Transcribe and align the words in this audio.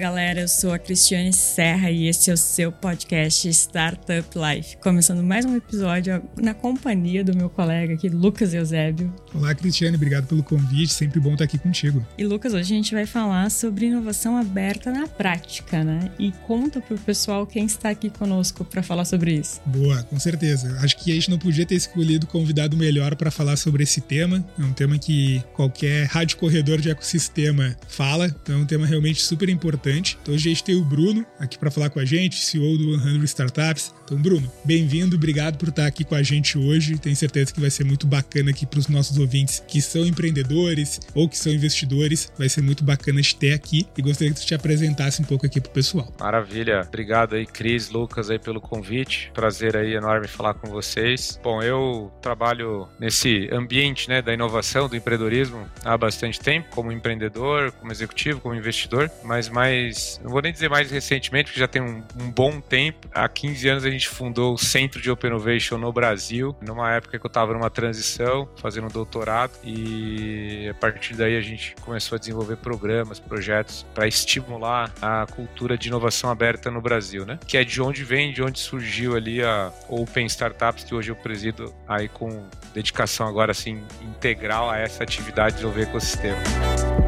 Galera, 0.00 0.40
eu 0.40 0.48
sou 0.48 0.72
a 0.72 0.78
Cristiane 0.78 1.30
Serra 1.30 1.90
e 1.90 2.06
esse 2.06 2.30
é 2.30 2.32
o 2.32 2.36
seu 2.36 2.72
podcast 2.72 3.46
Startup 3.50 4.26
Life. 4.34 4.78
Começando 4.78 5.22
mais 5.22 5.44
um 5.44 5.54
episódio 5.54 6.22
na 6.40 6.54
companhia 6.54 7.22
do 7.22 7.36
meu 7.36 7.50
colega 7.50 7.92
aqui, 7.92 8.08
Lucas 8.08 8.54
Eusébio. 8.54 9.12
Olá, 9.34 9.54
Cristiane, 9.54 9.96
obrigado 9.96 10.26
pelo 10.26 10.42
convite, 10.42 10.94
sempre 10.94 11.20
bom 11.20 11.34
estar 11.34 11.44
aqui 11.44 11.58
contigo. 11.58 12.02
E 12.16 12.24
Lucas, 12.24 12.54
hoje 12.54 12.72
a 12.72 12.76
gente 12.76 12.94
vai 12.94 13.04
falar 13.04 13.50
sobre 13.50 13.86
inovação 13.88 14.38
aberta 14.38 14.90
na 14.90 15.06
prática, 15.06 15.84
né? 15.84 16.10
E 16.18 16.32
conta 16.46 16.80
pro 16.80 16.96
pessoal 16.96 17.46
quem 17.46 17.66
está 17.66 17.90
aqui 17.90 18.08
conosco 18.08 18.64
para 18.64 18.82
falar 18.82 19.04
sobre 19.04 19.34
isso. 19.34 19.60
Boa, 19.66 20.02
com 20.04 20.18
certeza. 20.18 20.78
Acho 20.80 20.96
que 20.96 21.10
a 21.10 21.14
gente 21.14 21.28
não 21.28 21.38
podia 21.38 21.66
ter 21.66 21.74
escolhido 21.74 22.26
convidado 22.26 22.74
melhor 22.74 23.16
para 23.16 23.30
falar 23.30 23.56
sobre 23.56 23.82
esse 23.82 24.00
tema. 24.00 24.42
É 24.58 24.62
um 24.62 24.72
tema 24.72 24.98
que 24.98 25.44
qualquer 25.52 26.06
rádio 26.06 26.38
corredor 26.38 26.80
de 26.80 26.88
ecossistema 26.88 27.76
fala, 27.86 28.34
então 28.42 28.54
é 28.54 28.58
um 28.62 28.66
tema 28.66 28.86
realmente 28.86 29.20
super 29.20 29.50
importante 29.50 29.89
importante. 29.90 30.18
Então 30.22 30.34
hoje 30.34 30.48
a 30.48 30.52
gente 30.52 30.64
tem 30.64 30.76
o 30.76 30.84
Bruno 30.84 31.26
aqui 31.38 31.58
para 31.58 31.70
falar 31.70 31.90
com 31.90 31.98
a 31.98 32.04
gente, 32.04 32.36
CEO 32.36 32.78
do 32.78 32.98
100 32.98 33.24
Startups. 33.24 33.94
Então, 34.04 34.20
Bruno, 34.20 34.50
bem-vindo, 34.64 35.16
obrigado 35.16 35.56
por 35.56 35.68
estar 35.68 35.86
aqui 35.86 36.04
com 36.04 36.14
a 36.14 36.22
gente 36.22 36.58
hoje. 36.58 36.98
Tenho 36.98 37.14
certeza 37.14 37.52
que 37.52 37.60
vai 37.60 37.70
ser 37.70 37.84
muito 37.84 38.06
bacana 38.06 38.50
aqui 38.50 38.66
para 38.66 38.78
os 38.78 38.88
nossos 38.88 39.18
ouvintes 39.18 39.62
que 39.68 39.80
são 39.80 40.04
empreendedores 40.04 41.00
ou 41.14 41.28
que 41.28 41.38
são 41.38 41.52
investidores. 41.52 42.32
Vai 42.36 42.48
ser 42.48 42.62
muito 42.62 42.82
bacana 42.82 43.20
te 43.22 43.36
ter 43.36 43.52
aqui 43.52 43.86
e 43.96 44.02
gostaria 44.02 44.32
que 44.32 44.40
tu 44.40 44.46
te 44.46 44.54
apresentasse 44.54 45.22
um 45.22 45.24
pouco 45.24 45.46
aqui 45.46 45.60
pro 45.60 45.70
pessoal. 45.70 46.12
Maravilha. 46.18 46.84
Obrigado 46.88 47.34
aí, 47.34 47.46
Cris, 47.46 47.90
Lucas 47.90 48.30
aí 48.30 48.38
pelo 48.38 48.60
convite. 48.60 49.30
Prazer 49.32 49.76
aí 49.76 49.94
enorme 49.94 50.26
falar 50.26 50.54
com 50.54 50.68
vocês. 50.68 51.38
Bom, 51.42 51.62
eu 51.62 52.12
trabalho 52.20 52.88
nesse 52.98 53.48
ambiente, 53.52 54.08
né, 54.08 54.20
da 54.20 54.34
inovação, 54.34 54.88
do 54.88 54.96
empreendedorismo 54.96 55.68
há 55.84 55.96
bastante 55.96 56.40
tempo, 56.40 56.68
como 56.70 56.90
empreendedor, 56.90 57.70
como 57.72 57.92
executivo, 57.92 58.40
como 58.40 58.54
investidor, 58.54 59.10
mas 59.22 59.48
mais 59.48 59.79
mais, 59.80 60.20
não 60.22 60.30
vou 60.30 60.42
nem 60.42 60.52
dizer 60.52 60.68
mais 60.68 60.90
recentemente, 60.90 61.46
porque 61.46 61.60
já 61.60 61.68
tem 61.68 61.82
um, 61.82 62.02
um, 62.20 62.30
bom 62.30 62.60
tempo. 62.60 63.08
Há 63.12 63.28
15 63.28 63.68
anos 63.68 63.84
a 63.84 63.90
gente 63.90 64.08
fundou 64.08 64.54
o 64.54 64.58
Centro 64.58 65.00
de 65.00 65.10
Open 65.10 65.30
Innovation 65.30 65.78
no 65.78 65.92
Brasil, 65.92 66.54
numa 66.60 66.92
época 66.92 67.18
que 67.18 67.24
eu 67.24 67.28
estava 67.28 67.52
numa 67.52 67.70
transição, 67.70 68.48
fazendo 68.56 68.86
um 68.86 68.90
doutorado, 68.90 69.52
e 69.64 70.68
a 70.70 70.74
partir 70.74 71.14
daí 71.14 71.36
a 71.36 71.40
gente 71.40 71.74
começou 71.80 72.16
a 72.16 72.18
desenvolver 72.18 72.56
programas, 72.56 73.18
projetos 73.18 73.86
para 73.94 74.06
estimular 74.06 74.92
a 75.00 75.26
cultura 75.26 75.76
de 75.76 75.88
inovação 75.88 76.30
aberta 76.30 76.70
no 76.70 76.80
Brasil, 76.80 77.24
né? 77.24 77.38
Que 77.46 77.56
é 77.56 77.64
de 77.64 77.80
onde 77.80 78.04
vem, 78.04 78.32
de 78.32 78.42
onde 78.42 78.58
surgiu 78.58 79.16
ali 79.16 79.42
a 79.42 79.72
Open 79.88 80.26
Startups, 80.26 80.84
que 80.84 80.94
hoje 80.94 81.10
eu 81.10 81.16
presido 81.16 81.74
aí 81.88 82.08
com 82.08 82.46
dedicação 82.74 83.26
agora 83.26 83.52
assim 83.52 83.82
integral 84.02 84.70
a 84.70 84.78
essa 84.78 85.02
atividade 85.02 85.56
de 85.56 85.62
desenvolver 85.62 85.82
ecossistema. 85.82 86.99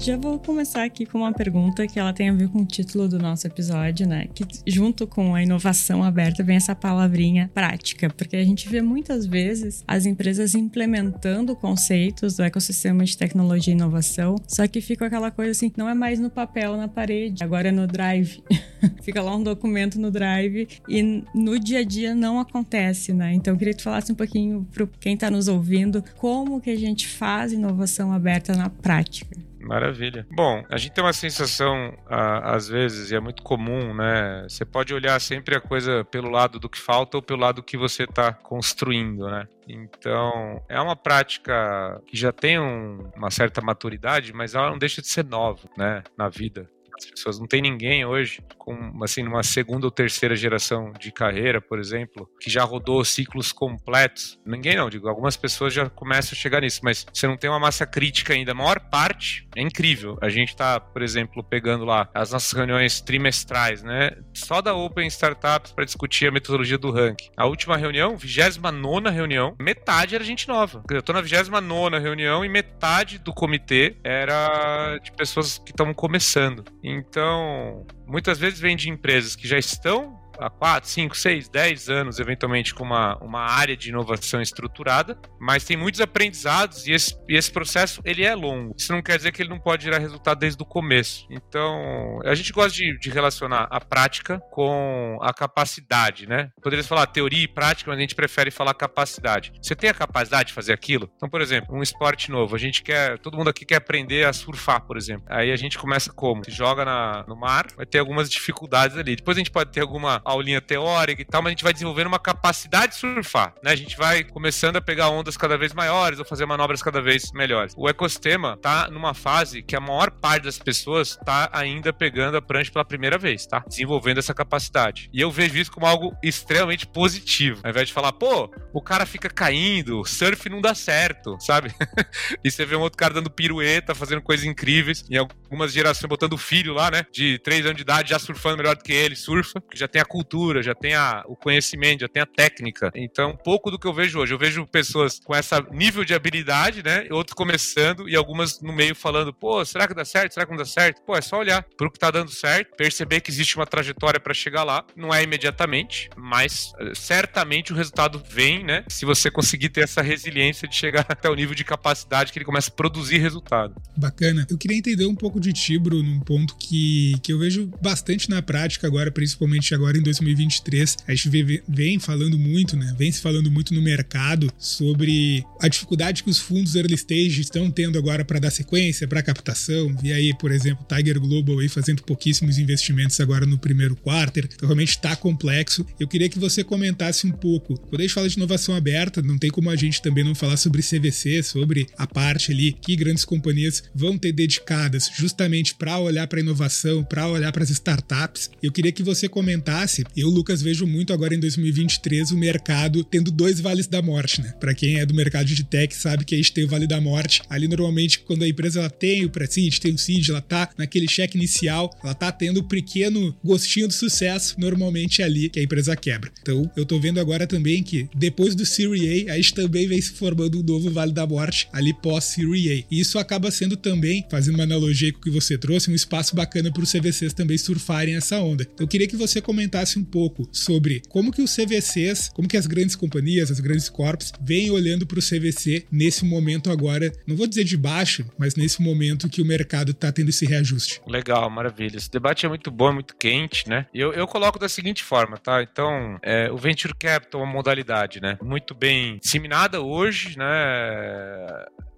Já 0.00 0.16
vou 0.16 0.38
começar 0.38 0.82
aqui 0.82 1.04
com 1.04 1.18
uma 1.18 1.32
pergunta 1.32 1.86
que 1.86 1.98
ela 1.98 2.10
tem 2.10 2.30
a 2.30 2.32
ver 2.32 2.48
com 2.48 2.62
o 2.62 2.64
título 2.64 3.06
do 3.06 3.18
nosso 3.18 3.46
episódio, 3.46 4.08
né? 4.08 4.28
Que 4.34 4.46
junto 4.66 5.06
com 5.06 5.34
a 5.34 5.42
inovação 5.42 6.02
aberta 6.02 6.42
vem 6.42 6.56
essa 6.56 6.74
palavrinha 6.74 7.50
prática, 7.52 8.08
porque 8.08 8.34
a 8.34 8.42
gente 8.42 8.66
vê 8.66 8.80
muitas 8.80 9.26
vezes 9.26 9.84
as 9.86 10.06
empresas 10.06 10.54
implementando 10.54 11.54
conceitos 11.54 12.34
do 12.34 12.42
ecossistema 12.42 13.04
de 13.04 13.14
tecnologia 13.14 13.74
e 13.74 13.76
inovação, 13.76 14.36
só 14.48 14.66
que 14.66 14.80
fica 14.80 15.04
aquela 15.04 15.30
coisa 15.30 15.50
assim, 15.50 15.70
não 15.76 15.86
é 15.86 15.92
mais 15.92 16.18
no 16.18 16.30
papel, 16.30 16.78
na 16.78 16.88
parede, 16.88 17.44
agora 17.44 17.68
é 17.68 17.72
no 17.72 17.86
drive. 17.86 18.42
fica 19.04 19.20
lá 19.20 19.36
um 19.36 19.42
documento 19.42 20.00
no 20.00 20.10
drive 20.10 20.66
e 20.88 21.24
no 21.34 21.60
dia 21.60 21.80
a 21.80 21.84
dia 21.84 22.14
não 22.14 22.40
acontece, 22.40 23.12
né? 23.12 23.34
Então 23.34 23.52
eu 23.52 23.58
queria 23.58 23.74
que 23.74 23.80
tu 23.80 23.84
falasse 23.84 24.10
um 24.10 24.16
pouquinho 24.16 24.66
para 24.72 24.86
quem 24.98 25.12
está 25.12 25.30
nos 25.30 25.46
ouvindo 25.46 26.02
como 26.16 26.58
que 26.58 26.70
a 26.70 26.78
gente 26.78 27.06
faz 27.06 27.52
inovação 27.52 28.14
aberta 28.14 28.56
na 28.56 28.70
prática. 28.70 29.49
Maravilha. 29.60 30.26
Bom, 30.30 30.64
a 30.70 30.76
gente 30.78 30.92
tem 30.92 31.04
uma 31.04 31.12
sensação, 31.12 31.94
às 32.08 32.68
vezes, 32.68 33.10
e 33.10 33.14
é 33.14 33.20
muito 33.20 33.42
comum, 33.42 33.94
né? 33.94 34.46
Você 34.48 34.64
pode 34.64 34.94
olhar 34.94 35.20
sempre 35.20 35.54
a 35.54 35.60
coisa 35.60 36.04
pelo 36.04 36.30
lado 36.30 36.58
do 36.58 36.68
que 36.68 36.78
falta 36.78 37.18
ou 37.18 37.22
pelo 37.22 37.40
lado 37.40 37.56
do 37.56 37.62
que 37.62 37.76
você 37.76 38.04
está 38.04 38.32
construindo, 38.32 39.26
né? 39.26 39.46
Então, 39.68 40.62
é 40.68 40.80
uma 40.80 40.96
prática 40.96 42.00
que 42.06 42.16
já 42.16 42.32
tem 42.32 42.58
um, 42.58 43.10
uma 43.14 43.30
certa 43.30 43.60
maturidade, 43.60 44.32
mas 44.32 44.54
ela 44.54 44.70
não 44.70 44.78
deixa 44.78 45.02
de 45.02 45.08
ser 45.08 45.24
nova, 45.24 45.68
né? 45.76 46.02
Na 46.16 46.28
vida 46.28 46.68
as 47.04 47.10
pessoas. 47.10 47.38
Não 47.38 47.46
tem 47.46 47.60
ninguém 47.60 48.04
hoje, 48.04 48.42
com 48.58 49.02
assim, 49.02 49.22
numa 49.22 49.42
segunda 49.42 49.86
ou 49.86 49.90
terceira 49.90 50.36
geração 50.36 50.92
de 50.98 51.12
carreira, 51.12 51.60
por 51.60 51.78
exemplo, 51.78 52.28
que 52.40 52.50
já 52.50 52.62
rodou 52.64 53.04
ciclos 53.04 53.52
completos. 53.52 54.38
Ninguém 54.44 54.76
não, 54.76 54.88
digo, 54.88 55.08
algumas 55.08 55.36
pessoas 55.36 55.72
já 55.72 55.88
começam 55.88 56.32
a 56.32 56.40
chegar 56.40 56.60
nisso, 56.60 56.80
mas 56.82 57.06
você 57.12 57.26
não 57.26 57.36
tem 57.36 57.50
uma 57.50 57.58
massa 57.58 57.86
crítica 57.86 58.32
ainda. 58.32 58.52
A 58.52 58.54
maior 58.54 58.80
parte 58.90 59.48
é 59.56 59.62
incrível. 59.62 60.18
A 60.20 60.28
gente 60.28 60.50
está, 60.50 60.78
por 60.78 61.02
exemplo, 61.02 61.42
pegando 61.42 61.84
lá 61.84 62.08
as 62.14 62.32
nossas 62.32 62.52
reuniões 62.52 63.00
trimestrais, 63.00 63.82
né? 63.82 64.12
Só 64.34 64.60
da 64.60 64.74
Open 64.74 65.06
Startups 65.06 65.72
para 65.72 65.84
discutir 65.84 66.26
a 66.28 66.32
metodologia 66.32 66.78
do 66.78 66.90
ranking. 66.90 67.30
A 67.36 67.46
última 67.46 67.76
reunião, 67.76 68.16
29 68.16 69.10
reunião, 69.10 69.56
metade 69.60 70.14
era 70.14 70.24
gente 70.24 70.48
nova. 70.48 70.82
Eu 70.90 71.02
tô 71.02 71.12
na 71.12 71.20
29 71.20 71.98
reunião 71.98 72.44
e 72.44 72.48
metade 72.48 73.18
do 73.18 73.32
comitê 73.32 73.96
era 74.04 74.98
de 74.98 75.12
pessoas 75.12 75.58
que 75.58 75.70
estão 75.70 75.92
começando. 75.94 76.64
Então, 76.90 77.86
muitas 78.06 78.38
vezes 78.38 78.60
vem 78.60 78.76
de 78.76 78.90
empresas 78.90 79.34
que 79.34 79.46
já 79.46 79.58
estão 79.58 80.19
há 80.40 80.50
4, 80.50 80.88
5, 80.88 81.16
6, 81.16 81.48
10 81.48 81.88
anos, 81.88 82.18
eventualmente, 82.18 82.74
com 82.74 82.84
uma, 82.84 83.16
uma 83.18 83.40
área 83.40 83.76
de 83.76 83.90
inovação 83.90 84.40
estruturada, 84.40 85.18
mas 85.38 85.64
tem 85.64 85.76
muitos 85.76 86.00
aprendizados 86.00 86.86
e 86.86 86.92
esse, 86.92 87.14
e 87.28 87.36
esse 87.36 87.50
processo 87.50 88.00
ele 88.04 88.24
é 88.24 88.34
longo. 88.34 88.74
Isso 88.76 88.92
não 88.92 89.02
quer 89.02 89.16
dizer 89.16 89.32
que 89.32 89.42
ele 89.42 89.50
não 89.50 89.60
pode 89.60 89.84
gerar 89.84 89.98
resultado 89.98 90.38
desde 90.38 90.62
o 90.62 90.66
começo. 90.66 91.26
Então, 91.30 92.18
a 92.24 92.34
gente 92.34 92.52
gosta 92.52 92.76
de, 92.76 92.98
de 92.98 93.10
relacionar 93.10 93.68
a 93.70 93.80
prática 93.80 94.40
com 94.50 95.18
a 95.20 95.32
capacidade, 95.32 96.26
né? 96.26 96.50
Poderia 96.62 96.84
falar 96.84 97.06
teoria 97.06 97.44
e 97.44 97.48
prática, 97.48 97.90
mas 97.90 97.98
a 97.98 98.00
gente 98.00 98.14
prefere 98.14 98.50
falar 98.50 98.74
capacidade. 98.74 99.52
Você 99.62 99.76
tem 99.76 99.90
a 99.90 99.94
capacidade 99.94 100.48
de 100.48 100.54
fazer 100.54 100.72
aquilo? 100.72 101.10
Então, 101.16 101.28
por 101.28 101.40
exemplo, 101.40 101.76
um 101.76 101.82
esporte 101.82 102.30
novo, 102.30 102.54
a 102.56 102.58
gente 102.58 102.82
quer, 102.82 103.18
todo 103.18 103.36
mundo 103.36 103.50
aqui 103.50 103.64
quer 103.64 103.76
aprender 103.76 104.26
a 104.26 104.32
surfar, 104.32 104.82
por 104.82 104.96
exemplo. 104.96 105.24
Aí 105.28 105.52
a 105.52 105.56
gente 105.56 105.78
começa 105.78 106.12
como? 106.12 106.44
Se 106.44 106.50
joga 106.50 106.84
na, 106.84 107.24
no 107.28 107.36
mar, 107.36 107.66
vai 107.76 107.86
ter 107.86 107.98
algumas 107.98 108.30
dificuldades 108.30 108.96
ali. 108.96 109.16
Depois 109.16 109.36
a 109.36 109.40
gente 109.40 109.50
pode 109.50 109.70
ter 109.70 109.80
alguma 109.80 110.22
aulinha 110.30 110.60
teórica 110.60 111.22
e 111.22 111.24
tal, 111.24 111.42
mas 111.42 111.50
a 111.50 111.52
gente 111.52 111.64
vai 111.64 111.72
desenvolvendo 111.72 112.06
uma 112.06 112.18
capacidade 112.18 112.92
de 112.92 112.98
surfar, 112.98 113.54
né? 113.62 113.72
A 113.72 113.76
gente 113.76 113.96
vai 113.96 114.24
começando 114.24 114.76
a 114.76 114.80
pegar 114.80 115.10
ondas 115.10 115.36
cada 115.36 115.56
vez 115.56 115.72
maiores 115.72 116.18
ou 116.18 116.24
fazer 116.24 116.46
manobras 116.46 116.82
cada 116.82 117.00
vez 117.00 117.32
melhores. 117.32 117.74
O 117.76 117.88
ecossistema 117.88 118.56
tá 118.56 118.88
numa 118.90 119.14
fase 119.14 119.62
que 119.62 119.76
a 119.76 119.80
maior 119.80 120.10
parte 120.10 120.44
das 120.44 120.58
pessoas 120.58 121.16
tá 121.24 121.48
ainda 121.52 121.92
pegando 121.92 122.36
a 122.36 122.42
prancha 122.42 122.70
pela 122.70 122.84
primeira 122.84 123.18
vez, 123.18 123.46
tá? 123.46 123.64
Desenvolvendo 123.66 124.18
essa 124.18 124.34
capacidade. 124.34 125.10
E 125.12 125.20
eu 125.20 125.30
vejo 125.30 125.58
isso 125.58 125.72
como 125.72 125.86
algo 125.86 126.16
extremamente 126.22 126.86
positivo. 126.86 127.60
Ao 127.62 127.70
invés 127.70 127.88
de 127.88 127.94
falar, 127.94 128.12
pô, 128.12 128.50
o 128.72 128.80
cara 128.80 129.06
fica 129.06 129.28
caindo, 129.28 130.04
surf 130.04 130.48
não 130.48 130.60
dá 130.60 130.74
certo, 130.74 131.36
sabe? 131.40 131.72
e 132.44 132.50
você 132.50 132.64
vê 132.64 132.76
um 132.76 132.80
outro 132.80 132.98
cara 132.98 133.14
dando 133.14 133.30
pirueta, 133.30 133.94
fazendo 133.94 134.22
coisas 134.22 134.46
incríveis, 134.46 135.04
em 135.10 135.16
algumas 135.16 135.72
gerações 135.72 136.08
botando 136.08 136.34
o 136.34 136.38
filho 136.38 136.74
lá, 136.74 136.90
né? 136.90 137.06
De 137.12 137.38
3 137.38 137.66
anos 137.66 137.76
de 137.76 137.82
idade 137.82 138.10
já 138.10 138.18
surfando 138.18 138.58
melhor 138.58 138.76
do 138.76 138.82
que 138.82 138.92
ele, 138.92 139.16
surfa, 139.16 139.60
que 139.70 139.78
já 139.78 139.88
tem 139.88 140.00
a 140.00 140.04
cultura, 140.04 140.19
já 140.62 140.74
tem 140.74 140.94
a, 140.94 141.24
o 141.26 141.36
conhecimento, 141.36 142.00
já 142.00 142.08
tem 142.08 142.22
a 142.22 142.26
técnica. 142.26 142.90
Então, 142.94 143.36
pouco 143.36 143.70
do 143.70 143.78
que 143.78 143.86
eu 143.86 143.92
vejo 143.92 144.18
hoje. 144.18 144.32
Eu 144.32 144.38
vejo 144.38 144.66
pessoas 144.66 145.18
com 145.18 145.34
esse 145.34 145.54
nível 145.72 146.04
de 146.04 146.14
habilidade, 146.14 146.82
né? 146.82 147.06
Outros 147.10 147.34
começando 147.34 148.08
e 148.08 148.16
algumas 148.16 148.60
no 148.60 148.72
meio 148.72 148.94
falando, 148.94 149.32
pô, 149.32 149.64
será 149.64 149.86
que 149.86 149.94
dá 149.94 150.04
certo? 150.04 150.32
Será 150.32 150.46
que 150.46 150.52
não 150.52 150.58
dá 150.58 150.64
certo? 150.64 151.02
Pô, 151.02 151.16
é 151.16 151.20
só 151.20 151.38
olhar 151.38 151.64
pro 151.76 151.90
que 151.90 151.98
tá 151.98 152.10
dando 152.10 152.30
certo, 152.30 152.76
perceber 152.76 153.20
que 153.20 153.30
existe 153.30 153.56
uma 153.56 153.66
trajetória 153.66 154.20
para 154.20 154.34
chegar 154.34 154.64
lá. 154.64 154.84
Não 154.96 155.12
é 155.12 155.22
imediatamente, 155.22 156.10
mas 156.16 156.72
eh, 156.78 156.92
certamente 156.94 157.72
o 157.72 157.76
resultado 157.76 158.22
vem, 158.28 158.64
né? 158.64 158.84
Se 158.88 159.04
você 159.04 159.30
conseguir 159.30 159.70
ter 159.70 159.82
essa 159.82 160.02
resiliência 160.02 160.68
de 160.68 160.74
chegar 160.74 161.06
até 161.08 161.28
o 161.28 161.34
nível 161.34 161.54
de 161.54 161.64
capacidade 161.64 162.32
que 162.32 162.38
ele 162.38 162.44
começa 162.44 162.70
a 162.70 162.74
produzir 162.74 163.18
resultado. 163.18 163.74
Bacana. 163.96 164.46
Eu 164.50 164.58
queria 164.58 164.76
entender 164.76 165.06
um 165.06 165.14
pouco 165.14 165.40
de 165.40 165.52
ti, 165.52 165.78
Bruno, 165.78 166.02
num 166.02 166.20
ponto 166.20 166.56
que, 166.56 167.14
que 167.22 167.32
eu 167.32 167.38
vejo 167.38 167.70
bastante 167.80 168.28
na 168.28 168.42
prática 168.42 168.86
agora, 168.86 169.10
principalmente 169.10 169.74
agora 169.74 169.96
em 169.96 170.02
2023, 170.18 170.96
a 171.06 171.14
gente 171.14 171.60
vem 171.68 171.98
falando 171.98 172.38
muito, 172.38 172.76
né? 172.76 172.94
Vem 172.98 173.10
se 173.10 173.20
falando 173.20 173.50
muito 173.50 173.74
no 173.74 173.82
mercado 173.82 174.52
sobre 174.58 175.44
a 175.60 175.68
dificuldade 175.68 176.22
que 176.22 176.30
os 176.30 176.38
fundos 176.38 176.74
early 176.74 176.94
stage 176.94 177.40
estão 177.40 177.70
tendo 177.70 177.98
agora 177.98 178.24
para 178.24 178.38
dar 178.38 178.50
sequência, 178.50 179.06
para 179.06 179.22
captação. 179.22 179.94
E 180.02 180.12
aí, 180.12 180.36
por 180.36 180.50
exemplo, 180.50 180.86
Tiger 180.88 181.20
Global 181.20 181.58
aí 181.58 181.68
fazendo 181.68 182.02
pouquíssimos 182.02 182.58
investimentos 182.58 183.20
agora 183.20 183.46
no 183.46 183.58
primeiro 183.58 183.96
quarter. 183.96 184.48
Então, 184.52 184.68
realmente 184.68 184.90
está 184.90 185.14
complexo. 185.16 185.84
Eu 185.98 186.08
queria 186.08 186.28
que 186.28 186.38
você 186.38 186.64
comentasse 186.64 187.26
um 187.26 187.32
pouco. 187.32 187.78
Quando 187.78 188.00
a 188.00 188.02
gente 188.02 188.14
fala 188.14 188.28
de 188.28 188.36
inovação 188.36 188.74
aberta, 188.74 189.22
não 189.22 189.38
tem 189.38 189.50
como 189.50 189.70
a 189.70 189.76
gente 189.76 190.02
também 190.02 190.24
não 190.24 190.34
falar 190.34 190.56
sobre 190.56 190.82
CVC, 190.82 191.42
sobre 191.42 191.86
a 191.96 192.06
parte 192.06 192.52
ali 192.52 192.72
que 192.72 192.96
grandes 192.96 193.24
companhias 193.24 193.82
vão 193.94 194.16
ter 194.16 194.32
dedicadas 194.32 195.10
justamente 195.16 195.74
para 195.74 195.98
olhar 195.98 196.26
para 196.26 196.40
inovação, 196.40 197.04
para 197.04 197.28
olhar 197.28 197.52
para 197.52 197.62
as 197.62 197.70
startups. 197.70 198.50
Eu 198.62 198.72
queria 198.72 198.92
que 198.92 199.02
você 199.02 199.28
comentasse. 199.28 199.89
Eu, 200.16 200.28
Lucas, 200.28 200.62
vejo 200.62 200.86
muito 200.86 201.12
agora 201.12 201.34
em 201.34 201.40
2023 201.40 202.30
o 202.30 202.36
mercado 202.36 203.02
tendo 203.04 203.30
dois 203.30 203.60
vales 203.60 203.86
da 203.86 204.02
morte, 204.02 204.40
né? 204.40 204.52
Para 204.60 204.74
quem 204.74 204.98
é 204.98 205.06
do 205.06 205.14
mercado 205.14 205.46
de 205.46 205.64
tech 205.64 205.94
sabe 205.94 206.24
que 206.24 206.34
a 206.34 206.38
gente 206.38 206.52
tem 206.52 206.64
o 206.64 206.68
vale 206.68 206.86
da 206.86 207.00
morte. 207.00 207.42
Ali 207.48 207.68
normalmente 207.68 208.20
quando 208.20 208.42
a 208.42 208.48
empresa 208.48 208.80
ela 208.80 208.90
tem 208.90 209.24
o 209.24 209.30
pre-seed, 209.30 209.78
tem 209.78 209.92
o 209.94 209.98
seed, 209.98 210.28
ela 210.28 210.40
tá 210.40 210.70
naquele 210.76 211.08
cheque 211.08 211.36
inicial, 211.36 211.90
ela 212.02 212.14
tá 212.14 212.30
tendo 212.30 212.60
o 212.60 212.64
pequeno 212.64 213.34
gostinho 213.42 213.88
do 213.88 213.94
sucesso, 213.94 214.54
normalmente 214.58 215.22
é 215.22 215.24
ali 215.24 215.48
que 215.48 215.60
a 215.60 215.62
empresa 215.62 215.96
quebra. 215.96 216.30
Então, 216.40 216.70
eu 216.76 216.84
tô 216.84 216.98
vendo 217.00 217.20
agora 217.20 217.46
também 217.46 217.82
que 217.82 218.08
depois 218.14 218.54
do 218.54 218.64
Series 218.64 219.28
A, 219.28 219.32
a 219.32 219.36
gente 219.36 219.54
também 219.54 219.86
vem 219.86 220.00
se 220.00 220.12
formando 220.12 220.60
um 220.60 220.62
novo 220.62 220.90
vale 220.90 221.12
da 221.12 221.26
morte 221.26 221.68
ali 221.72 221.92
pós 221.94 222.24
Series 222.24 222.84
A. 222.84 222.86
E 222.90 223.00
isso 223.00 223.18
acaba 223.18 223.50
sendo 223.50 223.76
também, 223.76 224.24
fazendo 224.30 224.54
uma 224.54 224.64
analogia 224.64 225.12
com 225.12 225.18
o 225.18 225.22
que 225.22 225.30
você 225.30 225.56
trouxe, 225.56 225.90
um 225.90 225.94
espaço 225.94 226.34
bacana 226.34 226.72
para 226.72 226.82
os 226.82 226.92
CVCs 226.92 227.32
também 227.32 227.58
surfarem 227.58 228.16
essa 228.16 228.38
onda. 228.38 228.62
Então, 228.62 228.84
eu 228.84 228.88
queria 228.88 229.06
que 229.06 229.16
você 229.16 229.40
comentasse 229.40 229.79
um 229.98 230.04
pouco 230.04 230.48
sobre 230.52 231.02
como 231.08 231.32
que 231.32 231.42
os 231.42 231.54
CVCs, 231.54 232.30
como 232.34 232.48
que 232.48 232.56
as 232.56 232.66
grandes 232.66 232.96
companhias, 232.96 233.50
as 233.50 233.60
grandes 233.60 233.88
corps, 233.88 234.32
vêm 234.40 234.70
olhando 234.70 235.06
para 235.06 235.18
o 235.18 235.22
CVC 235.22 235.86
nesse 235.90 236.24
momento 236.24 236.70
agora, 236.70 237.12
não 237.26 237.36
vou 237.36 237.46
dizer 237.46 237.64
de 237.64 237.76
baixo, 237.76 238.24
mas 238.38 238.54
nesse 238.54 238.82
momento 238.82 239.28
que 239.28 239.42
o 239.42 239.44
mercado 239.44 239.92
está 239.92 240.12
tendo 240.12 240.28
esse 240.28 240.46
reajuste. 240.46 241.00
Legal, 241.06 241.48
maravilha. 241.50 241.96
Esse 241.96 242.10
debate 242.10 242.46
é 242.46 242.48
muito 242.48 242.70
bom, 242.70 242.90
é 242.90 242.92
muito 242.94 243.16
quente, 243.16 243.68
né? 243.68 243.86
Eu, 243.94 244.12
eu 244.12 244.26
coloco 244.26 244.58
da 244.58 244.68
seguinte 244.68 245.02
forma, 245.02 245.36
tá? 245.36 245.62
Então, 245.62 246.18
é, 246.22 246.50
o 246.50 246.56
Venture 246.56 246.94
Capital 246.94 247.40
é 247.40 247.44
uma 247.44 247.52
modalidade, 247.52 248.20
né? 248.20 248.38
Muito 248.42 248.74
bem 248.74 249.18
disseminada 249.18 249.80
hoje, 249.80 250.38
né? 250.38 250.46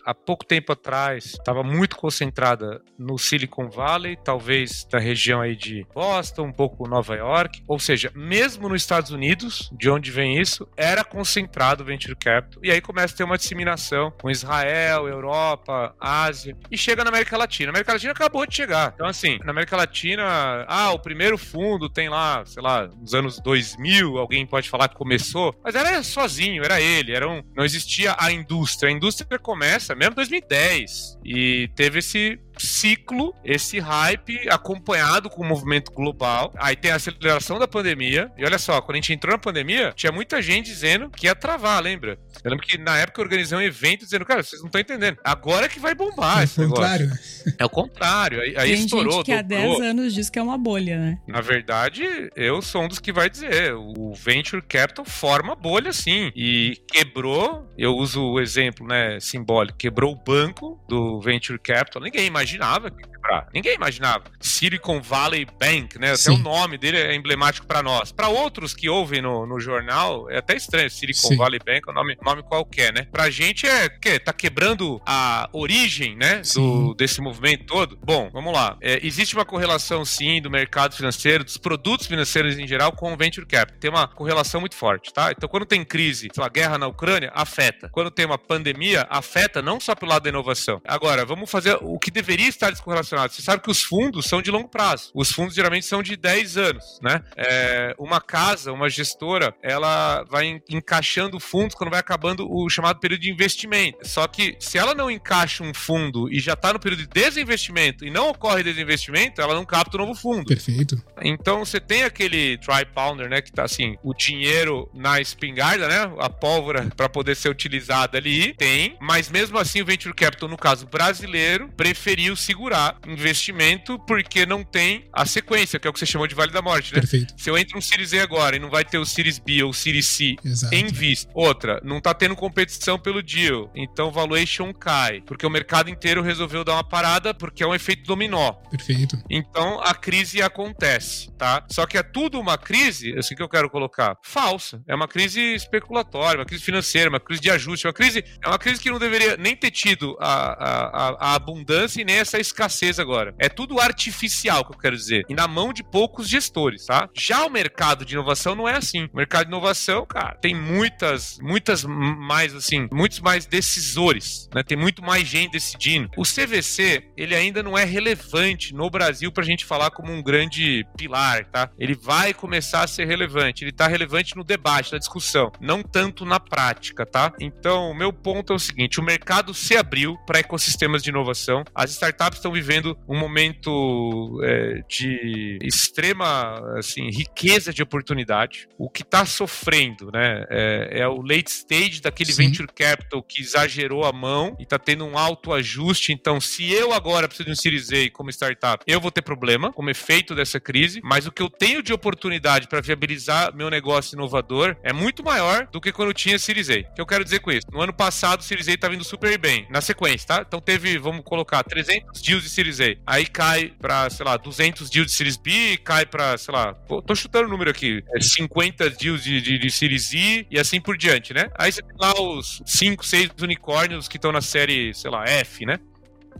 Há 0.04 0.14
pouco 0.14 0.44
tempo 0.44 0.72
atrás 0.72 1.24
estava 1.26 1.62
muito 1.62 1.96
concentrada 1.96 2.82
no 2.98 3.18
Silicon 3.18 3.68
Valley, 3.68 4.16
talvez 4.22 4.84
da 4.90 4.98
região 4.98 5.40
aí 5.40 5.56
de 5.56 5.86
Boston, 5.94 6.46
um 6.46 6.52
pouco 6.52 6.88
Nova 6.88 7.14
York, 7.14 7.62
ou 7.66 7.78
seja, 7.78 8.10
mesmo 8.14 8.68
nos 8.68 8.82
Estados 8.82 9.10
Unidos, 9.10 9.70
de 9.72 9.90
onde 9.90 10.10
vem 10.10 10.40
isso, 10.40 10.68
era 10.76 11.04
concentrado 11.04 11.82
o 11.82 11.86
venture 11.86 12.16
capital. 12.16 12.62
E 12.62 12.70
aí 12.70 12.80
começa 12.80 13.14
a 13.14 13.16
ter 13.16 13.24
uma 13.24 13.36
disseminação 13.36 14.12
com 14.20 14.30
Israel, 14.30 15.08
Europa, 15.08 15.94
Ásia 16.00 16.56
e 16.70 16.76
chega 16.76 17.04
na 17.04 17.10
América 17.10 17.36
Latina. 17.36 17.70
A 17.70 17.72
América 17.72 17.92
Latina 17.92 18.12
acabou 18.12 18.46
de 18.46 18.54
chegar. 18.54 18.92
Então 18.94 19.06
assim, 19.06 19.38
na 19.44 19.50
América 19.50 19.76
Latina, 19.76 20.64
ah, 20.68 20.92
o 20.92 20.98
primeiro 20.98 21.38
fundo 21.38 21.88
tem 21.88 22.08
lá, 22.08 22.44
sei 22.44 22.62
lá, 22.62 22.86
nos 22.86 23.14
anos 23.14 23.40
2000, 23.40 24.18
alguém 24.18 24.46
pode 24.46 24.68
falar 24.68 24.88
que 24.88 24.96
começou, 24.96 25.54
mas 25.62 25.74
era 25.74 26.02
sozinho, 26.02 26.64
era 26.64 26.80
ele, 26.80 27.12
era 27.12 27.28
um, 27.28 27.42
não 27.54 27.64
existia 27.64 28.14
a 28.18 28.30
indústria. 28.30 28.90
A 28.90 28.92
indústria 28.92 29.38
começa 29.38 29.91
mesmo 29.94 30.12
em 30.12 30.16
2010 30.16 31.18
e 31.24 31.68
teve 31.74 31.98
esse 31.98 32.38
ciclo, 32.58 33.34
esse 33.44 33.78
hype 33.78 34.48
acompanhado 34.48 35.30
com 35.30 35.42
o 35.42 35.46
movimento 35.46 35.92
global. 35.92 36.52
Aí 36.56 36.76
tem 36.76 36.90
a 36.90 36.96
aceleração 36.96 37.58
da 37.58 37.66
pandemia. 37.66 38.30
E 38.36 38.44
olha 38.44 38.58
só, 38.58 38.80
quando 38.80 38.96
a 38.96 38.96
gente 38.96 39.12
entrou 39.12 39.32
na 39.32 39.38
pandemia, 39.38 39.92
tinha 39.94 40.12
muita 40.12 40.40
gente 40.40 40.66
dizendo 40.66 41.10
que 41.10 41.26
ia 41.26 41.34
travar, 41.34 41.82
lembra? 41.82 42.18
Eu 42.44 42.50
lembro 42.50 42.66
que 42.66 42.78
na 42.78 42.98
época 42.98 43.20
eu 43.20 43.24
organizei 43.24 43.56
um 43.56 43.62
evento 43.62 44.04
dizendo, 44.04 44.24
cara, 44.24 44.42
vocês 44.42 44.60
não 44.60 44.66
estão 44.66 44.80
entendendo. 44.80 45.18
Agora 45.24 45.66
é 45.66 45.68
que 45.68 45.80
vai 45.80 45.94
bombar 45.94 46.40
é 46.40 46.44
esse 46.44 46.60
o 46.60 46.68
contrário. 46.68 47.06
negócio. 47.06 47.54
É 47.58 47.64
o 47.64 47.70
contrário. 47.70 48.40
Aí, 48.40 48.54
aí 48.56 48.72
tem 48.74 48.84
estourou. 48.84 49.12
Gente 49.14 49.24
que 49.24 49.32
há 49.32 49.42
10 49.42 49.80
anos 49.80 50.14
diz 50.14 50.30
que 50.30 50.38
é 50.38 50.42
uma 50.42 50.58
bolha, 50.58 50.98
né? 50.98 51.18
Na 51.26 51.40
verdade, 51.40 52.04
eu 52.36 52.60
sou 52.62 52.84
um 52.84 52.88
dos 52.88 52.98
que 52.98 53.12
vai 53.12 53.28
dizer. 53.28 53.74
O 53.74 54.12
Venture 54.14 54.62
Capital 54.62 55.04
forma 55.04 55.54
bolha, 55.54 55.92
sim. 55.92 56.30
E 56.34 56.78
quebrou, 56.88 57.68
eu 57.76 57.94
uso 57.96 58.22
o 58.22 58.40
exemplo, 58.40 58.86
né, 58.86 59.18
simbólico, 59.20 59.78
quebrou 59.78 60.12
o 60.12 60.16
banco 60.16 60.80
do 60.88 61.20
Venture 61.20 61.58
Capital. 61.58 62.02
Ninguém 62.02 62.26
imagina 62.26 62.41
imaginava 62.42 62.90
que 62.90 63.11
quebrar. 63.32 63.48
Ninguém 63.52 63.74
imaginava. 63.74 64.24
Silicon 64.40 65.00
Valley 65.00 65.46
Bank, 65.46 65.98
né? 65.98 66.12
Até 66.12 66.30
o 66.30 66.38
nome 66.38 66.76
dele 66.76 66.98
é 66.98 67.14
emblemático 67.14 67.66
para 67.66 67.82
nós. 67.82 68.12
Para 68.12 68.28
outros 68.28 68.74
que 68.74 68.88
ouvem 68.88 69.22
no, 69.22 69.46
no 69.46 69.58
jornal, 69.58 70.30
é 70.30 70.38
até 70.38 70.54
estranho. 70.54 70.90
Silicon 70.90 71.28
Sim. 71.28 71.36
Valley 71.36 71.60
Bank 71.64 71.88
é 71.88 71.90
um 71.90 71.94
nome, 71.94 72.16
nome 72.22 72.42
qualquer, 72.42 72.92
né? 72.92 73.06
Pra 73.10 73.30
gente 73.30 73.66
é 73.66 73.88
que 73.88 74.18
tá 74.18 74.32
quebrando 74.32 75.00
a 75.06 75.48
origem, 75.52 76.16
né? 76.16 76.42
Do, 76.54 76.94
desse 76.94 77.20
movimento 77.20 77.64
todo. 77.64 77.98
Bom, 78.04 78.30
vamos 78.32 78.52
lá. 78.52 78.76
É, 78.80 79.04
existe 79.04 79.34
uma 79.34 79.44
correlação, 79.44 80.04
sim, 80.04 80.40
do 80.40 80.50
mercado 80.50 80.94
financeiro, 80.94 81.44
dos 81.44 81.56
produtos 81.56 82.06
financeiros 82.06 82.58
em 82.58 82.66
geral, 82.66 82.92
com 82.92 83.12
o 83.12 83.16
venture 83.16 83.46
capital. 83.46 83.78
Tem 83.80 83.90
uma 83.90 84.06
correlação 84.06 84.60
muito 84.60 84.76
forte, 84.76 85.12
tá? 85.12 85.30
Então, 85.30 85.48
quando 85.48 85.64
tem 85.64 85.84
crise, 85.84 86.28
sei 86.32 86.42
lá, 86.42 86.48
guerra 86.48 86.78
na 86.78 86.86
Ucrânia, 86.86 87.30
afeta. 87.34 87.88
Quando 87.90 88.10
tem 88.10 88.26
uma 88.26 88.38
pandemia, 88.38 89.06
afeta 89.08 89.62
não 89.62 89.80
só 89.80 89.94
pelo 89.94 90.10
lado 90.10 90.24
da 90.24 90.28
inovação. 90.28 90.80
Agora, 90.84 91.24
vamos 91.24 91.50
fazer 91.50 91.78
o 91.80 91.98
que 91.98 92.10
deveria 92.10 92.48
estar 92.48 92.70
descorrelacionado. 92.70 93.21
Você 93.30 93.42
sabe 93.42 93.62
que 93.62 93.70
os 93.70 93.82
fundos 93.82 94.26
são 94.26 94.40
de 94.42 94.50
longo 94.50 94.68
prazo. 94.68 95.10
Os 95.14 95.30
fundos 95.30 95.54
geralmente 95.54 95.86
são 95.86 96.02
de 96.02 96.16
10 96.16 96.56
anos, 96.56 96.98
né? 97.02 97.22
É, 97.36 97.94
uma 97.98 98.20
casa, 98.20 98.72
uma 98.72 98.88
gestora, 98.88 99.54
ela 99.62 100.24
vai 100.24 100.60
encaixando 100.68 101.38
fundos 101.38 101.74
quando 101.74 101.90
vai 101.90 102.00
acabando 102.00 102.50
o 102.50 102.68
chamado 102.68 102.98
período 103.00 103.20
de 103.20 103.30
investimento. 103.30 103.98
Só 104.02 104.26
que 104.26 104.56
se 104.58 104.78
ela 104.78 104.94
não 104.94 105.10
encaixa 105.10 105.62
um 105.62 105.74
fundo 105.74 106.32
e 106.32 106.40
já 106.40 106.54
está 106.54 106.72
no 106.72 106.80
período 106.80 107.00
de 107.00 107.08
desinvestimento 107.08 108.04
e 108.04 108.10
não 108.10 108.30
ocorre 108.30 108.62
desinvestimento, 108.62 109.40
ela 109.40 109.54
não 109.54 109.64
capta 109.64 109.96
um 109.96 110.06
novo 110.06 110.14
fundo. 110.14 110.46
Perfeito. 110.46 111.02
Então 111.22 111.64
você 111.64 111.80
tem 111.80 112.04
aquele 112.04 112.56
dry 112.56 112.84
pounder, 112.94 113.28
né, 113.28 113.40
que 113.40 113.52
tá 113.52 113.64
assim, 113.64 113.96
o 114.02 114.14
dinheiro 114.14 114.88
na 114.94 115.20
espingarda, 115.20 115.88
né, 115.88 116.12
a 116.18 116.28
pólvora 116.28 116.90
para 116.96 117.08
poder 117.08 117.36
ser 117.36 117.48
utilizada 117.48 118.18
ali, 118.18 118.54
tem, 118.54 118.96
mas 119.00 119.30
mesmo 119.30 119.58
assim 119.58 119.82
o 119.82 119.84
venture 119.84 120.14
capital 120.14 120.48
no 120.48 120.56
caso 120.56 120.86
brasileiro 120.86 121.68
preferiu 121.76 122.36
segurar 122.36 122.98
investimento 123.06 123.98
porque 124.06 124.46
não 124.46 124.62
tem 124.64 125.08
a 125.12 125.26
sequência, 125.26 125.78
que 125.78 125.86
é 125.86 125.90
o 125.90 125.92
que 125.92 125.98
você 125.98 126.06
chamou 126.06 126.26
de 126.26 126.34
Vale 126.34 126.52
da 126.52 126.62
Morte, 126.62 126.94
né? 126.94 127.00
Perfeito. 127.00 127.34
Se 127.36 127.50
eu 127.50 127.58
entro 127.58 127.76
no 127.76 127.82
Series 127.82 128.12
A 128.14 128.22
agora 128.22 128.56
e 128.56 128.58
não 128.58 128.70
vai 128.70 128.84
ter 128.84 128.98
o 128.98 129.04
Series 129.04 129.38
B 129.38 129.62
ou 129.62 129.70
o 129.70 129.74
Series 129.74 130.06
C 130.06 130.36
Exato. 130.44 130.74
em 130.74 130.86
vista. 130.86 131.30
Outra, 131.34 131.80
não 131.84 132.00
tá 132.00 132.14
tendo 132.14 132.36
competição 132.36 132.98
pelo 132.98 133.22
deal, 133.22 133.70
então 133.74 134.08
o 134.08 134.12
valuation 134.12 134.72
cai, 134.72 135.20
porque 135.22 135.46
o 135.46 135.50
mercado 135.50 135.90
inteiro 135.90 136.22
resolveu 136.22 136.64
dar 136.64 136.74
uma 136.74 136.84
parada 136.84 137.34
porque 137.34 137.62
é 137.62 137.66
um 137.66 137.74
efeito 137.74 138.04
dominó. 138.04 138.52
Perfeito. 138.70 139.22
Então 139.28 139.80
a 139.80 139.94
crise 139.94 140.42
acontece, 140.42 141.30
tá? 141.32 141.64
Só 141.70 141.86
que 141.86 141.98
é 141.98 142.02
tudo 142.02 142.38
uma 142.40 142.58
crise, 142.58 143.16
assim 143.18 143.34
que 143.34 143.42
eu 143.42 143.48
quero 143.48 143.70
colocar, 143.70 144.16
falsa. 144.22 144.82
É 144.86 144.94
uma 144.94 145.08
crise 145.08 145.40
especulatória, 145.54 146.40
uma 146.40 146.46
crise 146.46 146.62
financeira, 146.62 147.08
uma 147.08 147.20
crise 147.20 147.40
de 147.40 147.50
ajuste, 147.50 147.86
uma 147.86 147.92
crise, 147.92 148.24
é 148.44 148.48
uma 148.48 148.58
crise 148.58 148.80
que 148.80 148.90
não 148.90 148.98
deveria 148.98 149.36
nem 149.36 149.56
ter 149.56 149.70
tido 149.70 150.16
a, 150.20 150.52
a, 150.52 151.16
a 151.30 151.34
abundância 151.34 152.00
e 152.00 152.04
nem 152.04 152.16
essa 152.16 152.38
escassez 152.38 152.91
agora. 152.98 153.34
É 153.38 153.48
tudo 153.48 153.80
artificial, 153.80 154.64
que 154.64 154.72
eu 154.72 154.78
quero 154.78 154.96
dizer. 154.96 155.24
E 155.28 155.34
na 155.34 155.46
mão 155.46 155.72
de 155.72 155.82
poucos 155.82 156.28
gestores, 156.28 156.86
tá? 156.86 157.08
Já 157.14 157.44
o 157.44 157.50
mercado 157.50 158.04
de 158.04 158.14
inovação 158.14 158.54
não 158.54 158.68
é 158.68 158.76
assim. 158.76 159.08
O 159.12 159.16
mercado 159.16 159.44
de 159.44 159.50
inovação, 159.50 160.06
cara, 160.06 160.34
tem 160.36 160.54
muitas, 160.54 161.38
muitas 161.40 161.84
mais, 161.84 162.54
assim, 162.54 162.88
muitos 162.92 163.20
mais 163.20 163.46
decisores, 163.46 164.48
né? 164.54 164.62
Tem 164.62 164.76
muito 164.76 165.02
mais 165.02 165.26
gente 165.26 165.52
decidindo. 165.52 166.08
O 166.16 166.22
CVC, 166.22 167.04
ele 167.16 167.34
ainda 167.34 167.62
não 167.62 167.76
é 167.76 167.84
relevante 167.84 168.74
no 168.74 168.88
Brasil 168.88 169.30
pra 169.30 169.44
gente 169.44 169.64
falar 169.64 169.90
como 169.90 170.12
um 170.12 170.22
grande 170.22 170.86
pilar, 170.96 171.44
tá? 171.46 171.70
Ele 171.78 171.94
vai 171.94 172.32
começar 172.32 172.82
a 172.82 172.86
ser 172.86 173.06
relevante. 173.06 173.64
Ele 173.64 173.72
tá 173.72 173.86
relevante 173.86 174.36
no 174.36 174.44
debate, 174.44 174.92
na 174.92 174.98
discussão, 174.98 175.52
não 175.60 175.82
tanto 175.82 176.24
na 176.24 176.40
prática, 176.40 177.04
tá? 177.04 177.32
Então, 177.40 177.90
o 177.90 177.94
meu 177.94 178.12
ponto 178.12 178.52
é 178.52 178.56
o 178.56 178.58
seguinte: 178.58 179.00
o 179.00 179.02
mercado 179.02 179.52
se 179.52 179.76
abriu 179.76 180.16
para 180.26 180.40
ecossistemas 180.40 181.02
de 181.02 181.10
inovação. 181.10 181.64
As 181.74 181.90
startups 181.90 182.22
startups 182.22 182.38
estão 182.38 182.52
vivendo 182.52 182.81
um 183.08 183.18
momento 183.18 184.40
é, 184.42 184.82
de 184.88 185.58
extrema 185.62 186.60
assim, 186.78 187.10
riqueza 187.10 187.72
de 187.72 187.82
oportunidade. 187.82 188.68
O 188.78 188.88
que 188.88 189.02
está 189.02 189.24
sofrendo 189.24 190.10
né, 190.12 190.44
é, 190.50 191.00
é, 191.00 191.08
o 191.08 191.22
late 191.22 191.50
stage 191.50 192.00
daquele 192.00 192.32
Sim. 192.32 192.46
venture 192.46 192.68
capital 192.72 193.22
que 193.22 193.40
exagerou 193.40 194.04
a 194.04 194.12
mão 194.12 194.56
e 194.58 194.62
está 194.62 194.78
tendo 194.78 195.04
um 195.04 195.16
alto 195.16 195.52
ajuste. 195.52 196.12
Então, 196.12 196.40
se 196.40 196.72
eu 196.72 196.92
agora 196.92 197.28
preciso 197.28 197.46
de 197.46 197.52
um 197.52 197.56
Series 197.56 197.92
A 197.92 198.10
como 198.12 198.30
startup, 198.30 198.84
eu 198.86 199.00
vou 199.00 199.10
ter 199.10 199.22
problema 199.22 199.72
como 199.72 199.90
efeito 199.90 200.34
dessa 200.34 200.58
crise, 200.60 201.00
mas 201.02 201.26
o 201.26 201.32
que 201.32 201.42
eu 201.42 201.50
tenho 201.50 201.82
de 201.82 201.92
oportunidade 201.92 202.68
para 202.68 202.80
viabilizar 202.80 203.54
meu 203.54 203.70
negócio 203.70 204.14
inovador 204.14 204.76
é 204.82 204.92
muito 204.92 205.22
maior 205.22 205.66
do 205.66 205.80
que 205.80 205.92
quando 205.92 206.08
eu 206.08 206.14
tinha 206.14 206.38
Series 206.38 206.70
A. 206.70 206.74
O 206.74 206.94
que 206.94 207.00
eu 207.00 207.06
quero 207.06 207.24
dizer 207.24 207.40
com 207.40 207.50
isso? 207.50 207.66
No 207.70 207.80
ano 207.80 207.92
passado, 207.92 208.40
o 208.40 208.42
Series 208.42 208.68
A 208.68 208.72
está 208.72 208.88
vindo 208.88 209.04
super 209.04 209.38
bem, 209.38 209.66
na 209.70 209.80
sequência, 209.80 210.26
tá? 210.26 210.44
Então 210.46 210.60
teve, 210.60 210.98
vamos 210.98 211.22
colocar, 211.24 211.62
300 211.62 212.20
deals 212.22 212.42
de 212.42 212.50
Series 212.50 212.71
A. 212.80 212.96
Aí 213.06 213.26
cai 213.26 213.72
pra, 213.80 214.08
sei 214.10 214.24
lá, 214.24 214.36
200 214.36 214.90
deals 214.90 215.10
de 215.10 215.16
Series 215.16 215.36
B, 215.36 215.76
cai 215.78 216.06
pra, 216.06 216.36
sei 216.38 216.52
lá, 216.52 216.74
tô 216.74 217.14
chutando 217.14 217.46
o 217.46 217.50
número 217.50 217.70
aqui, 217.70 218.02
50 218.20 218.84
é 218.84 218.90
deals 218.90 219.22
de, 219.22 219.40
de, 219.40 219.58
de 219.58 219.70
Series 219.70 220.12
E 220.12 220.46
e 220.50 220.58
assim 220.58 220.80
por 220.80 220.96
diante, 220.96 221.34
né? 221.34 221.50
Aí 221.58 221.72
você 221.72 221.82
tem 221.82 221.96
lá 221.98 222.12
os 222.20 222.62
5, 222.66 223.04
6 223.04 223.30
unicórnios 223.42 224.08
que 224.08 224.16
estão 224.16 224.32
na 224.32 224.40
série, 224.40 224.94
sei 224.94 225.10
lá, 225.10 225.24
F, 225.26 225.64
né? 225.66 225.78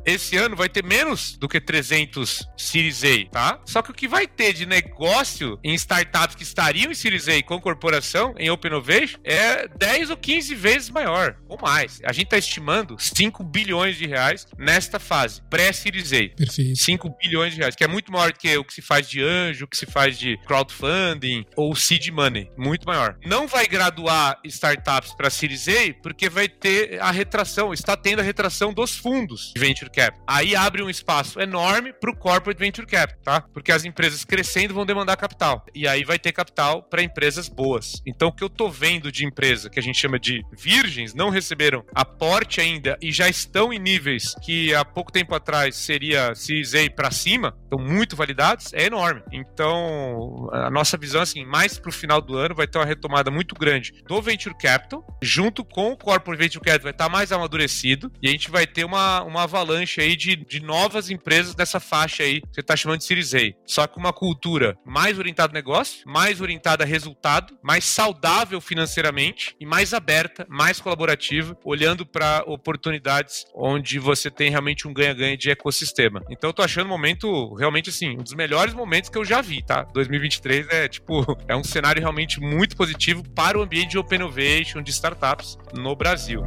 Esse 0.05 0.37
ano 0.37 0.57
vai 0.57 0.69
ter 0.69 0.85
menos 0.85 1.37
do 1.37 1.49
que 1.49 1.61
300 1.61 2.49
Series 2.57 3.03
A, 3.05 3.31
tá? 3.31 3.61
Só 3.65 3.83
que 3.83 3.91
o 3.91 3.95
que 3.95 4.09
vai 4.09 4.27
ter 4.27 4.53
de 4.53 4.67
negócio 4.67 5.59
em 5.63 5.75
startups 5.75 6.35
que 6.35 6.43
estariam 6.43 6.91
em 6.91 6.95
Series 6.95 7.29
A 7.29 7.43
com 7.43 7.61
corporação, 7.61 8.35
em 8.39 8.51
Open 8.51 8.71
Innovation, 8.71 9.19
é 9.25 9.69
10 9.69 10.11
ou 10.11 10.17
15 10.17 10.55
vezes 10.55 10.91
maior, 10.91 11.37
ou 11.49 11.59
mais. 11.61 12.01
A 12.05 12.13
gente 12.13 12.25
está 12.25 12.39
estimando 12.39 12.97
5 12.99 13.43
bilhões 13.45 13.97
de 13.97 14.07
reais 14.07 14.47
nesta 14.59 14.99
fase, 14.99 15.43
pré-Series 15.49 16.13
A. 16.13 16.37
Perfeito. 16.37 16.79
5 16.79 17.17
bilhões 17.23 17.55
de 17.55 17.61
reais, 17.61 17.77
que 17.77 17.85
é 17.85 17.89
muito 17.89 18.13
maior 18.13 18.33
do 18.33 18.39
que 18.39 18.57
o 18.57 18.65
que 18.65 18.75
se 18.75 18.83
faz 18.83 19.09
de 19.09 19.23
anjo, 19.23 19.65
o 19.65 19.69
que 19.69 19.77
se 19.77 19.87
faz 19.87 20.19
de 20.19 20.37
crowdfunding 20.47 21.45
ou 21.57 21.75
seed 21.75 22.09
money. 22.09 22.51
Muito 22.57 22.87
maior. 22.87 23.17
Não 23.25 23.47
vai 23.47 23.67
graduar 23.67 24.41
startups 24.45 25.15
para 25.15 25.31
Series 25.31 25.69
A 25.69 25.95
porque 26.03 26.29
vai 26.29 26.49
ter 26.49 27.01
a 27.01 27.11
retração, 27.11 27.73
está 27.73 27.97
tendo 27.97 28.21
a 28.21 28.23
retração 28.23 28.73
dos 28.73 28.97
fundos 28.97 29.53
de 29.55 29.61
venture 29.61 29.92
Cap. 29.93 30.19
Aí 30.27 30.55
abre 30.55 30.83
um 30.83 30.91
espaço 30.91 31.41
enorme 31.41 31.93
para 31.93 32.11
o 32.11 32.17
Corporate 32.17 32.59
Venture 32.59 32.87
Cap, 32.87 33.15
tá? 33.23 33.41
Porque 33.53 33.73
as 33.73 33.85
empresas 33.85 34.25
crescendo 34.25 34.75
vão 34.75 34.87
demandar 34.87 35.17
capital. 35.17 35.65
E 35.75 35.87
aí 35.87 36.05
vai 36.05 36.19
ter 36.19 36.33
capital 36.33 36.83
para 36.83 37.03
empresas 37.03 37.49
boas. 37.49 38.03
Então, 38.07 38.29
o 38.29 38.33
que 38.33 38.45
eu 38.45 38.51
tô 38.51 38.69
vendo 38.69 39.11
de 39.11 39.25
empresa 39.25 39.71
que 39.71 39.79
a 39.79 39.83
gente 39.83 39.99
chama 39.99 40.19
de 40.19 40.43
virgens, 40.53 41.15
não 41.15 41.31
receberam 41.31 41.85
aporte 41.95 42.61
ainda 42.61 42.97
e 43.01 43.13
já 43.13 43.29
estão 43.29 43.73
em 43.73 43.79
níveis 43.79 44.35
que 44.43 44.75
há 44.75 44.85
pouco 44.85 45.13
tempo 45.13 45.35
atrás 45.35 45.77
seria 45.77 46.35
Series 46.35 46.73
para 46.95 47.11
cima, 47.11 47.57
estão 47.65 47.79
muito 47.79 48.17
validados, 48.17 48.73
é 48.73 48.85
enorme. 48.85 49.23
Então, 49.33 50.49
a 50.53 50.71
nossa 50.71 50.97
visão, 50.97 51.23
assim, 51.23 51.45
mais 51.45 51.79
para 51.79 51.91
o 51.91 51.93
final 51.93 52.21
do 52.21 52.37
ano 52.37 52.55
vai 52.55 52.67
ter 52.67 52.79
uma 52.79 52.85
retomada 52.85 53.31
muito 53.31 53.55
grande 53.55 53.93
do 54.07 54.21
Venture 54.21 54.55
Capital, 54.55 55.05
junto 55.23 55.65
com 55.65 55.93
o 55.93 55.97
Corporate 55.97 56.39
Venture 56.39 56.65
Capital 56.65 56.83
vai 56.83 56.93
estar 56.93 57.05
tá 57.05 57.11
mais 57.11 57.33
amadurecido 57.33 58.13
e 58.21 58.29
a 58.29 58.31
gente 58.31 58.51
vai 58.51 58.67
ter 58.67 58.85
uma, 58.85 59.23
uma 59.23 59.43
avalanche 59.43 59.82
avalanche 59.83 60.01
aí 60.01 60.17
de, 60.17 60.37
de 60.37 60.61
novas 60.61 61.11
empresas 61.11 61.55
dessa 61.55 61.81
faixa 61.81 62.23
aí 62.23 62.41
que 62.41 62.49
você 62.53 62.61
está 62.61 62.77
chamando 62.77 62.99
de 62.99 63.05
Series 63.05 63.35
A. 63.35 63.39
Só 63.67 63.87
que 63.87 63.99
uma 63.99 64.13
cultura 64.13 64.77
mais 64.85 65.19
orientada 65.19 65.53
a 65.53 65.55
negócio, 65.55 66.09
mais 66.09 66.41
orientada 66.41 66.85
a 66.85 66.87
resultado, 66.87 67.59
mais 67.63 67.85
saudável 67.85 68.61
financeiramente 68.61 69.55
e 69.61 69.67
mais 69.67 69.93
aberta, 69.93 70.47
mais 70.49 70.81
colaborativa, 70.81 71.57
olhando 71.65 72.07
para 72.07 72.45
oportunidades 72.47 73.45
onde 73.55 73.99
você 73.99 74.31
tem 74.31 74.51
realmente 74.51 74.87
um 74.87 74.93
ganha-ganha 74.93 75.37
de 75.37 75.51
ecossistema. 75.51 76.23
Então 76.31 76.51
eu 76.51 76.55
tô 76.55 76.63
achando 76.63 76.87
o 76.87 76.91
momento 76.91 77.55
realmente 77.55 77.91
assim, 77.91 78.11
um 78.11 78.23
dos 78.23 78.35
melhores 78.35 78.75
momentos 78.75 79.11
que 79.11 79.19
eu 79.19 79.25
já 79.25 79.41
vi, 79.41 79.63
tá? 79.63 79.83
2023 79.83 80.69
é 80.71 80.89
tipo, 80.89 81.25
é 81.49 81.57
um 81.57 81.65
cenário 81.65 82.01
realmente 82.01 82.41
muito 82.41 82.77
positivo 82.77 83.23
para 83.31 83.59
o 83.59 83.63
ambiente 83.63 83.91
de 83.91 83.99
open 83.99 84.17
innovation, 84.17 84.83
de 84.83 84.91
startups 84.91 85.59
no 85.75 85.97
Brasil. 85.97 86.43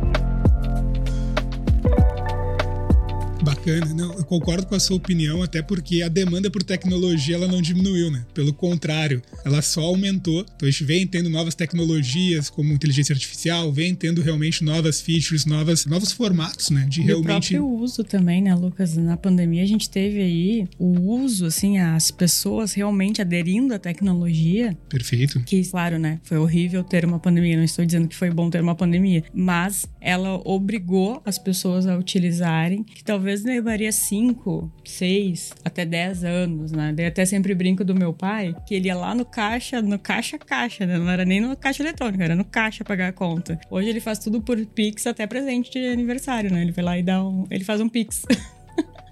Bacana, 3.65 3.93
não, 3.93 4.13
eu 4.13 4.24
concordo 4.24 4.67
com 4.67 4.75
a 4.75 4.79
sua 4.79 4.98
opinião, 4.98 5.41
até 5.41 5.62
porque 5.62 6.03
a 6.03 6.07
demanda 6.07 6.51
por 6.51 6.62
tecnologia 6.62 7.36
ela 7.36 7.48
não 7.48 7.62
diminuiu, 7.62 8.12
né? 8.12 8.25
Pelo 8.34 8.53
contrário, 8.53 9.22
ela 9.43 9.62
só 9.62 9.81
aumentou. 9.81 10.45
Então 10.55 10.67
a 10.67 10.72
gente 10.72 10.84
vem 10.84 11.07
tendo 11.07 11.29
novas 11.29 11.55
tecnologias 11.55 12.50
como 12.50 12.72
inteligência 12.72 13.13
artificial, 13.13 13.72
vem 13.72 13.95
tendo 13.95 14.22
realmente 14.22 14.63
novas 14.63 15.01
features, 15.01 15.45
novas, 15.45 15.86
novos 15.86 16.12
formatos, 16.12 16.69
né? 16.69 16.86
De 16.88 17.01
e 17.01 17.05
realmente. 17.05 17.57
O 17.57 17.60
próprio 17.60 17.84
uso 17.84 18.03
também, 18.03 18.41
né, 18.41 18.53
Lucas? 18.53 18.95
Na 18.95 19.17
pandemia 19.17 19.63
a 19.63 19.67
gente 19.67 19.89
teve 19.89 20.22
aí 20.22 20.67
o 20.77 21.13
uso, 21.15 21.48
assim, 21.48 21.79
as 21.79 22.12
pessoas 22.12 22.74
realmente 22.74 23.22
aderindo 23.22 23.74
à 23.74 23.79
tecnologia. 23.79 24.77
Perfeito. 24.88 25.41
Que, 25.43 25.63
claro, 25.65 25.98
né? 25.98 26.19
Foi 26.24 26.38
horrível 26.38 26.84
ter 26.84 27.03
uma 27.03 27.19
pandemia. 27.19 27.57
Não 27.57 27.63
estou 27.63 27.84
dizendo 27.84 28.07
que 28.07 28.15
foi 28.15 28.29
bom 28.29 28.50
ter 28.50 28.62
uma 28.62 28.75
pandemia, 28.75 29.24
mas 29.34 29.88
ela 30.00 30.39
obrigou 30.45 31.22
as 31.25 31.39
pessoas 31.39 31.88
a 31.88 31.98
utilizarem, 31.98 32.84
que 32.84 33.03
talvez 33.03 33.25
talvez 33.25 33.43
levaria 33.55 33.91
5, 33.91 34.71
6, 34.83 35.53
até 35.63 35.85
10 35.85 36.24
anos, 36.24 36.71
né? 36.71 36.93
Eu 36.97 37.07
até 37.07 37.25
sempre 37.25 37.53
brinco 37.55 37.83
do 37.83 37.95
meu 37.95 38.13
pai, 38.13 38.55
que 38.67 38.75
ele 38.75 38.88
ia 38.88 38.95
lá 38.95 39.15
no 39.15 39.25
caixa, 39.25 39.81
no 39.81 39.97
caixa-caixa, 39.97 40.85
né? 40.85 40.97
Não 40.97 41.09
era 41.09 41.25
nem 41.25 41.41
no 41.41 41.55
caixa 41.55 41.83
eletrônico, 41.83 42.24
era 42.24 42.35
no 42.35 42.45
caixa 42.45 42.83
pagar 42.83 43.09
a 43.09 43.13
conta. 43.13 43.59
Hoje 43.69 43.89
ele 43.89 44.00
faz 44.00 44.19
tudo 44.19 44.41
por 44.41 44.63
Pix, 44.65 45.07
até 45.07 45.25
presente 45.25 45.71
de 45.71 45.88
aniversário, 45.88 46.51
né? 46.51 46.62
Ele 46.62 46.71
vai 46.71 46.85
lá 46.85 47.00
e 47.00 47.03
dá 47.03 47.24
um... 47.24 47.45
Ele 47.50 47.63
faz 47.63 47.81
um 47.81 47.89
Pix. 47.89 48.24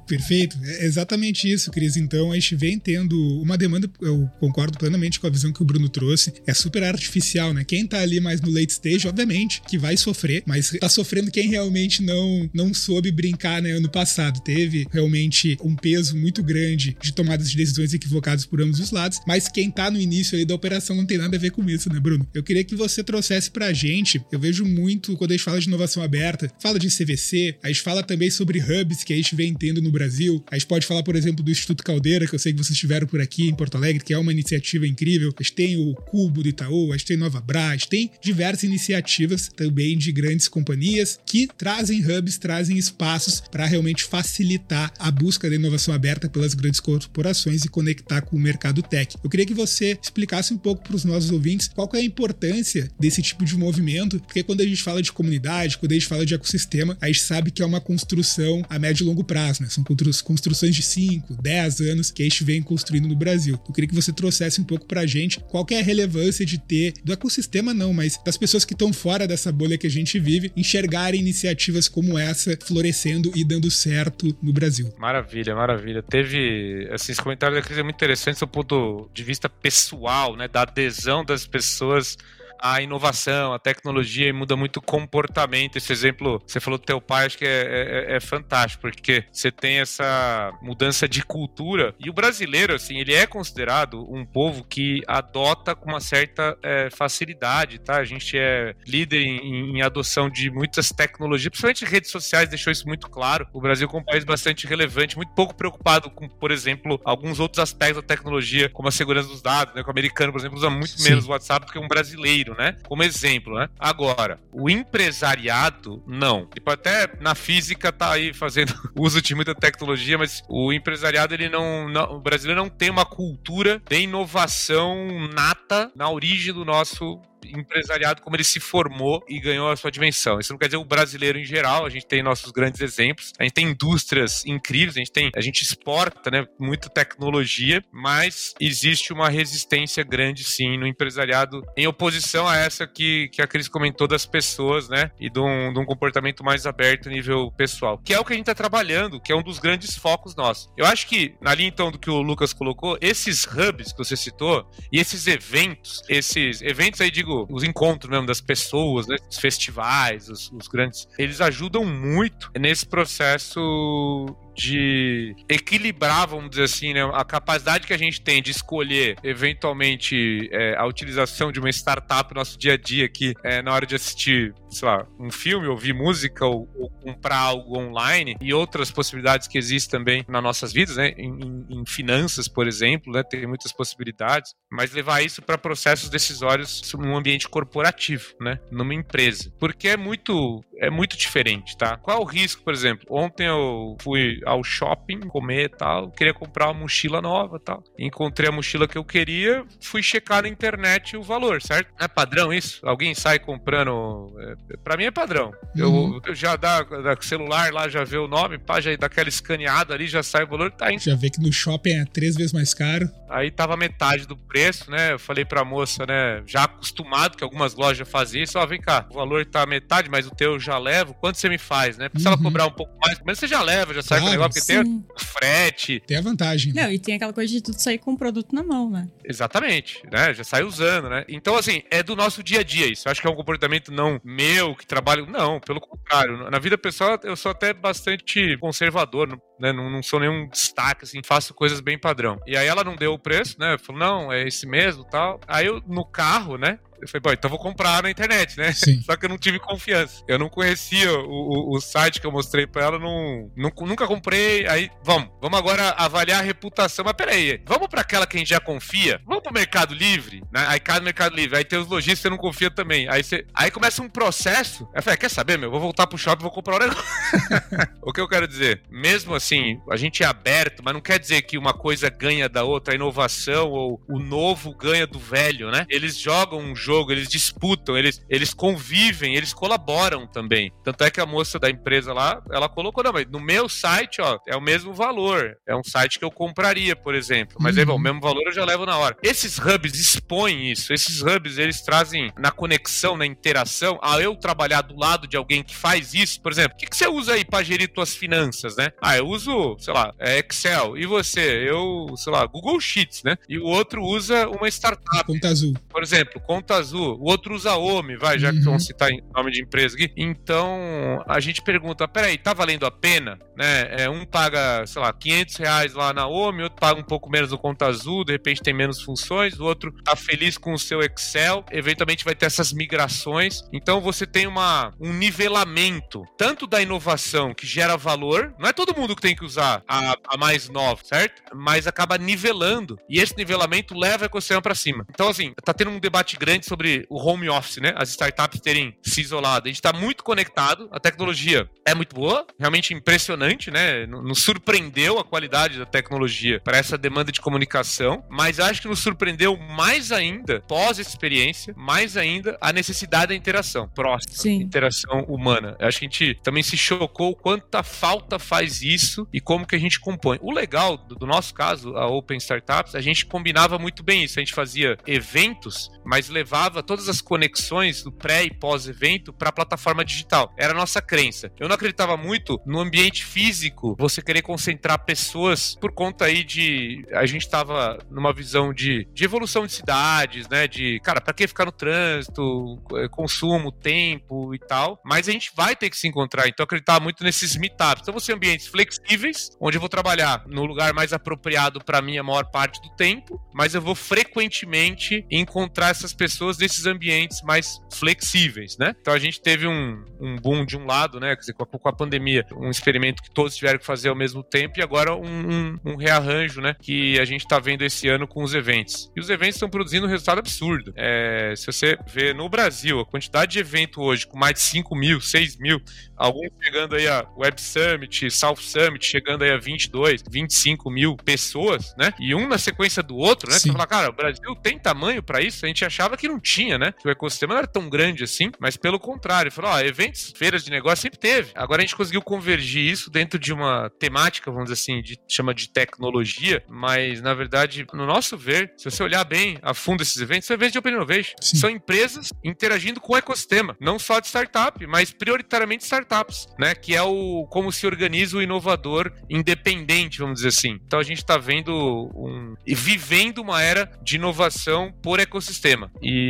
Perfeito, 0.08 0.58
é 0.64 0.86
exatamente 0.86 1.52
isso, 1.52 1.72
Cris. 1.72 1.98
Então 1.98 2.32
a 2.32 2.36
gente 2.36 2.56
vem 2.56 2.78
tendo 2.78 3.18
uma 3.42 3.58
demanda, 3.58 3.90
eu 4.02 4.30
concordo 4.40 4.78
plenamente 4.78 5.20
com 5.20 5.28
a 5.28 5.30
visão 5.30 5.52
que 5.52 5.62
o 5.62 5.66
Bruno 5.66 5.90
trouxe, 5.90 6.34
é 6.46 6.54
super 6.54 6.84
artificial, 6.84 7.54
né? 7.54 7.64
Quem 7.64 7.88
tá 7.88 8.00
ali 8.00 8.20
mais 8.20 8.42
no 8.42 8.52
late 8.52 8.72
stage, 8.72 9.08
obviamente, 9.08 9.62
que 9.68 9.78
vai 9.78 9.96
sofrer, 9.98 10.44
mas 10.46 10.72
tá 10.80 10.90
sofrendo 10.90 11.32
quem 11.32 11.50
realmente 11.50 12.04
não 12.04 12.50
não 12.54 12.74
soube 12.74 13.12
brincar, 13.12 13.62
né, 13.62 13.72
ano 13.72 13.90
passado. 13.90 14.42
Teve 14.42 14.86
realmente 14.92 15.58
um 15.64 15.76
peso 15.76 16.16
muito 16.16 16.44
grande 16.44 16.98
de 17.02 17.14
tomadas 17.14 17.50
de 17.50 17.58
decisões 17.58 17.94
equivocadas 17.94 18.46
por 18.46 18.62
ambos 18.62 18.80
os 18.80 18.92
lados, 18.92 19.20
mas 19.28 19.48
quem 19.48 19.72
tá 19.72 19.90
no 19.90 20.00
início 20.00 20.38
aí 20.38 20.46
da 20.46 20.56
operação 20.56 20.96
não 20.96 21.06
tem 21.06 21.18
nada 21.18 21.36
a 21.36 21.40
ver 21.40 21.52
com 21.52 21.68
isso, 21.70 21.92
né, 21.92 22.00
Bruno? 22.00 22.28
Eu 22.34 22.44
queria 22.44 22.64
que 22.64 22.76
você 22.76 23.04
trouxesse 23.04 23.52
pra 23.52 23.72
gente, 23.74 24.22
eu 24.32 24.40
vejo 24.40 24.66
muito 24.66 25.16
quando 25.16 25.32
a 25.32 25.34
gente 25.36 25.44
fala 25.44 25.60
de 25.60 25.68
inovação 25.68 26.04
aberta, 26.04 26.52
fala 26.60 26.78
de 26.78 26.88
CVC, 26.88 27.56
a 27.64 27.68
gente 27.68 27.82
fala 27.82 28.04
também 28.04 28.30
sobre 28.30 28.60
hubs 28.60 29.04
que 29.04 29.14
a 29.14 29.16
gente 29.16 29.36
vem 29.36 29.54
tendo 29.54 29.82
no 29.82 29.92
Brasil. 29.94 30.44
A 30.52 30.56
gente 30.56 30.68
pode 30.68 30.86
falar, 30.86 31.04
por 31.04 31.16
exemplo, 31.16 31.44
do 31.44 31.52
Instituto 31.52 31.84
Caldeira, 31.84 32.28
que 32.28 32.36
eu 32.36 32.40
sei 32.40 32.52
que 32.52 32.58
vocês 32.58 32.72
estiveram 32.72 33.08
por 33.08 33.22
aqui 33.22 33.48
em 33.48 33.56
Porto 33.56 33.76
Alegre, 33.76 34.04
que 34.04 34.14
é 34.14 34.18
uma 34.18 34.32
iniciativa 34.32 34.86
incrível. 34.86 35.34
A 35.40 35.44
gente 35.44 35.54
tem 35.54 35.78
o 35.78 35.94
Cubo 35.94 36.44
do 36.44 36.50
Itaú, 36.50 36.92
a 36.92 36.98
gente 36.98 37.08
tem 37.08 37.18
Nova 37.18 37.40
Brás, 37.40 37.86
tem 37.86 38.12
diversas 38.22 38.64
iniciativas 38.64 39.50
também 39.56 39.98
de 39.98 40.12
grandes 40.12 40.48
companhias 40.48 41.20
que 41.26 41.48
trazem 41.58 42.04
hubs, 42.06 42.38
trazem 42.38 42.78
espaços 42.78 43.40
para 43.40 43.66
realmente 43.66 44.04
facilitar 44.04 44.92
a 45.00 45.12
busca 45.12 45.50
da 45.50 45.56
inovação 45.56 45.94
aberta 45.94 46.30
pelas 46.30 46.54
grandes 46.54 46.80
corporações 46.80 47.64
e 47.64 47.70
conectar 47.70 48.22
com 48.22 48.36
o 48.36 48.40
mercado 48.40 48.82
tech. 48.82 49.16
Eu 49.24 49.30
queria 49.30 49.46
que 49.46 49.54
você 49.54 49.98
explicasse 50.02 50.54
um 50.54 50.58
pouco 50.58 50.84
para 50.84 50.96
os 50.96 51.06
nossos 51.06 51.32
ouvintes 51.32 51.68
qual 51.68 51.90
é 51.94 51.98
a 51.98 52.04
importância 52.04 52.90
desse 53.00 53.22
tipo 53.22 53.46
de 53.46 53.56
movimento, 53.56 54.20
porque 54.20 54.44
quando 54.44 54.62
a 54.62 54.66
gente 54.66 54.82
fala 54.82 55.02
de 55.02 55.12
comunidade, 55.12 55.78
quando 55.78 55.92
a 55.92 55.96
gente 55.96 56.08
fala 56.08 56.26
de 56.26 56.34
ecossistema, 56.34 56.98
a 57.00 57.08
gente 57.08 57.22
sabe 57.22 57.52
que 57.52 57.62
é 57.62 57.66
uma 57.66 57.82
construção 57.82 58.64
a 58.70 58.80
médio 58.80 59.04
e 59.04 59.08
longo 59.08 59.24
prazo, 59.24 59.62
né? 59.62 59.70
São 59.70 59.83
são 60.14 60.26
construções 60.26 60.76
de 60.76 60.82
5, 60.82 61.42
10 61.42 61.82
anos 61.82 62.12
que 62.12 62.22
a 62.22 62.26
gente 62.26 62.44
vem 62.44 62.62
construindo 62.62 63.08
no 63.08 63.16
Brasil. 63.16 63.60
Eu 63.68 63.74
queria 63.74 63.88
que 63.88 63.96
você 63.96 64.12
trouxesse 64.12 64.62
um 64.62 64.64
pouco 64.64 64.86
pra 64.86 65.06
gente 65.06 65.40
qual 65.40 65.66
é 65.72 65.80
a 65.80 65.84
relevância 65.84 66.46
de 66.46 66.58
ter, 66.58 66.94
do 67.04 67.14
ecossistema 67.14 67.74
não, 67.74 67.94
mas 67.94 68.20
das 68.26 68.38
pessoas 68.38 68.66
que 68.66 68.74
estão 68.74 68.92
fora 68.94 69.28
dessa 69.28 69.52
bolha 69.52 69.78
que 69.78 69.88
a 69.88 69.90
gente 69.90 70.20
vive, 70.20 70.52
enxergarem 70.56 71.20
iniciativas 71.20 71.88
como 71.88 72.18
essa 72.18 72.58
florescendo 72.64 73.32
e 73.36 73.44
dando 73.44 73.70
certo 73.70 74.36
no 74.42 74.54
Brasil. 74.54 74.94
Maravilha, 74.98 75.56
maravilha. 75.56 76.02
Teve, 76.04 76.88
assim, 76.92 77.12
esse 77.12 77.22
comentário 77.22 77.56
da 77.56 77.62
Cris 77.62 77.78
é 77.78 77.84
muito 77.84 77.96
interessante 77.96 78.40
do 78.40 78.48
ponto 78.48 79.10
de 79.14 79.24
vista 79.24 79.50
pessoal, 79.50 80.36
né, 80.36 80.48
da 80.48 80.62
adesão 80.62 81.24
das 81.24 81.46
pessoas 81.46 82.18
a 82.64 82.82
inovação, 82.82 83.54
a 83.54 83.60
tecnologia 83.60 84.30
e 84.30 84.32
muda 84.32 84.56
muito 84.56 84.78
o 84.78 84.82
comportamento. 84.82 85.76
Esse 85.76 85.92
exemplo, 85.92 86.42
você 86.48 86.62
falou 86.62 86.80
do 86.80 86.86
teu 86.86 87.02
pai, 87.02 87.26
acho 87.26 87.38
que 87.38 87.44
é, 87.44 88.06
é, 88.08 88.16
é, 88.16 88.20
fantástico, 88.22 88.84
porque 88.84 89.26
você 89.30 89.52
tem 89.52 89.82
essa 89.82 90.54
mudança 90.62 91.06
de 91.06 91.26
cultura. 91.26 91.94
E 92.00 92.10
o 92.10 92.14
brasileiro, 92.14 92.74
assim, 92.74 93.00
ele 93.00 93.14
é 93.14 93.28
considerado 93.28 94.10
um 94.10 94.26
povo 94.26 94.64
que 94.64 95.04
adota 95.06 95.76
com 95.76 95.90
uma 95.90 96.00
certa 96.00 96.58
é, 96.64 96.90
facilidade, 96.90 97.80
tá? 97.80 97.98
A 97.98 98.06
gente 98.06 98.38
é 98.38 98.74
líder 98.88 99.24
em, 99.24 99.76
em, 99.78 99.82
adoção 99.82 100.30
de 100.30 100.50
muitas 100.50 100.90
tecnologias, 100.90 101.50
principalmente 101.50 101.84
redes 101.84 102.12
sociais, 102.12 102.48
deixou 102.48 102.72
isso 102.72 102.88
muito 102.88 103.10
claro. 103.10 103.46
O 103.52 103.60
Brasil 103.60 103.90
é 103.92 103.98
um 103.98 104.02
país 104.04 104.24
bastante 104.24 104.66
relevante, 104.66 105.18
muito 105.18 105.34
pouco 105.34 105.54
preocupado 105.54 106.10
com, 106.10 106.30
por 106.30 106.50
exemplo, 106.50 107.02
alguns 107.04 107.42
outros 107.42 107.62
aspectos 107.62 108.02
da 108.02 108.08
tecnologia, 108.08 108.70
como 108.70 108.88
a 108.88 108.92
segurança 108.92 109.28
dos 109.28 109.42
dados, 109.42 109.76
né? 109.76 109.84
O 109.86 109.92
americano, 109.92 110.32
por 110.32 110.40
exemplo, 110.40 110.58
usa 110.58 110.70
muito 110.70 110.98
Sim. 110.98 111.10
menos 111.10 111.28
o 111.28 111.32
WhatsApp 111.32 111.66
do 111.66 111.74
que 111.74 111.78
um 111.78 111.90
brasileiro 111.90 112.53
né? 112.54 112.76
Como 112.88 113.04
exemplo, 113.04 113.56
né? 113.56 113.70
Agora, 113.80 114.40
o 114.52 114.70
empresariado, 114.70 116.04
não. 116.08 116.46
Tipo, 116.48 116.72
até 116.72 117.08
na 117.20 117.36
física 117.36 117.92
tá 117.92 118.12
aí 118.12 118.34
fazendo 118.34 118.74
uso 118.96 119.22
de 119.22 119.36
muita 119.36 119.56
tecnologia, 119.56 120.18
mas 120.18 120.44
o 120.48 120.72
empresariado, 120.72 121.34
ele 121.34 121.50
não, 121.50 121.90
não, 121.90 122.04
O 122.14 122.20
brasileiro 122.20 122.62
não 122.62 122.70
tem 122.70 122.90
uma 122.90 123.06
cultura 123.06 123.82
de 123.90 124.02
inovação 124.02 125.28
nata 125.34 125.92
na 125.96 126.10
origem 126.10 126.54
do 126.54 126.66
nosso 126.66 127.22
empresariado 127.46 128.22
como 128.22 128.36
ele 128.36 128.44
se 128.44 128.60
formou 128.60 129.24
e 129.28 129.40
ganhou 129.40 129.70
a 129.70 129.76
sua 129.76 129.92
dimensão. 129.92 130.40
Isso 130.40 130.52
não 130.52 130.60
quer 130.60 130.68
dizer 130.68 130.78
o 130.78 130.86
brasileiro 130.86 131.38
em 131.38 131.46
geral, 131.46 131.86
a 131.86 131.90
gente 131.90 132.06
tem 132.06 132.24
nossos 132.24 132.52
grandes 132.52 132.82
exemplos, 132.82 133.34
a 133.40 133.44
gente 133.44 133.54
tem 133.54 133.68
indústrias 133.68 134.46
incríveis, 134.46 134.96
a 134.96 135.00
gente 135.00 135.12
tem, 135.12 135.32
a 135.36 135.42
gente 135.42 135.62
exporta, 135.62 136.30
né, 136.32 136.46
muita 136.60 136.90
tecnologia, 136.90 137.84
mas 137.92 138.54
existe 138.60 139.14
uma 139.14 139.30
resistência 139.30 140.04
grande 140.04 140.44
sim 140.44 140.78
no 140.78 140.88
empresariado 140.88 141.64
em 141.76 141.88
oposição 141.88 142.48
a 142.48 142.58
essa 142.58 142.88
que, 142.88 143.30
que 143.30 143.42
a 143.42 143.48
Cris 143.48 143.68
comentou 143.68 144.08
das 144.08 144.26
pessoas, 144.26 144.90
né, 144.90 145.12
e 145.20 145.30
de 145.30 145.40
um, 145.40 145.74
de 145.74 145.80
um 145.80 145.86
comportamento 145.86 146.44
mais 146.44 146.66
aberto 146.66 147.10
a 147.10 147.12
nível 147.12 147.52
pessoal, 147.52 147.98
que 147.98 148.14
é 148.14 148.20
o 148.20 148.26
que 148.26 148.34
a 148.34 148.36
gente 148.36 148.44
está 148.44 148.56
trabalhando, 148.56 149.20
que 149.20 149.32
é 149.32 149.36
um 149.36 149.44
dos 149.44 149.60
grandes 149.60 149.96
focos 149.96 150.36
nossos. 150.36 150.70
Eu 150.78 150.86
acho 150.86 151.08
que, 151.08 151.36
na 151.42 151.54
linha 151.54 151.70
então 151.70 151.92
do 151.92 152.00
que 152.00 152.10
o 152.10 152.22
Lucas 152.22 152.54
colocou, 152.54 152.98
esses 153.02 153.46
hubs 153.46 153.92
que 153.92 153.98
você 153.98 154.16
citou 154.16 154.70
e 154.92 155.00
esses 155.00 155.28
eventos, 155.28 156.02
esses 156.08 156.62
eventos 156.62 157.02
aí, 157.02 157.12
digo, 157.12 157.33
os 157.50 157.64
encontros 157.64 158.10
mesmo 158.10 158.28
das 158.28 158.42
pessoas, 158.42 159.08
né, 159.08 159.16
os 159.30 159.38
festivais, 159.38 160.30
os, 160.30 160.52
os 160.52 160.68
grandes, 160.68 161.08
eles 161.18 161.42
ajudam 161.42 161.86
muito 161.86 162.52
nesse 162.60 162.86
processo 162.86 164.26
de 164.56 165.36
equilibrar, 165.50 166.28
vamos 166.28 166.50
dizer 166.50 166.64
assim, 166.64 166.94
né, 166.94 167.04
a 167.14 167.24
capacidade 167.24 167.88
que 167.88 167.94
a 167.94 167.98
gente 167.98 168.22
tem 168.22 168.42
de 168.42 168.52
escolher, 168.52 169.16
eventualmente, 169.24 170.50
é, 170.52 170.76
a 170.78 170.86
utilização 170.86 171.52
de 171.52 171.60
uma 171.60 171.70
startup 171.70 172.34
no 172.34 172.40
nosso 172.40 172.58
dia 172.58 172.74
a 172.74 172.78
dia 172.78 173.06
aqui, 173.06 173.34
é, 173.44 173.62
na 173.62 173.74
hora 173.74 173.86
de 173.86 173.96
assistir, 173.96 174.54
sei 174.70 174.88
lá, 174.88 175.06
um 175.20 175.32
filme, 175.32 175.68
ouvir 175.68 175.94
música 175.94 176.46
ou, 176.46 176.70
ou, 176.76 176.90
comprar 176.90 177.38
algo 177.38 177.78
online 177.78 178.38
e 178.40 178.54
outras 178.54 178.92
possibilidades 178.92 179.48
que 179.48 179.58
existem 179.58 180.00
também 180.00 180.26
nas 180.28 180.44
nossas 180.44 180.72
vidas, 180.72 180.98
né, 180.98 181.14
em, 181.18 181.66
em 181.70 181.86
finanças, 181.86 182.48
por 182.48 182.68
exemplo, 182.68 183.12
né, 183.12 183.24
tem 183.24 183.46
muitas 183.46 183.72
possibilidades, 183.72 184.54
mas 184.72 184.94
levar 184.94 185.24
isso 185.24 185.42
para 185.42 185.58
processos 185.58 186.10
decisórios 186.10 186.82
num 186.94 187.16
ambiente 187.16 187.48
corporativo, 187.50 188.34
né, 188.40 188.60
numa 188.72 188.94
empresa, 188.94 189.52
porque 189.60 189.88
é 189.90 189.98
muito 189.98 190.64
é 190.84 190.90
muito 190.90 191.16
diferente, 191.16 191.78
tá? 191.78 191.96
Qual 191.96 192.18
é 192.18 192.20
o 192.20 192.26
risco, 192.26 192.62
por 192.62 192.74
exemplo? 192.74 193.06
Ontem 193.10 193.48
eu 193.48 193.96
fui 194.02 194.42
ao 194.46 194.64
shopping 194.64 195.22
comer 195.22 195.66
e 195.66 195.70
tal, 195.70 196.12
queria 196.12 196.34
comprar 196.34 196.68
uma 196.68 196.82
mochila 196.82 197.22
nova 197.22 197.60
tal. 197.60 197.84
Encontrei 197.98 198.50
a 198.50 198.52
mochila 198.52 198.88
que 198.88 198.98
eu 198.98 199.04
queria, 199.04 199.66
fui 199.82 200.04
checar 200.04 200.44
na 200.44 200.50
internet 200.50 201.16
o 201.16 201.24
valor, 201.24 201.62
certo? 201.62 201.94
É 202.00 202.08
padrão 202.08 202.54
isso? 202.54 202.80
Alguém 202.84 203.14
sai 203.16 203.40
comprando. 203.40 204.34
É, 204.40 204.78
pra 204.78 204.98
mim 204.98 205.06
é 205.06 205.12
padrão. 205.12 205.52
Uhum. 205.76 206.16
Eu, 206.16 206.22
eu, 206.28 206.36
já 206.36 206.56
dá, 206.56 206.82
da 206.82 207.16
celular 207.22 207.72
lá, 207.72 207.88
já 207.88 208.04
vê 208.04 208.18
o 208.18 208.28
nome, 208.28 208.58
pá, 208.58 208.80
já 208.80 208.96
dá 208.96 209.08
aquela 209.08 209.30
escaneada 209.30 209.94
ali, 209.94 210.08
já 210.08 210.24
sai 210.24 210.44
o 210.44 210.48
valor, 210.48 210.72
tá 210.72 210.92
indo. 210.92 211.02
Já 211.02 211.16
vê 211.16 211.30
que 211.30 211.42
no 211.42 211.52
shopping 211.52 211.92
é 211.92 212.06
três 212.06 212.36
vezes 212.36 212.54
mais 212.54 212.74
caro. 212.74 213.10
Aí 213.30 213.50
tava 213.50 213.76
metade 213.76 214.28
do 214.28 214.38
preço, 214.38 214.92
né? 214.92 215.14
Eu 215.14 215.20
falei 215.20 215.44
pra 215.44 215.66
moça, 215.66 216.06
né? 216.06 216.44
Já 216.46 216.66
acostumado, 216.66 217.36
que 217.36 217.44
algumas 217.44 217.74
lojas 217.74 218.08
faziam 218.08 218.44
isso, 218.44 218.60
ó, 218.60 218.66
vem 218.66 218.80
cá, 218.80 219.06
o 219.10 219.16
valor 219.16 219.46
tá 219.46 219.66
metade, 219.66 220.10
mas 220.10 220.28
o 220.28 220.32
teu 220.32 220.60
já 220.60 220.78
levo, 220.78 221.14
quanto 221.16 221.38
você 221.38 221.50
me 221.50 221.58
faz, 221.58 221.98
né? 221.98 222.10
Precisa 222.10 222.32
uhum. 222.32 222.44
cobrar 222.44 222.68
um 222.68 222.72
pouco 222.72 222.94
mais, 223.04 223.20
mas 223.26 223.40
você 223.40 223.48
já 223.48 223.62
leva, 223.62 223.94
já 223.94 224.02
sai 224.02 224.20
claro, 224.20 224.33
negócio, 224.34 224.54
porque 224.54 224.62
sim. 224.62 224.84
tem 224.84 225.06
o 225.16 225.20
frete. 225.20 226.04
Tem 226.06 226.18
a 226.18 226.22
vantagem. 226.22 226.74
Não, 226.74 226.92
e 226.92 227.00
tem 227.00 227.16
aquela 227.16 227.34
coisa 227.34 227.52
de 227.52 227.62
tudo 227.62 227.80
sair 227.80 227.98
com 227.98 228.14
o 228.14 228.18
produto 228.18 228.54
na 228.54 228.64
mão, 228.64 228.90
né? 228.90 229.08
Exatamente, 229.24 230.02
né? 230.12 230.34
Já 230.34 230.44
sai 230.44 230.64
usando, 230.64 231.10
né? 231.10 231.26
Então, 231.28 231.56
assim, 231.56 231.84
é 231.90 232.04
do 232.04 232.16
nosso 232.16 232.44
dia 232.44 232.60
a 232.60 232.64
dia 232.64 232.92
isso. 232.92 233.08
Eu 233.08 233.12
acho 233.12 233.22
que 233.22 233.28
é 233.28 233.30
um 233.30 233.36
comportamento 233.36 233.92
não 233.92 234.20
meu, 234.24 234.76
que 234.76 234.86
trabalho. 234.86 235.26
Não, 235.26 235.60
pelo 235.60 235.80
contrário. 235.80 236.50
Na 236.50 236.60
vida 236.60 236.78
pessoal, 236.78 237.20
eu 237.24 237.36
sou 237.36 237.52
até 237.52 237.74
bastante 237.74 238.58
conservador, 238.58 239.40
né? 239.60 239.72
Não, 239.72 239.90
não 239.90 240.04
sou 240.04 240.20
nenhum 240.20 240.48
destaque, 240.48 241.06
assim, 241.06 241.22
faço 241.26 241.54
coisas 241.54 241.80
bem 241.80 241.98
padrão. 241.98 242.40
E 242.46 242.58
aí 242.58 242.68
ela 242.68 242.84
não 242.84 242.96
deu 242.96 243.14
o 243.14 243.20
preço, 243.20 243.60
né? 243.60 243.78
Falou, 243.78 244.00
não, 244.00 244.32
é 244.32 244.48
esse 244.48 244.68
mesmo 244.68 245.04
tal. 245.04 245.40
Aí 245.48 245.66
eu, 245.66 245.82
no 245.88 246.06
carro, 246.06 246.58
né? 246.58 246.80
Eu 247.04 247.08
falei, 247.10 247.22
bom, 247.22 247.32
então 247.32 247.50
vou 247.50 247.60
comprar 247.60 248.04
na 248.04 248.10
internet, 248.10 248.58
né? 248.58 248.72
Sim. 248.72 249.02
Só 249.06 249.16
que 249.16 249.26
eu 249.26 249.30
não 249.30 249.38
tive 249.38 249.60
confiança. 249.60 250.24
Eu 250.28 250.40
não 250.40 250.50
conhecia 250.50 251.12
o, 251.12 251.74
o, 251.74 251.76
o 251.76 251.82
site 251.82 252.20
que 252.20 252.28
eu 252.28 252.32
mostrei 252.32 252.66
pra 252.66 252.84
ela, 252.84 253.00
não, 253.00 253.52
não, 253.56 253.72
nunca 253.82 254.08
comprei. 254.08 254.68
Aí, 254.68 254.90
vamos, 255.04 255.30
vamos 255.42 255.60
agora 255.60 255.90
avaliar 255.98 256.40
a 256.40 256.44
reputação. 256.44 257.04
Mas 257.06 257.14
peraí, 257.14 257.62
vamos 257.66 257.88
pra 257.88 258.02
aquela 258.02 258.26
que 258.26 258.38
a 258.38 258.40
gente 258.40 258.50
já 258.50 258.60
confia? 258.60 259.22
Vamos 259.26 259.44
pro 259.44 259.54
Mercado 259.54 259.94
Livre? 259.94 260.42
Né? 260.52 260.66
Aí 260.68 260.80
cada 260.80 261.02
Mercado 261.02 261.36
Livre, 261.36 261.58
aí 261.58 261.66
tem 261.66 261.80
os 261.80 261.88
lojistas 261.88 262.20
que 262.20 262.24
você 262.24 262.30
não 262.30 262.38
confia 262.38 262.72
também. 262.72 263.08
Aí, 263.10 263.24
você, 263.24 263.46
aí 263.54 263.70
começa 263.70 264.02
um 264.02 264.10
processo. 264.10 264.88
Eu 264.96 265.04
falei, 265.04 265.18
quer 265.18 265.30
saber, 265.30 265.58
meu? 265.58 265.70
Vou 265.70 265.80
voltar 265.80 266.08
pro 266.08 266.18
shopping 266.18 266.42
e 266.42 266.44
vou 266.44 266.52
comprar 266.52 266.76
o 266.76 266.80
negócio. 266.80 267.04
o 268.02 268.14
que 268.14 268.22
eu 268.22 268.28
quero 268.28 268.48
dizer? 268.48 268.82
Mesmo 268.90 269.36
assim, 269.36 269.80
a 269.90 269.98
gente 269.98 270.24
é 270.24 270.26
aberto, 270.26 270.82
mas 270.84 270.94
não 270.94 271.02
quer 271.02 271.20
dizer 271.20 271.42
que 271.42 271.58
uma 271.58 271.74
coisa 271.74 272.10
ganha 272.10 272.48
da 272.48 272.64
outra, 272.64 272.94
a 272.94 272.96
inovação 272.96 273.70
ou 273.70 274.02
o 274.08 274.20
novo 274.20 274.74
ganha 274.76 275.08
do 275.08 275.20
velho, 275.20 275.72
né? 275.72 275.86
Eles 275.90 276.18
jogam 276.18 276.60
um 276.60 276.76
jogo 276.76 276.93
jogo, 276.94 277.12
eles 277.12 277.28
disputam, 277.28 277.98
eles, 277.98 278.24
eles 278.30 278.54
convivem, 278.54 279.36
eles 279.36 279.54
colaboram 279.54 280.28
também. 280.28 280.72
Tanto 280.84 281.04
é 281.04 281.10
que 281.10 281.20
a 281.20 281.26
moça 281.26 281.58
da 281.58 281.70
empresa 281.70 282.14
lá, 282.14 282.42
ela 282.52 282.70
colocou, 282.70 283.04
não, 283.04 283.12
mas 283.12 283.26
no 283.30 283.40
meu 283.40 283.68
site, 283.68 284.22
ó, 284.22 284.38
é 284.48 284.56
o 284.56 284.62
mesmo 284.62 284.94
valor. 284.94 285.58
É 285.68 285.76
um 285.76 285.84
site 285.84 286.20
que 286.20 286.26
eu 286.26 286.32
compraria, 286.32 286.96
por 286.96 287.16
exemplo. 287.16 287.58
Mas 287.60 287.76
uhum. 287.76 287.80
aí, 287.80 287.86
bom, 287.86 287.96
o 287.96 288.00
mesmo 288.00 288.22
valor 288.22 288.44
eu 288.46 288.52
já 288.52 288.64
levo 288.64 288.86
na 288.86 288.98
hora. 288.98 289.18
Esses 289.24 289.58
hubs 289.58 289.96
expõem 289.96 290.72
isso. 290.72 290.94
Esses 290.94 291.22
hubs, 291.22 291.58
eles 291.58 291.82
trazem 291.82 292.32
na 292.38 292.52
conexão, 292.52 293.18
na 293.18 293.26
interação, 293.26 294.00
a 294.02 294.20
eu 294.22 294.36
trabalhar 294.36 294.82
do 294.82 294.96
lado 294.96 295.28
de 295.28 295.36
alguém 295.36 295.64
que 295.64 295.76
faz 295.76 296.14
isso, 296.14 296.42
por 296.42 296.52
exemplo, 296.52 296.74
o 296.76 296.78
que, 296.78 296.86
que 296.86 296.96
você 296.96 297.08
usa 297.08 297.34
aí 297.34 297.44
para 297.44 297.64
gerir 297.64 297.92
tuas 297.92 298.16
finanças, 298.16 298.76
né? 298.76 298.92
Ah, 299.02 299.18
eu 299.18 299.28
uso, 299.28 299.76
sei 299.80 299.94
lá, 299.94 300.14
é 300.20 300.40
Excel. 300.40 300.98
E 300.98 301.06
você? 301.06 301.64
Eu, 301.68 302.14
sei 302.18 302.32
lá, 302.32 302.46
Google 302.46 302.80
Sheets, 302.80 303.24
né? 303.24 303.38
E 303.50 303.58
o 303.58 303.66
outro 303.66 304.04
usa 304.04 304.48
uma 304.48 304.68
startup. 304.68 305.26
Conta 305.26 305.48
azul. 305.48 305.74
Por 305.90 306.04
exemplo, 306.04 306.42
conta 306.42 306.73
Azul, 306.74 307.18
o 307.20 307.30
outro 307.30 307.56
usa 307.56 307.76
OMI, 307.76 308.18
vai, 308.18 308.38
já 308.40 308.50
uhum. 308.50 308.56
que 308.56 308.62
vamos 308.62 308.86
citar 308.86 309.10
nome 309.36 309.52
de 309.52 309.62
empresa 309.62 309.96
aqui. 309.96 310.12
Então, 310.16 311.24
a 311.28 311.40
gente 311.40 311.62
pergunta, 311.62 312.08
peraí, 312.08 312.38
tá 312.38 312.54
valendo 312.54 312.86
a 312.86 312.92
pena? 312.92 313.40
Né? 313.56 314.04
É, 314.04 314.10
um 314.10 314.26
paga, 314.26 314.86
sei 314.88 315.02
lá, 315.02 315.14
500 315.14 315.56
reais 315.58 315.94
lá 315.94 316.14
na 316.14 316.28
OMI, 316.28 316.64
outro 316.64 316.80
paga 316.80 317.00
um 317.00 317.04
pouco 317.04 317.30
menos 317.30 317.52
no 317.52 317.58
Conta 317.58 317.86
Azul, 317.86 318.24
de 318.24 318.32
repente 318.32 318.62
tem 318.62 318.74
menos 318.74 319.02
funções, 319.02 319.60
o 319.60 319.66
outro 319.66 319.92
tá 320.04 320.16
feliz 320.16 320.58
com 320.58 320.74
o 320.74 320.80
seu 320.80 321.02
Excel, 321.02 321.64
eventualmente 321.72 322.26
vai 322.26 322.36
ter 322.36 322.46
essas 322.46 322.74
migrações. 322.74 323.62
Então, 323.72 324.02
você 324.02 324.26
tem 324.26 324.48
uma, 324.48 324.94
um 325.00 325.14
nivelamento, 325.14 326.24
tanto 326.38 326.66
da 326.66 326.82
inovação 326.82 327.54
que 327.54 327.68
gera 327.68 327.96
valor, 327.96 328.54
não 328.60 328.70
é 328.70 328.74
todo 328.74 328.96
mundo 328.96 329.16
que 329.16 329.22
tem 329.22 329.36
que 329.36 329.46
usar 329.46 329.84
a, 329.88 330.18
a 330.28 330.38
mais 330.38 330.70
nova, 330.70 331.02
certo? 331.04 331.42
Mas 331.54 331.88
acaba 331.88 332.18
nivelando, 332.18 332.98
e 333.10 333.20
esse 333.20 333.36
nivelamento 333.38 333.98
leva 333.98 334.26
a 334.26 334.28
ecossistema 334.28 334.62
para 334.62 334.76
cima. 334.76 335.06
Então, 335.10 335.30
assim, 335.30 335.54
tá 335.64 335.74
tendo 335.74 335.92
um 335.92 336.00
debate 336.00 336.38
grande 336.38 336.63
sobre 336.66 337.06
o 337.10 337.18
home 337.18 337.50
office, 337.50 337.78
né? 337.78 337.94
As 337.96 338.10
startups 338.10 338.60
terem 338.60 338.96
se 339.02 339.22
isolado. 339.22 339.68
A 339.68 339.70
gente 339.70 339.78
está 339.78 339.94
muito 339.94 340.24
conectado, 340.24 340.90
a 340.92 341.00
tecnologia 341.00 341.70
é 341.86 341.94
muito 341.94 342.16
boa, 342.16 342.46
realmente 342.60 342.94
impressionante, 342.94 343.70
né? 343.70 344.06
Nos 344.06 344.42
surpreendeu 344.42 345.20
a 345.20 345.24
qualidade 345.24 345.78
da 345.78 345.86
tecnologia 345.86 346.60
para 346.64 346.78
essa 346.78 346.98
demanda 346.98 347.32
de 347.32 347.42
comunicação, 347.42 348.24
mas 348.30 348.60
acho 348.60 348.82
que 348.82 348.88
nos 348.88 349.00
surpreendeu 349.00 349.58
mais 349.58 350.12
ainda, 350.12 350.62
pós-experiência, 350.62 351.74
mais 351.78 352.18
ainda 352.18 352.58
a 352.62 352.72
necessidade 352.72 353.28
da 353.28 353.36
interação 353.36 353.88
próxima, 353.88 354.36
Sim. 354.36 354.62
interação 354.62 355.22
humana. 355.28 355.76
Acho 355.80 356.00
que 356.00 356.06
a 356.06 356.10
gente 356.10 356.40
também 356.44 356.64
se 356.64 356.78
chocou 356.78 357.36
quanta 357.36 357.84
falta 357.84 358.40
faz 358.40 358.82
isso 358.82 359.28
e 359.34 359.40
como 359.40 359.68
que 359.68 359.76
a 359.76 359.80
gente 359.80 360.00
compõe. 360.00 360.40
O 360.42 360.52
legal 360.52 360.98
do, 360.98 361.16
do 361.16 361.28
nosso 361.28 361.54
caso, 361.54 361.96
a 361.96 362.08
Open 362.08 362.38
Startups, 362.38 362.96
a 362.96 363.02
gente 363.02 363.26
combinava 363.26 363.78
muito 363.78 364.04
bem 364.04 364.24
isso. 364.24 364.40
A 364.40 364.42
gente 364.42 364.54
fazia 364.54 364.98
eventos, 365.06 365.92
mas 366.06 366.30
levava 366.30 366.53
levava 366.54 366.84
todas 366.84 367.10
as 367.10 367.20
conexões 367.20 368.04
do 368.04 368.12
pré 368.12 368.44
e 368.44 368.54
pós-evento 368.54 369.34
para 369.34 369.50
a 369.50 369.52
plataforma 369.52 370.06
digital. 370.06 370.54
Era 370.56 370.72
a 370.72 370.76
nossa 370.76 371.02
crença. 371.02 371.52
Eu 371.60 371.68
não 371.68 371.74
acreditava 371.74 372.16
muito 372.16 372.62
no 372.64 372.80
ambiente 372.80 373.26
físico, 373.26 373.96
você 373.98 374.22
querer 374.22 374.44
concentrar 374.44 375.04
pessoas 375.04 375.76
por 375.82 375.92
conta 375.92 376.26
aí 376.26 376.44
de. 376.44 377.04
A 377.12 377.26
gente 377.26 377.42
estava 377.42 377.98
numa 378.12 378.32
visão 378.32 378.72
de, 378.72 379.08
de 379.12 379.24
evolução 379.24 379.66
de 379.66 379.72
cidades, 379.72 380.48
né? 380.48 380.68
De, 380.68 381.00
cara, 381.04 381.20
para 381.20 381.34
que 381.34 381.48
ficar 381.48 381.66
no 381.66 381.72
trânsito, 381.72 382.80
é, 382.98 383.08
consumo, 383.08 383.72
tempo 383.72 384.54
e 384.54 384.60
tal. 384.60 385.02
Mas 385.04 385.28
a 385.28 385.32
gente 385.32 385.52
vai 385.56 385.76
ter 385.76 385.90
que 385.90 385.98
se 385.98 386.08
encontrar. 386.08 386.48
Então 386.48 386.64
eu 386.64 386.66
acreditava 386.66 387.00
muito 387.00 387.24
nesses 387.24 387.56
meetups. 387.56 388.04
Então 388.04 388.20
ser 388.20 388.34
ambientes 388.34 388.68
flexíveis, 388.68 389.50
onde 389.60 389.78
eu 389.78 389.82
vou 389.82 389.90
trabalhar 389.90 390.44
no 390.48 390.66
lugar 390.66 390.94
mais 390.94 391.12
apropriado 391.14 391.84
para 391.84 392.00
mim 392.00 392.18
a 392.18 392.24
maior 392.24 392.46
parte 392.52 392.80
do 392.80 392.96
tempo, 392.96 393.42
mas 393.54 393.74
eu 393.74 393.82
vou 393.82 393.96
frequentemente 393.96 395.26
encontrar 395.32 395.90
essas 395.90 396.14
pessoas 396.14 396.43
pessoas 396.44 396.58
desses 396.58 396.86
ambientes 396.86 397.42
mais 397.42 397.82
flexíveis, 397.92 398.78
né? 398.78 398.94
Então 399.00 399.14
a 399.14 399.20
gente 399.20 399.42
teve 399.42 399.66
um, 399.66 400.04
um 400.20 400.36
boom 400.36 400.66
de 400.66 400.76
um 400.76 400.86
lado, 400.86 401.20
né? 401.20 401.36
Quer 401.36 401.40
dizer, 401.40 401.54
com 401.54 401.64
a, 401.64 401.66
com 401.66 401.90
a, 401.90 401.94
pandemia, 401.94 402.46
um 402.56 402.70
experimento 402.70 403.24
que 403.24 403.32
todos 403.32 403.56
tiveram 403.56 403.80
que 403.80 403.86
fazer 403.86 404.10
ao 404.10 404.16
mesmo 404.16 404.44
tempo 404.44 404.80
e 404.80 404.84
agora 404.84 405.16
um, 405.16 405.22
um, 405.24 405.80
um 405.86 405.96
rearranjo, 405.96 406.60
né? 406.60 406.76
Que 406.82 407.20
a 407.20 407.26
gente 407.26 407.42
está 407.42 407.60
vendo 407.60 407.84
esse 407.84 408.08
ano 408.10 408.28
com 408.28 408.44
os 408.44 408.54
eventos. 408.54 409.12
E 409.16 409.20
os 409.20 409.30
eventos 409.30 409.56
estão 409.56 409.70
produzindo 409.70 410.06
um 410.06 410.10
resultado 410.10 410.40
absurdo. 410.40 410.94
É, 410.96 411.54
se 411.56 411.66
você 411.66 411.98
vê 412.08 412.34
no 412.34 412.50
Brasil 412.50 413.00
a 413.00 413.06
quantidade 413.06 413.54
de 413.54 413.60
evento 413.60 414.02
hoje 414.02 414.28
com 414.28 414.38
mais 414.38 414.56
de 414.56 414.62
5 414.62 414.96
mil, 414.96 415.22
6 415.22 415.58
mil, 415.58 415.82
alguns 416.18 416.50
chegando 416.62 416.96
aí 416.96 417.08
a 417.08 417.26
Web 417.38 417.62
Summit, 417.62 418.32
South 418.32 418.58
Summit, 418.58 419.06
chegando 419.06 419.44
aí 419.44 419.52
a 419.52 419.58
22, 419.58 420.24
25 420.30 420.90
mil 420.90 421.16
pessoas, 421.16 421.94
né? 421.98 422.14
E 422.20 422.36
um 422.36 422.48
na 422.48 422.58
sequência 422.58 423.02
do 423.02 423.16
outro, 423.16 423.50
né? 423.50 423.58
Sim. 423.58 423.70
Você 423.70 423.74
fala, 423.74 423.88
cara, 423.88 424.10
o 424.10 424.14
Brasil 424.14 424.56
tem 424.56 424.78
tamanho 424.78 425.24
para 425.24 425.42
isso? 425.42 425.66
A 425.66 425.68
gente 425.68 425.86
achava 425.86 426.18
que 426.18 426.28
não 426.28 426.33
tinha, 426.40 426.78
né? 426.78 426.92
Que 426.92 427.08
o 427.08 427.12
ecossistema 427.12 427.54
não 427.54 427.60
era 427.60 427.68
tão 427.68 427.90
grande 427.90 428.24
assim, 428.24 428.52
mas 428.60 428.78
pelo 428.78 429.00
contrário, 429.00 429.52
falou, 429.52 429.72
ó, 429.72 429.80
eventos, 429.80 430.34
feiras 430.36 430.64
de 430.64 430.72
negócio 430.72 431.04
sempre 431.04 431.20
teve. 431.20 431.52
Agora 431.56 431.82
a 431.82 431.86
gente 431.86 431.96
conseguiu 431.96 432.22
convergir 432.22 432.84
isso 432.84 433.10
dentro 433.10 433.40
de 433.40 433.54
uma 433.54 433.90
temática, 434.00 434.52
vamos 434.52 434.70
dizer 434.70 434.82
assim, 434.82 435.02
de, 435.02 435.18
chama 435.28 435.54
de 435.54 435.70
tecnologia, 435.70 436.64
mas 436.68 437.22
na 437.22 437.34
verdade, 437.34 437.86
no 437.94 438.06
nosso 438.06 438.38
ver, 438.38 438.74
se 438.78 438.90
você 438.90 439.04
olhar 439.04 439.24
bem 439.24 439.58
a 439.62 439.74
fundo 439.74 440.02
esses 440.02 440.18
eventos, 440.18 440.48
são 440.48 440.56
eventos 440.56 440.74
de 440.74 440.80
Open 440.80 440.94
Innovation. 440.94 441.36
Sim. 441.40 441.58
São 441.58 441.70
empresas 441.70 442.32
interagindo 442.44 443.00
com 443.00 443.14
o 443.14 443.18
ecossistema, 443.18 443.76
não 443.80 443.98
só 444.00 444.20
de 444.20 444.28
startup, 444.28 444.86
mas 444.88 445.12
prioritariamente 445.12 445.84
startups, 445.84 446.48
né? 446.60 446.76
Que 446.76 446.96
é 446.96 447.02
o 447.02 447.46
como 447.50 447.72
se 447.72 447.86
organiza 447.86 448.38
o 448.38 448.42
inovador 448.42 449.12
independente, 449.30 450.20
vamos 450.20 450.36
dizer 450.36 450.50
assim. 450.50 450.80
Então 450.86 451.00
a 451.00 451.04
gente 451.04 451.20
está 451.20 451.38
vendo 451.38 451.74
um 452.16 452.56
vivendo 452.66 453.40
uma 453.40 453.62
era 453.62 453.92
de 454.02 454.16
inovação 454.16 454.94
por 455.02 455.20
ecossistema. 455.20 455.92
E 456.02 456.23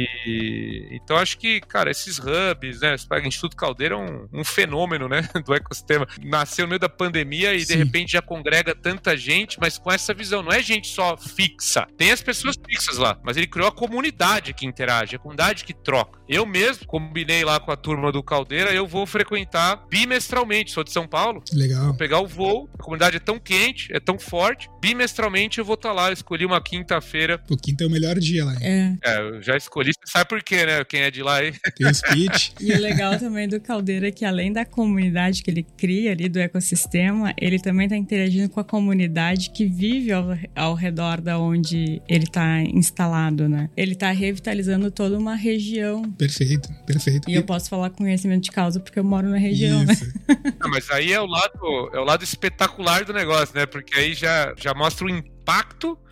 então 0.91 1.17
acho 1.17 1.38
que, 1.38 1.60
cara, 1.62 1.91
esses 1.91 2.19
hubs, 2.19 2.82
né? 2.82 2.95
Pega 3.10 3.27
Instituto 3.27 3.56
Caldeira 3.56 3.95
é 3.95 3.97
um, 3.97 4.27
um 4.34 4.43
fenômeno, 4.43 5.08
né? 5.08 5.27
Do 5.45 5.53
ecossistema. 5.53 6.08
Nasceu 6.23 6.65
no 6.65 6.69
meio 6.69 6.79
da 6.79 6.89
pandemia 6.89 7.53
e 7.53 7.62
Sim. 7.62 7.73
de 7.73 7.84
repente 7.84 8.12
já 8.13 8.21
congrega 8.21 8.75
tanta 8.75 9.15
gente, 9.17 9.58
mas 9.60 9.77
com 9.77 9.91
essa 9.91 10.13
visão. 10.13 10.41
Não 10.43 10.51
é 10.51 10.62
gente 10.62 10.88
só 10.88 11.17
fixa. 11.17 11.88
Tem 11.97 12.12
as 12.12 12.21
pessoas 12.21 12.56
fixas 12.65 12.97
lá, 12.97 13.19
mas 13.23 13.38
ele 13.38 13.47
criou 13.47 13.67
a 13.67 13.71
comunidade 13.71 14.53
que 14.53 14.65
interage, 14.65 15.15
a 15.15 15.19
comunidade 15.19 15.63
que 15.63 15.73
troca. 15.73 16.19
Eu 16.27 16.45
mesmo 16.45 16.88
combinei 16.88 17.43
lá 17.43 17.60
com 17.60 17.71
a 17.71 17.75
turma 17.75 18.12
do 18.12 18.23
Caldeira, 18.23 18.73
eu 18.73 18.88
vou 18.88 19.06
frequentar 19.06 19.86
bimestralmente. 19.89 20.71
Sou 20.71 20.84
de 20.84 20.91
São 20.91 21.08
Paulo. 21.08 21.43
Legal. 21.53 21.86
Vou 21.86 21.95
pegar 21.95 22.19
o 22.19 22.27
voo. 22.27 22.69
A 22.79 22.84
comunidade 22.84 23.17
é 23.17 23.19
tão 23.19 23.38
quente, 23.38 23.93
é 23.93 23.99
tão 23.99 24.17
forte. 24.17 24.69
Bimestralmente 24.82 25.60
eu 25.60 25.65
vou 25.65 25.75
estar 25.75 25.89
tá 25.89 25.95
lá. 25.95 26.10
Eu 26.10 26.13
escolhi 26.13 26.45
uma 26.45 26.62
quinta-feira. 26.62 27.41
O 27.49 27.58
quinta 27.58 27.84
é 27.84 27.88
o 27.88 27.89
melhor 27.89 28.17
dia 28.19 28.45
lá. 28.45 28.56
É. 28.62 28.95
é, 29.03 29.19
eu 29.19 29.41
já 29.41 29.56
escolhi. 29.58 29.83
Você 29.91 30.12
sabe 30.12 30.30
por 30.30 30.43
quê, 30.43 30.65
né? 30.65 30.84
Quem 30.84 31.02
é 31.02 31.12
de 31.12 31.24
lá 31.24 31.38
aí. 31.38 31.54
Tem 31.76 31.88
os 31.88 32.02
pitch. 32.02 32.52
e 32.60 32.74
o 32.74 32.80
legal 32.80 33.17
também 33.17 33.48
do 33.48 33.60
Caldeira 33.60 34.08
é 34.08 34.12
que 34.12 34.26
além 34.26 34.52
da 34.52 34.65
comunidade 34.65 35.41
que 35.41 35.50
ele 35.50 35.65
cria 35.78 36.12
ali 36.12 36.30
do 36.30 36.39
ecossistema, 36.39 37.34
ele 37.38 37.60
também 37.60 37.86
está 37.86 37.98
interagindo 37.98 38.50
com 38.50 38.60
a 38.60 38.63
comunidade 38.63 39.50
que 39.50 39.65
vive 39.65 40.12
ao, 40.12 40.38
ao 40.56 40.76
redor 40.76 41.22
da 41.22 41.39
onde 41.39 42.02
ele 42.08 42.26
está 42.26 42.62
instalado, 42.62 43.50
né? 43.50 43.69
Ele 43.76 43.93
está 43.93 44.12
revitalizando 44.12 44.91
toda 44.91 45.17
uma 45.17 45.36
região. 45.36 46.04
Perfeito, 46.12 46.69
perfeito. 46.86 47.30
E, 47.30 47.34
e, 47.34 47.36
eu 47.36 47.43
posso 47.43 47.69
falar 47.69 47.89
com 47.89 47.98
conhecimento 47.98 48.43
de 48.43 48.52
causa 48.52 48.80
porque 48.80 49.00
eu 49.00 49.04
moro 49.04 49.30
na 49.30 49.38
região, 49.38 49.84
né? 49.84 49.93
Isso. 49.93 50.06
né? 50.06 50.36
Não, 50.60 50.69
mas 50.69 50.89
aí 50.91 51.12
é 51.12 51.19
o 51.19 51.26
lado 51.26 51.89
é 51.93 52.00
o 52.00 52.04
lado 52.04 52.24
espetacular 52.24 53.06
do 53.06 53.13
negócio, 53.13 53.56
né? 53.56 53.65
Porque 53.65 53.96
aí 53.96 54.13
já, 54.13 54.54
já 54.58 54.74
mostra 54.74 55.06
o 55.06 55.10
impacto. 55.10 55.33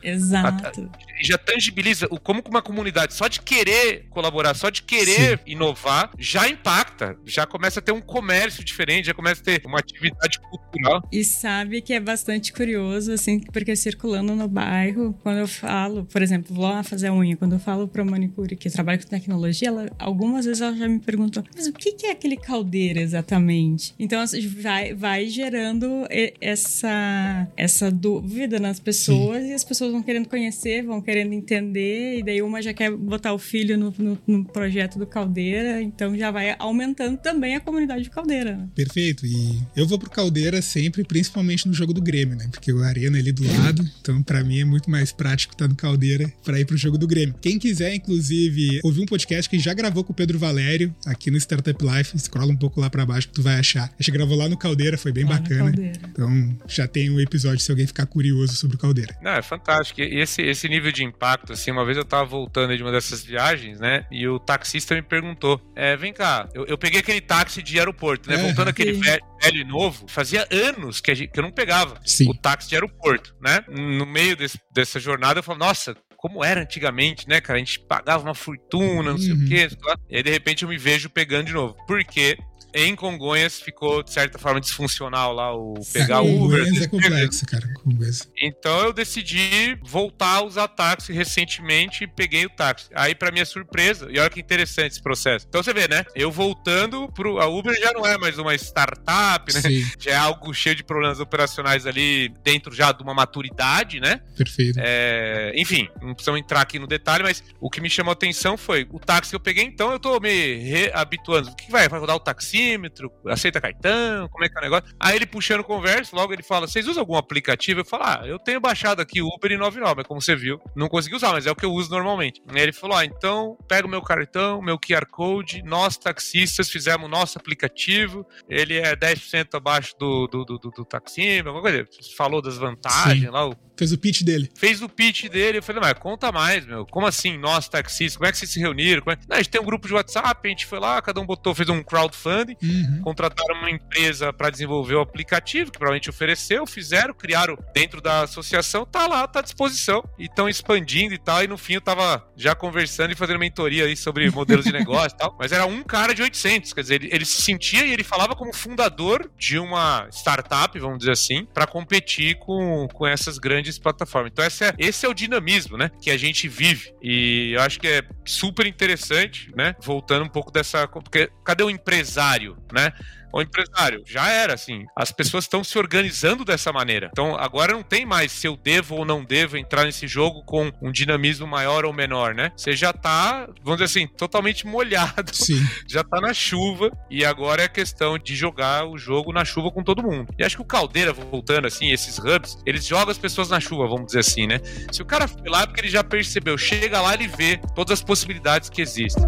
Exato. 0.04 0.90
E 1.20 1.28
já 1.28 1.38
tangibiliza 1.38 2.08
o 2.10 2.20
como 2.20 2.42
uma 2.50 2.62
comunidade, 2.62 3.14
só 3.14 3.28
de 3.28 3.42
querer 3.42 4.08
colaborar, 4.10 4.54
só 4.56 4.70
de 4.70 4.82
querer 4.82 5.38
Sim. 5.38 5.44
inovar, 5.46 6.12
já 6.18 6.50
impacta. 6.50 7.18
Já 7.26 7.46
começa 7.46 7.80
a 7.80 7.84
ter 7.84 7.92
um 7.92 8.02
comércio 8.02 8.64
diferente, 8.64 9.06
já 9.06 9.14
começa 9.14 9.42
a 9.42 9.44
ter 9.44 9.62
uma 9.66 9.80
atividade 9.80 10.40
cultural. 10.40 11.08
E 11.12 11.24
sabe 11.24 11.82
que 11.82 11.94
é 11.94 12.00
bastante 12.00 12.52
curioso, 12.52 13.12
assim, 13.12 13.40
porque 13.40 13.76
circulando 13.76 14.36
no 14.36 14.48
bairro, 14.48 15.14
quando 15.22 15.38
eu 15.38 15.48
falo, 15.48 16.06
por 16.06 16.22
exemplo, 16.22 16.54
vou 16.56 16.66
lá 16.66 16.84
fazer 16.84 17.08
a 17.08 17.14
unha, 17.14 17.38
quando 17.38 17.54
eu 17.54 17.60
falo 17.60 17.88
pra 17.88 18.04
manicure 18.04 18.56
que 18.56 18.70
trabalha 18.70 18.98
com 18.98 19.08
tecnologia, 19.08 19.68
ela, 19.68 19.92
algumas 20.00 20.46
vezes 20.46 20.62
ela 20.62 20.76
já 20.76 20.88
me 20.88 21.00
perguntou, 21.00 21.44
mas 21.56 21.68
o 21.68 21.74
que 21.74 22.06
é 22.06 22.12
aquele 22.12 22.38
caldeira 22.38 23.00
exatamente? 23.00 23.94
Então, 24.00 24.20
assim, 24.22 24.48
vai, 24.48 24.94
vai 24.94 25.28
gerando 25.28 26.08
essa, 26.40 27.48
essa 27.56 27.92
dúvida 27.92 28.60
nas 28.60 28.80
pessoas. 28.80 29.21
Pessoas 29.22 29.46
e 29.46 29.54
as 29.54 29.64
pessoas 29.64 29.92
vão 29.92 30.04
querendo 30.04 30.28
conhecer, 30.28 30.84
vão 30.84 31.02
querendo 31.02 31.34
entender, 31.34 32.20
e 32.20 32.24
daí 32.24 32.42
uma 32.42 32.62
já 32.62 32.74
quer 32.74 32.92
botar 32.92 33.34
o 33.34 33.38
filho 33.38 33.78
no, 33.78 33.94
no, 33.98 34.18
no 34.28 34.46
projeto 34.46 34.98
do 34.98 35.06
Caldeira, 35.06 35.82
então 35.82 36.18
já 36.18 36.32
vai 36.32 36.56
aumentando 36.58 37.18
também 37.18 37.56
a 37.56 37.60
comunidade 37.60 38.04
de 38.04 38.10
Caldeira. 38.10 38.58
Né? 38.58 38.70
Perfeito. 38.76 39.26
E 39.26 39.62
eu 39.76 39.88
vou 39.88 40.00
pro 40.00 40.10
Caldeira 40.10 40.62
sempre, 40.62 41.04
principalmente 41.04 41.68
no 41.68 41.74
jogo 41.74 41.94
do 41.94 42.02
Grêmio, 42.02 42.36
né? 42.36 42.48
Porque 42.52 42.72
o 42.72 42.84
Arena 42.84 43.18
é 43.18 43.20
ali 43.20 43.32
do 43.32 43.46
lado, 43.46 43.88
então 44.02 44.22
para 44.24 44.44
mim 44.44 44.60
é 44.60 44.66
muito 44.66 44.90
mais 44.90 45.12
prático 45.12 45.54
estar 45.54 45.68
no 45.68 45.76
Caldeira 45.76 46.32
para 46.44 46.60
ir 46.60 46.66
pro 46.66 46.78
jogo 46.78 46.98
do 46.98 47.08
Grêmio. 47.08 47.36
Quem 47.42 47.60
quiser, 47.60 47.94
inclusive, 47.96 48.80
ouvir 48.84 49.02
um 49.02 49.06
podcast 49.06 49.50
que 49.50 49.60
já 49.60 49.74
gravou 49.74 50.04
com 50.04 50.12
o 50.14 50.16
Pedro 50.16 50.40
Valério 50.40 50.94
aqui 51.06 51.32
no 51.32 51.38
Startup 51.38 51.78
Life, 51.84 52.18
scrolla 52.18 52.52
um 52.52 52.58
pouco 52.58 52.80
lá 52.80 52.90
para 52.90 53.06
baixo 53.06 53.28
que 53.28 53.34
tu 53.34 53.42
vai 53.42 53.56
achar. 53.56 53.86
A 53.86 54.02
gente 54.02 54.12
gravou 54.12 54.38
lá 54.38 54.48
no 54.48 54.58
Caldeira, 54.58 54.98
foi 54.98 55.12
bem 55.12 55.24
lá 55.24 55.38
bacana. 55.38 55.74
Então 56.10 56.58
já 56.68 56.88
tem 56.88 57.10
um 57.10 57.20
episódio 57.20 57.60
se 57.60 57.72
alguém 57.72 57.88
ficar 57.88 58.06
curioso 58.06 58.56
sobre 58.56 58.76
o 58.76 58.80
Caldeira. 58.80 59.11
Não, 59.22 59.32
é 59.32 59.42
fantástico. 59.42 60.02
E 60.02 60.20
esse, 60.20 60.42
esse 60.42 60.68
nível 60.70 60.92
de 60.92 61.04
impacto, 61.04 61.54
assim, 61.54 61.72
uma 61.72 61.86
vez 61.86 61.98
eu 61.98 62.06
tava 62.06 62.26
voltando 62.26 62.76
de 62.76 62.84
uma 62.84 62.92
dessas 62.92 63.24
viagens, 63.24 63.80
né? 63.80 64.06
E 64.12 64.28
o 64.28 64.40
taxista 64.40 64.96
me 64.96 65.02
perguntou: 65.02 65.60
é, 65.76 65.96
vem 65.96 66.14
cá, 66.14 66.48
eu, 66.54 66.66
eu 66.66 66.78
peguei 66.78 67.00
aquele 67.00 67.22
táxi 67.22 67.62
de 67.62 67.80
aeroporto, 67.80 68.30
né? 68.30 68.36
É, 68.36 68.38
voltando 68.38 68.70
aquele 68.70 68.94
velho, 68.94 69.24
velho 69.42 69.58
e 69.58 69.64
novo, 69.64 70.06
fazia 70.08 70.48
anos 70.52 71.00
que, 71.00 71.14
gente, 71.14 71.32
que 71.32 71.40
eu 71.40 71.44
não 71.44 71.52
pegava 71.52 72.00
sim. 72.06 72.30
o 72.30 72.34
táxi 72.34 72.70
de 72.70 72.76
aeroporto, 72.76 73.36
né? 73.42 73.60
No 73.68 74.06
meio 74.06 74.36
desse, 74.36 74.60
dessa 74.74 75.00
jornada, 75.00 75.40
eu 75.40 75.44
falo, 75.44 75.60
nossa, 75.60 75.96
como 76.22 76.46
era 76.46 76.62
antigamente, 76.62 77.28
né, 77.28 77.42
cara? 77.42 77.58
A 77.58 77.60
gente 77.60 77.80
pagava 77.80 78.24
uma 78.24 78.36
fortuna, 78.36 79.02
não 79.02 79.14
uhum. 79.14 79.18
sei 79.18 79.32
o 79.32 79.36
uhum. 79.36 79.48
quê. 79.48 79.68
E 80.08 80.18
aí, 80.18 80.24
de 80.24 80.30
repente, 80.30 80.62
eu 80.62 80.70
me 80.70 80.78
vejo 80.78 81.10
pegando 81.10 81.48
de 81.48 81.54
novo. 81.54 81.76
Por 81.88 82.04
quê? 82.04 82.38
em 82.74 82.96
Congonhas 82.96 83.60
ficou, 83.60 84.02
de 84.04 84.12
certa 84.12 84.38
forma, 84.40 84.60
disfuncional 84.62 85.34
lá 85.34 85.54
o 85.54 85.74
pegar 85.94 86.22
o 86.22 86.46
Uber. 86.46 86.60
Congonhas 86.60 86.82
é 86.82 86.88
complexo, 86.88 87.46
cara. 87.46 87.68
Congonhas. 87.74 88.30
Então 88.42 88.82
eu 88.82 88.94
decidi 88.94 89.78
voltar 89.84 90.38
a 90.38 90.44
usar 90.44 90.68
táxi 90.70 91.12
recentemente 91.12 92.04
e 92.04 92.08
peguei 92.08 92.46
o 92.46 92.50
táxi. 92.50 92.90
Aí, 92.94 93.14
pra 93.14 93.32
minha 93.32 93.46
surpresa, 93.46 94.08
e 94.10 94.20
olha 94.20 94.30
que 94.30 94.40
interessante 94.40 94.94
esse 94.94 95.02
processo. 95.02 95.46
Então 95.48 95.62
você 95.62 95.74
vê, 95.74 95.88
né? 95.88 96.06
Eu 96.16 96.32
voltando 96.32 97.12
pro. 97.12 97.40
A 97.40 97.48
Uber 97.48 97.78
já 97.80 97.92
não 97.94 98.06
é 98.06 98.18
mais 98.18 98.38
uma 98.38 98.56
startup, 98.56 99.54
né? 99.54 99.62
Sim. 99.62 99.82
Já 100.02 100.12
é 100.12 100.16
algo 100.16 100.54
cheio 100.54 100.76
de 100.76 100.84
problemas 100.84 101.20
operacionais 101.20 101.86
ali 101.86 102.30
dentro 102.44 102.74
já 102.74 102.92
de 102.92 103.04
uma 103.04 103.14
maturidade, 103.14 104.00
né? 104.00 104.22
Perfeito. 104.36 104.80
É, 104.82 105.54
enfim, 105.56 105.88
não 106.12 106.16
precisamos 106.16 106.40
entrar 106.40 106.62
aqui 106.62 106.78
no 106.78 106.88
detalhe, 106.88 107.24
mas 107.24 107.44
o 107.60 107.70
que 107.70 107.82
me 107.82 107.90
chamou 107.90 108.12
a 108.12 108.14
atenção 108.14 108.58
foi 108.58 108.88
o 108.92 109.00
táxi 109.00 109.32
que 109.32 109.36
eu 109.36 109.40
peguei, 109.40 109.64
então 109.64 109.92
eu 109.92 110.00
tô 110.00 110.20
me 110.20 110.56
reabituando. 110.58 111.50
O 111.50 111.56
que 111.56 111.72
vai? 111.72 111.88
Vai 111.88 112.00
rodar 112.00 112.16
o 112.16 112.20
taxímetro, 112.20 113.12
aceita 113.28 113.62
cartão, 113.62 114.28
como 114.30 114.46
é 114.46 114.50
que 114.50 114.58
é 114.58 114.60
o 114.60 114.64
negócio. 114.64 114.96
Aí 115.00 115.16
ele 115.16 115.26
puxando 115.26 115.64
conversa, 115.64 116.16
logo 116.16 116.34
ele 116.34 116.44
fala: 116.44 116.68
vocês 116.68 116.88
usam 116.88 117.02
algum 117.02 117.16
aplicativo? 117.16 117.82
Eu 117.82 117.86
falo: 117.86 118.04
ah, 118.04 118.22
eu 118.26 118.38
tenho 118.38 118.60
baixado 118.60 119.02
aqui 119.02 119.22
Uber 119.22 119.52
e 119.52 119.58
99, 119.58 119.96
mas 119.98 120.08
como 120.08 120.22
você 120.22 120.36
viu, 120.36 120.60
não 120.76 120.88
consegui 120.88 121.16
usar, 121.16 121.32
mas 121.32 121.46
é 121.46 121.52
o 121.52 121.56
que 121.56 121.66
eu 121.66 121.74
uso 121.74 121.90
normalmente. 121.90 122.42
Aí 122.48 122.62
ele 122.62 122.74
falou: 122.74 122.98
ah, 122.98 123.06
então 123.06 123.58
pega 123.68 123.88
o 123.88 123.90
meu 123.90 124.02
cartão, 124.02 124.62
meu 124.62 124.78
QR 124.78 125.06
Code, 125.06 125.64
nós 125.64 125.98
taxistas 125.98 126.70
fizemos 126.70 127.10
nosso 127.10 127.38
aplicativo, 127.38 128.26
ele 128.50 128.78
é 128.78 128.96
10% 128.96 129.56
abaixo 129.56 129.96
do, 130.00 130.28
do, 130.28 130.46
do, 130.46 130.58
do, 130.58 130.72
do 130.72 130.86
taxímetro, 130.86 131.50
alguma 131.50 131.62
coisa. 131.62 131.88
Falou 132.16 132.42
das 132.42 132.58
vantagens 132.58 133.26
Sim. 133.26 133.30
lá, 133.30 133.48
o 133.48 133.56
Fez 133.82 133.92
o 133.92 133.98
pitch 133.98 134.22
dele. 134.22 134.52
Fez 134.56 134.80
o 134.84 134.88
pitch 134.88 135.28
dele. 135.28 135.58
Eu 135.58 135.64
falei, 135.64 135.82
mas 135.82 135.94
conta 135.94 136.32
mais, 136.32 136.68
meu. 136.68 136.86
Como 136.86 137.08
assim, 137.08 137.36
nós 137.36 137.68
taxistas? 137.68 138.16
Como 138.16 138.28
é 138.28 138.32
que 138.32 138.38
vocês 138.38 138.52
se 138.52 138.60
reuniram? 138.60 139.02
É... 139.08 139.18
Não, 139.28 139.38
a 139.38 139.38
gente 139.38 139.50
tem 139.50 139.60
um 139.60 139.66
grupo 139.66 139.88
de 139.88 139.94
WhatsApp, 139.96 140.40
a 140.44 140.50
gente 140.50 140.68
foi 140.68 140.80
lá, 140.80 141.02
cada 141.02 141.20
um 141.20 141.26
botou, 141.26 141.56
fez 141.56 141.68
um 141.68 141.82
crowdfunding, 141.82 142.56
uhum. 142.62 143.02
contrataram 143.04 143.56
uma 143.56 143.72
empresa 143.72 144.32
para 144.32 144.52
desenvolver 144.52 144.94
o 144.94 145.02
aplicativo, 145.02 145.72
que 145.72 145.80
provavelmente 145.80 146.12
ofereceu, 146.12 146.68
fizeram, 146.68 147.12
criaram 147.12 147.58
dentro 147.74 148.00
da 148.00 148.22
associação, 148.22 148.86
tá 148.86 149.08
lá, 149.08 149.28
tá 149.28 149.40
à 149.40 149.42
disposição. 149.42 150.08
E 150.20 150.26
estão 150.26 150.48
expandindo 150.48 151.16
e 151.16 151.18
tal. 151.18 151.44
E 151.44 151.48
no 151.48 151.58
fim 151.58 151.74
eu 151.74 151.82
tava 151.82 152.24
já 152.38 152.54
conversando 152.54 153.14
e 153.14 153.16
fazendo 153.16 153.40
mentoria 153.40 153.86
aí 153.86 153.98
sobre 153.98 154.30
modelos 154.32 154.64
de 154.64 154.72
negócio 154.72 155.16
e 155.16 155.18
tal. 155.18 155.36
Mas 155.40 155.52
era 155.52 155.66
um 155.66 155.82
cara 155.82 156.14
de 156.14 156.22
800, 156.22 156.72
quer 156.72 156.82
dizer, 156.82 156.96
ele, 157.02 157.10
ele 157.12 157.26
se 157.26 157.42
sentia 157.42 157.84
e 157.84 157.92
ele 157.92 158.04
falava 158.04 158.36
como 158.36 158.54
fundador 158.54 159.28
de 159.40 159.58
uma 159.58 160.08
startup, 160.12 160.78
vamos 160.78 161.00
dizer 161.00 161.14
assim, 161.14 161.48
para 161.52 161.66
competir 161.66 162.38
com, 162.38 162.88
com 162.94 163.08
essas 163.08 163.40
grandes 163.40 163.71
grandes 163.72 163.80
plataformas. 163.80 164.32
Então 164.32 164.46
esse 164.46 164.64
é, 164.66 164.74
esse 164.78 165.06
é 165.06 165.10
o 165.10 165.14
dinamismo, 165.14 165.78
né, 165.78 165.90
que 166.02 166.12
a 166.12 166.18
gente 166.18 166.48
vive. 166.48 166.94
E 167.02 167.54
eu 167.54 167.62
acho 167.62 167.80
que 167.80 167.88
é 167.88 168.04
super 168.26 168.68
interessante, 168.68 169.52
né, 169.56 169.76
voltando 169.82 170.26
um 170.26 170.30
pouco 170.30 170.52
dessa... 170.52 170.88
Porque 170.88 171.30
cadê 171.44 171.64
o 171.64 171.70
empresário, 171.70 172.58
né? 172.72 172.92
O 173.34 173.42
empresário, 173.42 174.04
já 174.06 174.30
era 174.30 174.54
assim. 174.54 174.86
As 174.96 175.12
pessoas 175.12 175.46
estão 175.46 175.64
se 175.64 175.78
organizando 175.78 176.44
dessa 176.44 176.72
maneira. 176.72 177.10
Então 177.12 177.36
agora 177.36 177.74
não 177.74 177.84
tem 177.84 178.06
mais 178.06 178.32
se 178.32 178.48
eu 178.48 178.56
devo 178.56 178.96
ou 178.96 179.06
não 179.06 179.24
devo 179.24 179.58
entrar 179.58 179.86
nesse 179.86 180.08
jogo 180.08 180.44
com 180.44 180.72
um 180.82 180.92
dinamismo 180.92 181.48
maior 181.48 181.86
ou 181.86 181.94
menor, 181.94 182.34
né? 182.34 182.52
Você 182.56 182.74
já 182.74 182.94
tá, 182.94 183.48
vamos 183.64 183.82
dizer 183.82 183.86
assim, 183.86 184.08
totalmente 184.08 184.66
molhado. 184.66 185.34
Sim. 185.34 185.62
Já 185.88 186.04
tá 186.04 186.22
na 186.22 186.34
chuva 186.34 186.92
e 187.10 187.26
agora 187.26 187.64
é 187.64 187.68
questão 187.68 188.18
de 188.18 188.36
jogar 188.36 188.86
o 188.86 188.98
jogo 188.98 189.34
na 189.34 189.44
chuva 189.44 189.72
com 189.72 189.84
todo 189.84 190.04
mundo. 190.04 190.34
E 190.38 190.44
acho 190.44 190.56
que 190.56 190.62
o 190.62 190.66
Caldeira, 190.66 191.12
voltando 191.12 191.68
assim, 191.68 191.92
esses 191.92 192.18
hubs, 192.18 192.58
eles 192.66 192.86
jogam 192.86 193.12
as 193.12 193.18
pessoas 193.18 193.50
na 193.50 193.60
chuva, 193.60 193.88
vamos 193.88 194.08
dizer 194.08 194.20
assim, 194.20 194.48
né? 194.48 194.60
Se 194.92 195.02
o 195.02 195.06
cara 195.06 195.28
foi 195.28 195.50
lá 195.50 195.64
é 195.64 195.66
porque 195.66 195.82
ele 195.82 195.90
já 195.90 196.04
percebeu, 196.04 196.58
chega 196.58 197.02
lá 197.02 197.14
ele 197.14 197.28
vê 197.28 197.60
todas 197.76 198.00
as 198.00 198.04
possibilidades 198.04 198.70
que 198.70 198.82
existem. 198.82 199.24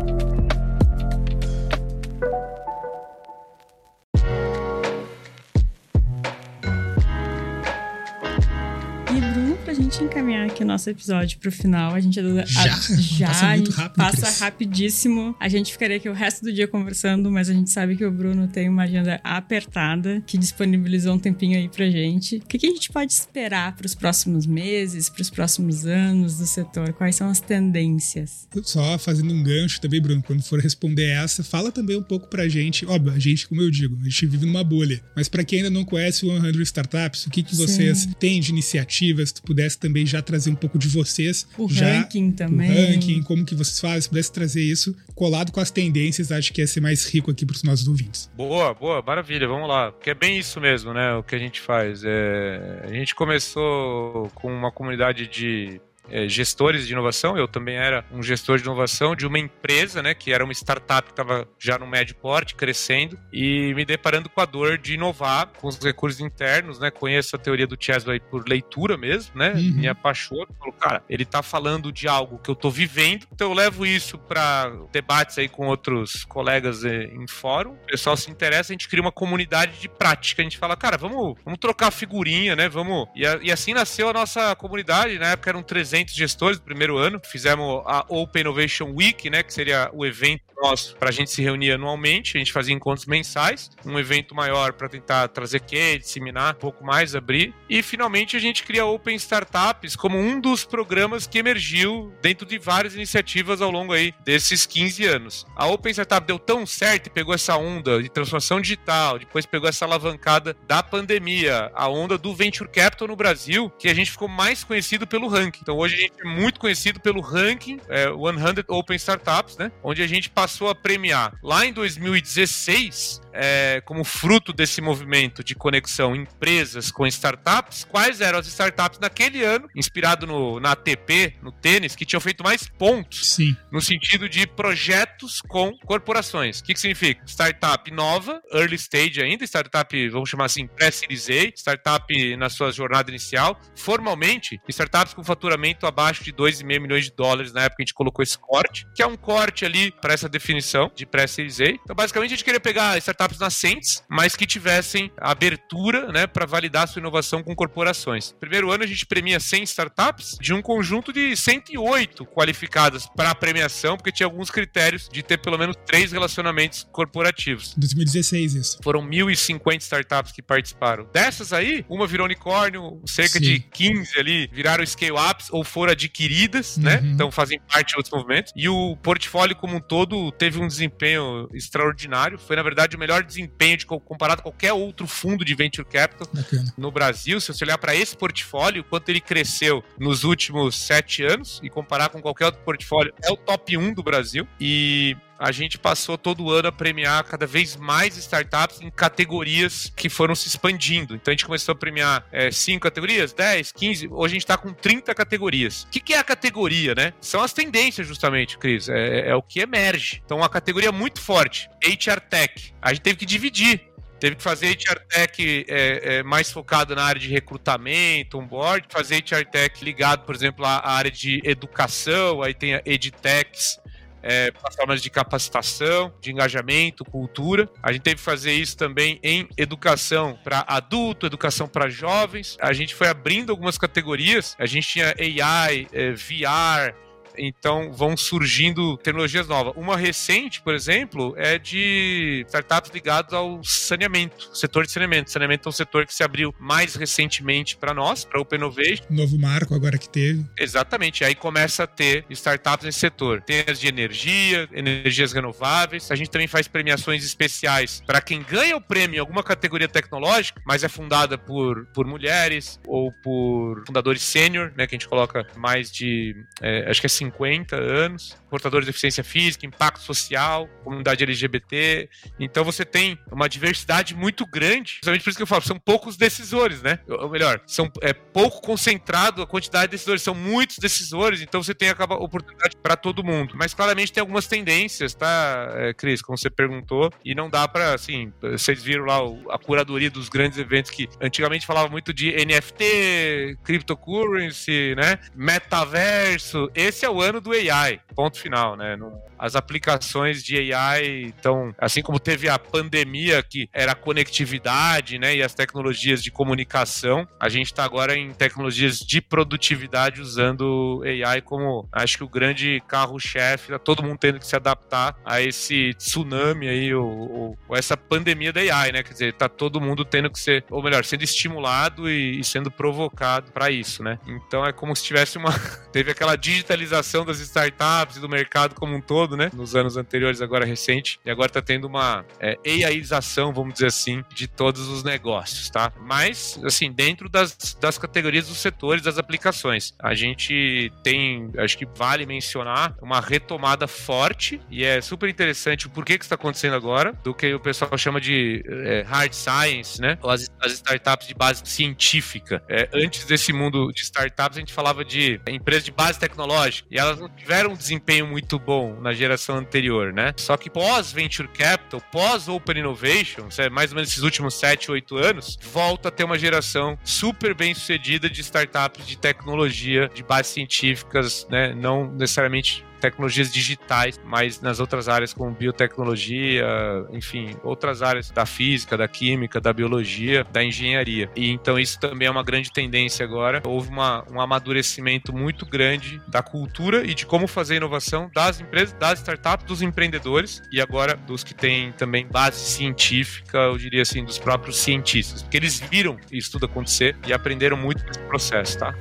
Gente 9.93 10.05
encaminhar 10.05 10.47
aqui 10.47 10.63
o 10.63 10.65
nosso 10.65 10.89
episódio 10.89 11.37
pro 11.37 11.51
final, 11.51 11.93
a 11.93 11.99
gente 11.99 12.15
já, 12.15 12.73
a, 12.73 12.75
já 12.97 13.27
passa 13.27 13.45
rápido, 13.45 13.95
passa 13.95 14.21
Cris. 14.21 14.39
rapidíssimo. 14.39 15.35
A 15.39 15.47
gente 15.47 15.71
ficaria 15.71 15.97
aqui 15.97 16.09
o 16.09 16.13
resto 16.13 16.43
do 16.43 16.51
dia 16.51 16.67
conversando, 16.67 17.29
mas 17.29 17.47
a 17.47 17.53
gente 17.53 17.69
sabe 17.69 17.95
que 17.95 18.03
o 18.03 18.11
Bruno 18.11 18.47
tem 18.47 18.67
uma 18.69 18.83
agenda 18.83 19.21
apertada 19.23 20.23
que 20.25 20.35
disponibilizou 20.35 21.13
um 21.13 21.19
tempinho 21.19 21.57
aí 21.57 21.69
pra 21.69 21.87
gente. 21.91 22.37
O 22.37 22.45
que, 22.47 22.57
que 22.57 22.65
a 22.65 22.69
gente 22.69 22.89
pode 22.91 23.13
esperar 23.13 23.75
para 23.75 23.85
os 23.85 23.93
próximos 23.93 24.47
meses, 24.47 25.09
para 25.09 25.21
os 25.21 25.29
próximos 25.29 25.85
anos 25.85 26.39
do 26.39 26.47
setor? 26.47 26.93
Quais 26.93 27.15
são 27.15 27.29
as 27.29 27.39
tendências? 27.39 28.47
Só 28.63 28.97
fazendo 28.97 29.31
um 29.31 29.43
gancho 29.43 29.79
também, 29.79 30.01
Bruno, 30.01 30.23
quando 30.23 30.41
for 30.41 30.59
responder 30.59 31.05
essa, 31.05 31.43
fala 31.43 31.71
também 31.71 31.97
um 31.97 32.03
pouco 32.03 32.27
pra 32.27 32.47
gente. 32.47 32.83
Óbvio, 32.85 33.13
a 33.13 33.19
gente, 33.19 33.47
como 33.47 33.61
eu 33.61 33.69
digo, 33.69 33.95
a 34.01 34.05
gente 34.05 34.25
vive 34.25 34.47
numa 34.47 34.63
bolha. 34.63 35.03
Mas 35.15 35.29
para 35.29 35.43
quem 35.43 35.59
ainda 35.59 35.69
não 35.69 35.85
conhece 35.85 36.25
o 36.25 36.41
100 36.41 36.61
Startups, 36.63 37.27
o 37.27 37.29
que, 37.29 37.43
que 37.43 37.55
vocês 37.55 37.99
Sim. 37.99 38.13
têm 38.19 38.41
de 38.41 38.49
iniciativas? 38.49 39.29
Se 39.29 39.35
tu 39.35 39.43
pudesse 39.43 39.82
também 39.83 40.05
já 40.05 40.21
trazer 40.21 40.49
um 40.49 40.55
pouco 40.55 40.79
de 40.79 40.87
vocês. 40.87 41.45
O 41.57 41.67
já, 41.67 41.85
ranking 41.85 42.31
também. 42.31 42.71
O 42.71 42.93
ranking, 42.93 43.21
como 43.21 43.43
que 43.45 43.53
vocês 43.53 43.79
fazem, 43.79 44.01
se 44.01 44.09
pudesse 44.09 44.31
trazer 44.31 44.63
isso 44.63 44.95
colado 45.13 45.51
com 45.51 45.59
as 45.59 45.69
tendências, 45.69 46.31
acho 46.31 46.53
que 46.53 46.61
ia 46.61 46.67
ser 46.67 46.79
mais 46.79 47.05
rico 47.05 47.29
aqui 47.29 47.45
para 47.45 47.55
os 47.55 47.63
nossos 47.63 47.87
ouvintes. 47.87 48.29
Boa, 48.35 48.73
boa, 48.73 49.01
maravilha, 49.01 49.47
vamos 49.47 49.67
lá. 49.67 49.91
Porque 49.91 50.09
é 50.09 50.15
bem 50.15 50.39
isso 50.39 50.59
mesmo, 50.61 50.93
né? 50.93 51.13
O 51.15 51.23
que 51.23 51.35
a 51.35 51.39
gente 51.39 51.59
faz. 51.59 52.01
É... 52.05 52.85
A 52.85 52.93
gente 52.93 53.13
começou 53.13 54.31
com 54.33 54.53
uma 54.53 54.71
comunidade 54.71 55.27
de 55.27 55.81
gestores 56.27 56.87
de 56.87 56.93
inovação. 56.93 57.37
Eu 57.37 57.47
também 57.47 57.75
era 57.75 58.05
um 58.11 58.21
gestor 58.21 58.57
de 58.57 58.63
inovação 58.63 59.15
de 59.15 59.25
uma 59.25 59.39
empresa, 59.39 60.01
né, 60.01 60.13
que 60.13 60.31
era 60.31 60.43
uma 60.43 60.53
startup 60.53 61.07
que 61.07 61.11
estava 61.13 61.47
já 61.59 61.77
no 61.77 61.87
médio 61.87 62.15
porte, 62.15 62.55
crescendo, 62.55 63.17
e 63.31 63.73
me 63.73 63.85
deparando 63.85 64.29
com 64.29 64.41
a 64.41 64.45
dor 64.45 64.77
de 64.77 64.93
inovar 64.93 65.47
com 65.59 65.67
os 65.67 65.77
recursos 65.79 66.19
internos, 66.21 66.79
né? 66.79 66.91
Conheço 66.91 67.35
a 67.35 67.39
teoria 67.39 67.67
do 67.67 67.77
Chesley 67.79 68.19
por 68.19 68.47
leitura 68.47 68.97
mesmo, 68.97 69.37
né? 69.37 69.53
Uhum. 69.53 69.73
Me 69.75 69.87
apaixono. 69.87 70.47
Falou, 70.57 70.73
cara, 70.73 71.03
ele 71.09 71.23
está 71.23 71.41
falando 71.41 71.91
de 71.91 72.07
algo 72.07 72.39
que 72.39 72.49
eu 72.49 72.53
estou 72.53 72.71
vivendo, 72.71 73.25
então 73.31 73.49
eu 73.49 73.53
levo 73.53 73.85
isso 73.85 74.17
para 74.17 74.71
debates 74.91 75.37
aí 75.37 75.47
com 75.47 75.67
outros 75.67 76.23
colegas 76.25 76.83
é, 76.83 77.05
em 77.05 77.27
fórum. 77.27 77.71
O 77.71 77.87
pessoal 77.87 78.15
se 78.15 78.29
interessa, 78.29 78.71
a 78.71 78.73
gente 78.73 78.87
cria 78.87 79.01
uma 79.01 79.11
comunidade 79.11 79.79
de 79.79 79.89
prática. 79.89 80.41
A 80.41 80.45
gente 80.45 80.57
fala, 80.57 80.75
cara, 80.75 80.97
vamos, 80.97 81.35
vamos 81.43 81.59
trocar 81.59 81.91
figurinha, 81.91 82.55
né? 82.55 82.69
Vamos. 82.69 83.07
E, 83.15 83.23
e 83.43 83.51
assim 83.51 83.73
nasceu 83.73 84.09
a 84.09 84.13
nossa 84.13 84.55
comunidade. 84.55 85.17
Na 85.17 85.27
época 85.31 85.49
eram 85.49 85.63
300 85.63 86.02
300 86.03 86.13
gestores 86.13 86.59
do 86.59 86.63
primeiro 86.63 86.97
ano. 86.97 87.19
Fizemos 87.23 87.83
a 87.85 88.05
Open 88.09 88.41
Innovation 88.41 88.93
Week, 88.93 89.29
né, 89.29 89.43
que 89.43 89.53
seria 89.53 89.89
o 89.93 90.05
evento 90.05 90.43
nosso 90.61 90.95
para 90.97 91.09
a 91.09 91.11
gente 91.11 91.31
se 91.31 91.41
reunir 91.41 91.71
anualmente. 91.71 92.37
A 92.37 92.39
gente 92.39 92.51
fazia 92.51 92.73
encontros 92.73 93.05
mensais, 93.05 93.69
um 93.85 93.99
evento 93.99 94.35
maior 94.35 94.73
para 94.73 94.89
tentar 94.89 95.27
trazer 95.29 95.59
case, 95.61 95.99
disseminar 95.99 96.55
um 96.55 96.59
pouco 96.59 96.83
mais, 96.83 97.15
abrir. 97.15 97.53
E 97.69 97.81
finalmente 97.81 98.35
a 98.35 98.39
gente 98.39 98.63
cria 98.63 98.85
Open 98.85 99.15
Startups 99.15 99.95
como 99.95 100.17
um 100.17 100.39
dos 100.39 100.65
programas 100.65 101.27
que 101.27 101.37
emergiu 101.37 102.13
dentro 102.21 102.45
de 102.45 102.57
várias 102.57 102.95
iniciativas 102.95 103.61
ao 103.61 103.71
longo 103.71 103.93
aí 103.93 104.13
desses 104.23 104.65
15 104.65 105.05
anos. 105.05 105.45
A 105.55 105.67
Open 105.67 105.91
Startup 105.91 106.25
deu 106.25 106.39
tão 106.39 106.65
certo 106.65 107.07
e 107.07 107.09
pegou 107.09 107.33
essa 107.33 107.57
onda 107.57 108.01
de 108.01 108.09
transformação 108.09 108.61
digital, 108.61 109.19
depois 109.19 109.45
pegou 109.45 109.67
essa 109.67 109.85
alavancada 109.85 110.55
da 110.67 110.81
pandemia, 110.81 111.71
a 111.73 111.87
onda 111.87 112.17
do 112.17 112.33
Venture 112.33 112.69
Capital 112.69 113.07
no 113.07 113.15
Brasil, 113.15 113.69
que 113.77 113.87
a 113.87 113.93
gente 113.93 114.11
ficou 114.11 114.27
mais 114.27 114.63
conhecido 114.63 115.05
pelo 115.05 115.27
ranking. 115.27 115.59
Então 115.61 115.77
hoje 115.77 115.95
a 115.95 115.97
gente 115.99 116.13
é 116.19 116.25
muito 116.27 116.59
conhecido 116.59 116.99
pelo 116.99 117.21
ranking 117.21 117.79
é, 117.89 118.05
100 118.05 118.65
Open 118.67 118.95
Startups, 118.95 119.57
né? 119.57 119.71
Onde 119.83 120.01
a 120.01 120.07
gente 120.07 120.29
passou 120.53 120.69
a 120.69 120.75
premiar 120.75 121.33
lá 121.41 121.65
em 121.65 121.73
2016 121.73 123.22
é, 123.33 123.81
como 123.85 124.03
fruto 124.03 124.53
desse 124.53 124.81
movimento 124.81 125.43
de 125.43 125.55
conexão 125.55 126.15
empresas 126.15 126.91
com 126.91 127.05
startups, 127.07 127.83
quais 127.83 128.21
eram 128.21 128.39
as 128.39 128.47
startups 128.47 128.99
naquele 128.99 129.43
ano, 129.43 129.67
inspirado 129.75 130.27
no, 130.27 130.59
na 130.59 130.71
ATP, 130.71 131.35
no 131.41 131.51
tênis, 131.51 131.95
que 131.95 132.05
tinham 132.05 132.21
feito 132.21 132.43
mais 132.43 132.67
pontos 132.67 133.33
Sim. 133.33 133.55
no 133.71 133.81
sentido 133.81 134.29
de 134.29 134.45
projetos 134.45 135.41
com 135.41 135.75
corporações. 135.85 136.59
O 136.59 136.63
que, 136.63 136.73
que 136.73 136.79
significa? 136.79 137.23
Startup 137.25 137.89
nova, 137.91 138.41
early 138.51 138.75
stage 138.75 139.21
ainda, 139.21 139.43
startup, 139.45 140.09
vamos 140.09 140.29
chamar 140.29 140.45
assim, 140.45 140.67
pré-series 140.67 141.29
A, 141.29 141.51
startup 141.55 142.35
na 142.37 142.49
sua 142.49 142.71
jornada 142.71 143.09
inicial. 143.09 143.59
Formalmente, 143.75 144.59
startups 144.69 145.13
com 145.13 145.23
faturamento 145.23 145.85
abaixo 145.87 146.23
de 146.23 146.31
2,5 146.31 146.79
milhões 146.79 147.05
de 147.05 147.11
dólares, 147.15 147.53
na 147.53 147.63
época 147.63 147.81
a 147.81 147.83
gente 147.83 147.93
colocou 147.93 148.21
esse 148.21 148.37
corte, 148.37 148.85
que 148.95 149.01
é 149.01 149.07
um 149.07 149.15
corte 149.15 149.65
ali 149.65 149.91
para 149.91 150.13
essa 150.13 150.29
definição 150.29 150.91
de 150.95 151.05
pré-series 151.05 151.59
A. 151.59 151.65
Então, 151.65 151.95
basicamente, 151.95 152.29
a 152.29 152.35
gente 152.35 152.43
queria 152.43 152.59
pegar 152.59 152.97
startups 152.97 153.22
startups 153.23 153.39
nascentes, 153.39 154.03
mas 154.09 154.35
que 154.35 154.45
tivessem 154.45 155.11
abertura 155.17 156.11
né, 156.11 156.27
para 156.27 156.45
validar 156.45 156.87
sua 156.87 156.99
inovação 156.99 157.43
com 157.43 157.55
corporações. 157.55 158.33
Primeiro 158.39 158.71
ano 158.71 158.83
a 158.83 158.87
gente 158.87 159.05
premia 159.05 159.39
100 159.39 159.63
startups 159.63 160.37
de 160.39 160.53
um 160.53 160.61
conjunto 160.61 161.13
de 161.13 161.35
108 161.35 162.25
qualificadas 162.25 163.07
para 163.15 163.31
a 163.31 163.35
premiação, 163.35 163.95
porque 163.97 164.11
tinha 164.11 164.27
alguns 164.27 164.49
critérios 164.49 165.09
de 165.11 165.23
ter 165.23 165.37
pelo 165.37 165.57
menos 165.57 165.75
três 165.85 166.11
relacionamentos 166.11 166.87
corporativos. 166.91 167.73
2016 167.77 168.55
isso. 168.55 168.79
Foram 168.83 169.01
1.050 169.01 169.81
startups 169.81 170.31
que 170.31 170.41
participaram. 170.41 171.07
Dessas 171.13 171.53
aí, 171.53 171.85
uma 171.89 172.07
virou 172.07 172.25
unicórnio, 172.25 173.01
cerca 173.05 173.39
Sim. 173.39 173.45
de 173.45 173.59
15 173.59 174.19
ali 174.19 174.49
viraram 174.51 174.85
scale-ups 174.85 175.47
ou 175.51 175.63
foram 175.63 175.91
adquiridas, 175.91 176.77
né? 176.77 176.97
uhum. 176.97 177.01
né? 177.01 177.11
Então 177.13 177.31
fazem 177.31 177.59
parte 177.59 177.89
de 177.89 177.97
outros 177.97 178.13
movimentos. 178.13 178.51
E 178.55 178.67
o 178.67 178.95
portfólio 178.97 179.55
como 179.55 179.77
um 179.77 179.79
todo 179.79 180.31
teve 180.31 180.59
um 180.59 180.67
desempenho 180.67 181.47
extraordinário. 181.53 182.37
Foi, 182.37 182.55
na 182.55 182.63
verdade, 182.63 182.95
o 182.95 182.99
melhor 182.99 183.12
melhor 183.13 183.23
desempenho 183.23 183.77
de, 183.77 183.85
comparado 183.85 184.39
a 184.39 184.43
qualquer 184.43 184.73
outro 184.73 185.07
fundo 185.07 185.45
de 185.45 185.53
venture 185.55 185.87
capital 185.87 186.27
Bacana. 186.33 186.73
no 186.77 186.91
Brasil. 186.91 187.39
Se 187.39 187.53
você 187.53 187.63
olhar 187.63 187.77
para 187.77 187.95
esse 187.95 188.15
portfólio, 188.15 188.83
quanto 188.83 189.09
ele 189.09 189.21
cresceu 189.21 189.83
nos 189.99 190.23
últimos 190.23 190.75
sete 190.75 191.23
anos 191.23 191.59
e 191.63 191.69
comparar 191.69 192.09
com 192.09 192.21
qualquer 192.21 192.45
outro 192.45 192.61
portfólio, 192.61 193.13
é 193.23 193.31
o 193.31 193.37
top 193.37 193.77
1 193.77 193.93
do 193.93 194.03
Brasil. 194.03 194.47
E 194.59 195.15
a 195.43 195.51
gente 195.51 195.77
passou 195.77 196.17
todo 196.17 196.49
ano 196.49 196.69
a 196.69 196.71
premiar 196.71 197.21
cada 197.25 197.45
vez 197.45 197.75
mais 197.75 198.15
startups 198.15 198.79
em 198.79 198.89
categorias 198.89 199.91
que 199.93 200.07
foram 200.07 200.33
se 200.33 200.47
expandindo. 200.47 201.15
Então 201.15 201.33
a 201.33 201.35
gente 201.35 201.45
começou 201.45 201.73
a 201.73 201.75
premiar 201.75 202.25
5 202.49 202.77
é, 202.77 202.79
categorias, 202.79 203.33
10, 203.33 203.73
15, 203.73 204.07
hoje 204.07 204.31
a 204.31 204.35
gente 204.35 204.43
está 204.43 204.57
com 204.57 204.71
30 204.71 205.13
categorias. 205.13 205.83
O 205.83 205.89
que, 205.89 205.99
que, 205.99 206.13
é 206.13 206.17
a 206.17 206.23
categoria, 206.23 206.95
né? 206.95 207.13
São 207.19 207.43
as 207.43 207.51
tendências, 207.51 208.07
justamente, 208.07 208.57
Cris. 208.57 208.87
É, 208.87 209.31
é 209.31 209.35
o 209.35 209.41
que 209.41 209.59
emerge. 209.59 210.21
Então, 210.23 210.37
uma 210.37 210.47
categoria 210.47 210.93
muito 210.93 211.19
forte, 211.19 211.69
HR 211.83 212.21
Tech. 212.21 212.73
A 212.81 212.93
gente 212.93 213.01
teve 213.01 213.17
que 213.17 213.25
dividir 213.25 213.93
teve 214.23 214.37
que 214.37 214.43
fazer 214.43 214.67
HR 214.67 214.99
Tech 215.09 215.65
é, 215.67 216.19
é, 216.19 216.23
mais 216.23 216.49
focado 216.49 216.95
na 216.95 217.03
área 217.03 217.19
de 217.19 217.27
recrutamento, 217.27 218.39
onboard, 218.39 218.87
fazer 218.89 219.17
HR 219.17 219.43
Tech 219.51 219.83
ligado, 219.83 220.23
por 220.23 220.33
exemplo, 220.33 220.63
à 220.65 220.91
área 220.91 221.11
de 221.11 221.41
educação, 221.43 222.41
aí 222.41 222.53
tem 222.53 222.75
a 222.75 222.81
EdTechs, 222.85 223.81
é, 224.23 224.49
plataformas 224.51 225.01
de 225.01 225.09
capacitação, 225.09 226.13
de 226.21 226.31
engajamento, 226.31 227.03
cultura. 227.03 227.69
A 227.81 227.91
gente 227.91 228.01
teve 228.01 228.15
que 228.15 228.21
fazer 228.21 228.53
isso 228.53 228.77
também 228.77 229.19
em 229.21 229.47
educação 229.57 230.39
para 230.43 230.63
adulto, 230.67 231.25
educação 231.25 231.67
para 231.67 231.89
jovens. 231.89 232.57
A 232.59 232.71
gente 232.71 232.95
foi 232.95 233.07
abrindo 233.07 233.51
algumas 233.51 233.77
categorias. 233.77 234.55
A 234.57 234.65
gente 234.65 234.87
tinha 234.87 235.13
AI, 235.19 235.87
é, 235.91 236.11
VR, 236.13 236.95
então 237.37 237.91
vão 237.91 238.15
surgindo 238.15 238.97
tecnologias 238.97 239.47
novas. 239.47 239.73
Uma 239.75 239.97
recente, 239.97 240.61
por 240.61 240.73
exemplo, 240.73 241.33
é 241.37 241.57
de 241.57 242.43
startups 242.47 242.91
ligadas 242.93 243.33
ao 243.33 243.63
saneamento, 243.63 244.49
setor 244.53 244.85
de 244.85 244.91
saneamento. 244.91 245.31
Saneamento 245.31 245.67
é 245.67 245.69
um 245.69 245.73
setor 245.73 246.05
que 246.05 246.13
se 246.13 246.23
abriu 246.23 246.53
mais 246.59 246.95
recentemente 246.95 247.77
para 247.77 247.93
nós, 247.93 248.25
para 248.25 248.39
Open 248.39 248.57
Innovation. 248.57 249.03
Novo 249.09 249.37
marco 249.37 249.73
agora 249.73 249.97
que 249.97 250.09
teve. 250.09 250.45
Exatamente. 250.57 251.23
Aí 251.23 251.35
começa 251.35 251.83
a 251.83 251.87
ter 251.87 252.25
startups 252.29 252.85
nesse 252.85 252.99
setor. 252.99 253.41
Tem 253.41 253.63
as 253.67 253.79
de 253.79 253.87
energia, 253.87 254.67
energias 254.71 255.33
renováveis. 255.33 256.11
A 256.11 256.15
gente 256.15 256.29
também 256.29 256.47
faz 256.47 256.67
premiações 256.67 257.23
especiais 257.23 258.01
para 258.05 258.21
quem 258.21 258.41
ganha 258.43 258.75
o 258.75 258.81
prêmio 258.81 259.17
em 259.17 259.19
alguma 259.19 259.43
categoria 259.43 259.87
tecnológica, 259.87 260.61
mas 260.65 260.83
é 260.83 260.89
fundada 260.89 261.37
por, 261.37 261.85
por 261.87 262.05
mulheres 262.05 262.79
ou 262.87 263.11
por 263.23 263.83
fundadores 263.85 264.21
sênior, 264.21 264.71
né? 264.75 264.87
Que 264.87 264.95
a 264.95 264.97
gente 264.97 265.07
coloca 265.07 265.45
mais 265.55 265.91
de, 265.91 266.35
é, 266.61 266.89
acho 266.89 266.99
que 267.01 267.07
é 267.07 267.09
50 267.09 267.22
anos, 267.71 268.35
portadores 268.49 268.85
de 268.85 268.91
deficiência 268.91 269.23
física, 269.23 269.65
impacto 269.65 270.01
social, 270.01 270.67
comunidade 270.83 271.23
LGBT. 271.23 272.09
Então 272.39 272.63
você 272.63 272.85
tem 272.85 273.17
uma 273.31 273.47
diversidade 273.47 274.15
muito 274.15 274.45
grande. 274.45 274.95
Justamente 274.95 275.23
por 275.23 275.29
isso 275.29 275.37
que 275.37 275.43
eu 275.43 275.47
falo, 275.47 275.61
são 275.61 275.79
poucos 275.79 276.17
decisores, 276.17 276.81
né? 276.81 276.99
Ou 277.07 277.29
melhor, 277.29 277.61
são, 277.65 277.91
é 278.01 278.13
pouco 278.13 278.61
concentrado 278.61 279.41
a 279.41 279.47
quantidade 279.47 279.85
de 279.85 279.91
decisores, 279.91 280.21
são 280.21 280.35
muitos 280.35 280.77
decisores, 280.77 281.41
então 281.41 281.61
você 281.61 281.73
tem 281.73 281.89
acaba 281.89 282.15
oportunidade 282.15 282.75
para 282.77 282.95
todo 282.95 283.23
mundo. 283.23 283.55
Mas 283.57 283.73
claramente 283.73 284.11
tem 284.11 284.21
algumas 284.21 284.47
tendências, 284.47 285.13
tá, 285.13 285.71
é, 285.75 285.93
Cris, 285.93 286.21
como 286.21 286.37
você 286.37 286.49
perguntou, 286.49 287.11
e 287.23 287.33
não 287.33 287.49
dá 287.49 287.67
para 287.67 287.93
assim, 287.93 288.31
vocês 288.41 288.83
viram 288.83 289.05
lá 289.05 289.19
a 289.49 289.57
curadoria 289.57 290.09
dos 290.09 290.29
grandes 290.29 290.57
eventos 290.57 290.91
que 290.91 291.07
antigamente 291.21 291.65
falava 291.65 291.89
muito 291.89 292.13
de 292.13 292.31
NFT, 292.45 293.57
cryptocurrency, 293.63 294.95
né? 294.95 295.19
Metaverso. 295.35 296.69
Esse 296.75 297.05
é 297.05 297.09
o 297.13 297.21
ano 297.21 297.39
do 297.39 297.51
AI, 297.51 297.99
ponto 298.15 298.39
final, 298.39 298.75
né? 298.75 298.97
As 299.37 299.55
aplicações 299.55 300.43
de 300.43 300.73
AI, 300.73 301.23
então, 301.25 301.73
assim 301.77 302.01
como 302.01 302.19
teve 302.19 302.47
a 302.47 302.57
pandemia 302.57 303.43
que 303.43 303.69
era 303.73 303.91
a 303.91 303.95
conectividade, 303.95 305.19
né, 305.19 305.35
e 305.35 305.43
as 305.43 305.53
tecnologias 305.53 306.23
de 306.23 306.31
comunicação, 306.31 307.27
a 307.39 307.49
gente 307.49 307.67
está 307.67 307.83
agora 307.83 308.15
em 308.15 308.31
tecnologias 308.31 308.99
de 308.99 309.21
produtividade 309.21 310.21
usando 310.21 311.01
AI 311.05 311.41
como, 311.41 311.87
acho 311.91 312.17
que 312.17 312.23
o 312.23 312.29
grande 312.29 312.81
carro-chefe, 312.87 313.71
tá 313.71 313.79
todo 313.79 314.03
mundo 314.03 314.17
tendo 314.17 314.39
que 314.39 314.47
se 314.47 314.55
adaptar 314.55 315.15
a 315.25 315.41
esse 315.41 315.93
tsunami 315.95 316.67
aí, 316.67 316.93
ou, 316.93 317.57
ou, 317.67 317.75
essa 317.75 317.97
pandemia 317.97 318.53
da 318.53 318.61
AI, 318.61 318.91
né? 318.91 319.03
Quer 319.03 319.13
dizer, 319.13 319.33
tá 319.33 319.49
todo 319.49 319.81
mundo 319.81 320.05
tendo 320.05 320.29
que 320.29 320.39
ser, 320.39 320.63
ou 320.69 320.81
melhor, 320.81 321.03
sendo 321.03 321.23
estimulado 321.23 322.09
e, 322.09 322.39
e 322.39 322.43
sendo 322.43 322.71
provocado 322.71 323.51
para 323.51 323.69
isso, 323.69 324.03
né? 324.03 324.17
Então 324.25 324.65
é 324.65 324.71
como 324.71 324.95
se 324.95 325.03
tivesse 325.03 325.37
uma. 325.37 325.51
teve 325.91 326.11
aquela 326.11 326.35
digitalização 326.35 327.02
das 327.25 327.39
startups 327.39 328.17
e 328.17 328.19
do 328.19 328.29
mercado 328.29 328.75
como 328.75 328.95
um 328.95 329.01
todo, 329.01 329.35
né? 329.35 329.51
Nos 329.53 329.75
anos 329.75 329.97
anteriores, 329.97 330.41
agora 330.41 330.65
recente, 330.65 331.19
e 331.25 331.29
agora 331.29 331.49
tá 331.49 331.61
tendo 331.61 331.85
uma 331.85 332.25
é, 332.39 332.57
AIização, 332.65 333.53
vamos 333.53 333.73
dizer 333.73 333.87
assim, 333.87 334.23
de 334.33 334.47
todos 334.47 334.87
os 334.87 335.03
negócios, 335.03 335.69
tá? 335.69 335.91
Mas, 336.01 336.59
assim, 336.63 336.91
dentro 336.91 337.29
das, 337.29 337.77
das 337.79 337.97
categorias 337.97 338.47
dos 338.47 338.57
setores, 338.57 339.03
das 339.03 339.17
aplicações, 339.17 339.93
a 339.99 340.13
gente 340.13 340.91
tem, 341.03 341.51
acho 341.57 341.77
que 341.77 341.85
vale 341.85 342.25
mencionar, 342.25 342.95
uma 343.01 343.19
retomada 343.19 343.87
forte, 343.87 344.59
e 344.69 344.83
é 344.83 345.01
super 345.01 345.29
interessante 345.29 345.87
o 345.87 345.89
porquê 345.89 346.17
que 346.17 346.23
está 346.23 346.35
acontecendo 346.35 346.75
agora, 346.75 347.13
do 347.23 347.33
que 347.33 347.53
o 347.53 347.59
pessoal 347.59 347.97
chama 347.97 348.19
de 348.19 348.63
é, 348.67 349.01
hard 349.01 349.33
science, 349.33 350.01
né? 350.01 350.17
As, 350.23 350.49
as 350.61 350.73
startups 350.73 351.27
de 351.27 351.33
base 351.33 351.61
científica. 351.65 352.63
É, 352.69 352.89
antes 352.93 353.25
desse 353.25 353.51
mundo 353.51 353.91
de 353.91 354.01
startups, 354.01 354.57
a 354.57 354.59
gente 354.59 354.73
falava 354.73 355.03
de 355.03 355.39
empresas 355.47 355.83
de 355.83 355.91
base 355.91 356.19
tecnológica, 356.19 356.87
e 356.93 356.99
elas 356.99 357.19
não 357.19 357.27
tiveram 357.27 357.71
um 357.71 357.75
desempenho 357.75 358.27
muito 358.27 358.59
bom 358.59 358.95
na 359.01 359.13
geração 359.13 359.57
anterior, 359.57 360.13
né? 360.13 360.31
Só 360.37 360.55
que 360.55 360.69
pós-venture 360.69 361.47
capital, 361.47 361.99
pós-open 362.11 362.77
innovation, 362.77 363.47
mais 363.71 363.91
ou 363.91 363.95
menos 363.95 364.11
esses 364.11 364.21
últimos 364.21 364.53
7, 364.53 364.91
8 364.91 365.17
anos, 365.17 365.57
volta 365.71 366.09
a 366.09 366.11
ter 366.11 366.23
uma 366.23 366.37
geração 366.37 366.95
super 367.03 367.55
bem 367.55 367.73
sucedida 367.73 368.29
de 368.29 368.41
startups 368.41 369.07
de 369.07 369.17
tecnologia, 369.17 370.07
de 370.13 370.21
bases 370.21 370.53
científicas, 370.53 371.47
né? 371.49 371.73
Não 371.73 372.11
necessariamente 372.11 372.85
tecnologias 373.03 373.51
digitais, 373.51 374.17
mas 374.23 374.61
nas 374.61 374.79
outras 374.79 375.09
áreas 375.09 375.33
como 375.33 375.51
biotecnologia, 375.51 376.65
enfim, 377.11 377.53
outras 377.61 378.01
áreas 378.01 378.31
da 378.31 378.45
física, 378.45 378.97
da 378.97 379.09
química, 379.09 379.59
da 379.59 379.73
biologia, 379.73 380.45
da 380.45 380.63
engenharia. 380.63 381.29
E 381.35 381.49
então 381.49 381.77
isso 381.77 381.99
também 381.99 382.29
é 382.29 382.31
uma 382.31 382.43
grande 382.43 382.71
tendência 382.71 383.25
agora. 383.25 383.61
Houve 383.65 383.89
uma, 383.89 384.23
um 384.31 384.39
amadurecimento 384.39 385.35
muito 385.35 385.65
grande 385.65 386.21
da 386.29 386.41
cultura 386.41 387.05
e 387.05 387.13
de 387.13 387.25
como 387.25 387.45
fazer 387.45 387.75
inovação 387.75 388.31
das 388.33 388.61
empresas, 388.61 388.93
das 388.93 389.19
startups, 389.19 389.65
dos 389.65 389.81
empreendedores 389.81 390.61
e 390.71 390.79
agora 390.79 391.17
dos 391.17 391.43
que 391.43 391.53
têm 391.53 391.91
também 391.91 392.25
base 392.25 392.59
científica, 392.59 393.57
eu 393.57 393.77
diria 393.77 394.01
assim, 394.01 394.23
dos 394.23 394.39
próprios 394.39 394.77
cientistas, 394.77 395.43
porque 395.43 395.57
eles 395.57 395.77
viram 395.77 396.17
isso 396.31 396.51
tudo 396.53 396.67
acontecer 396.67 397.17
e 397.27 397.33
aprenderam 397.33 397.75
muito 397.75 398.05
nesse 398.05 398.19
processo, 398.19 398.79
tá? 398.79 398.95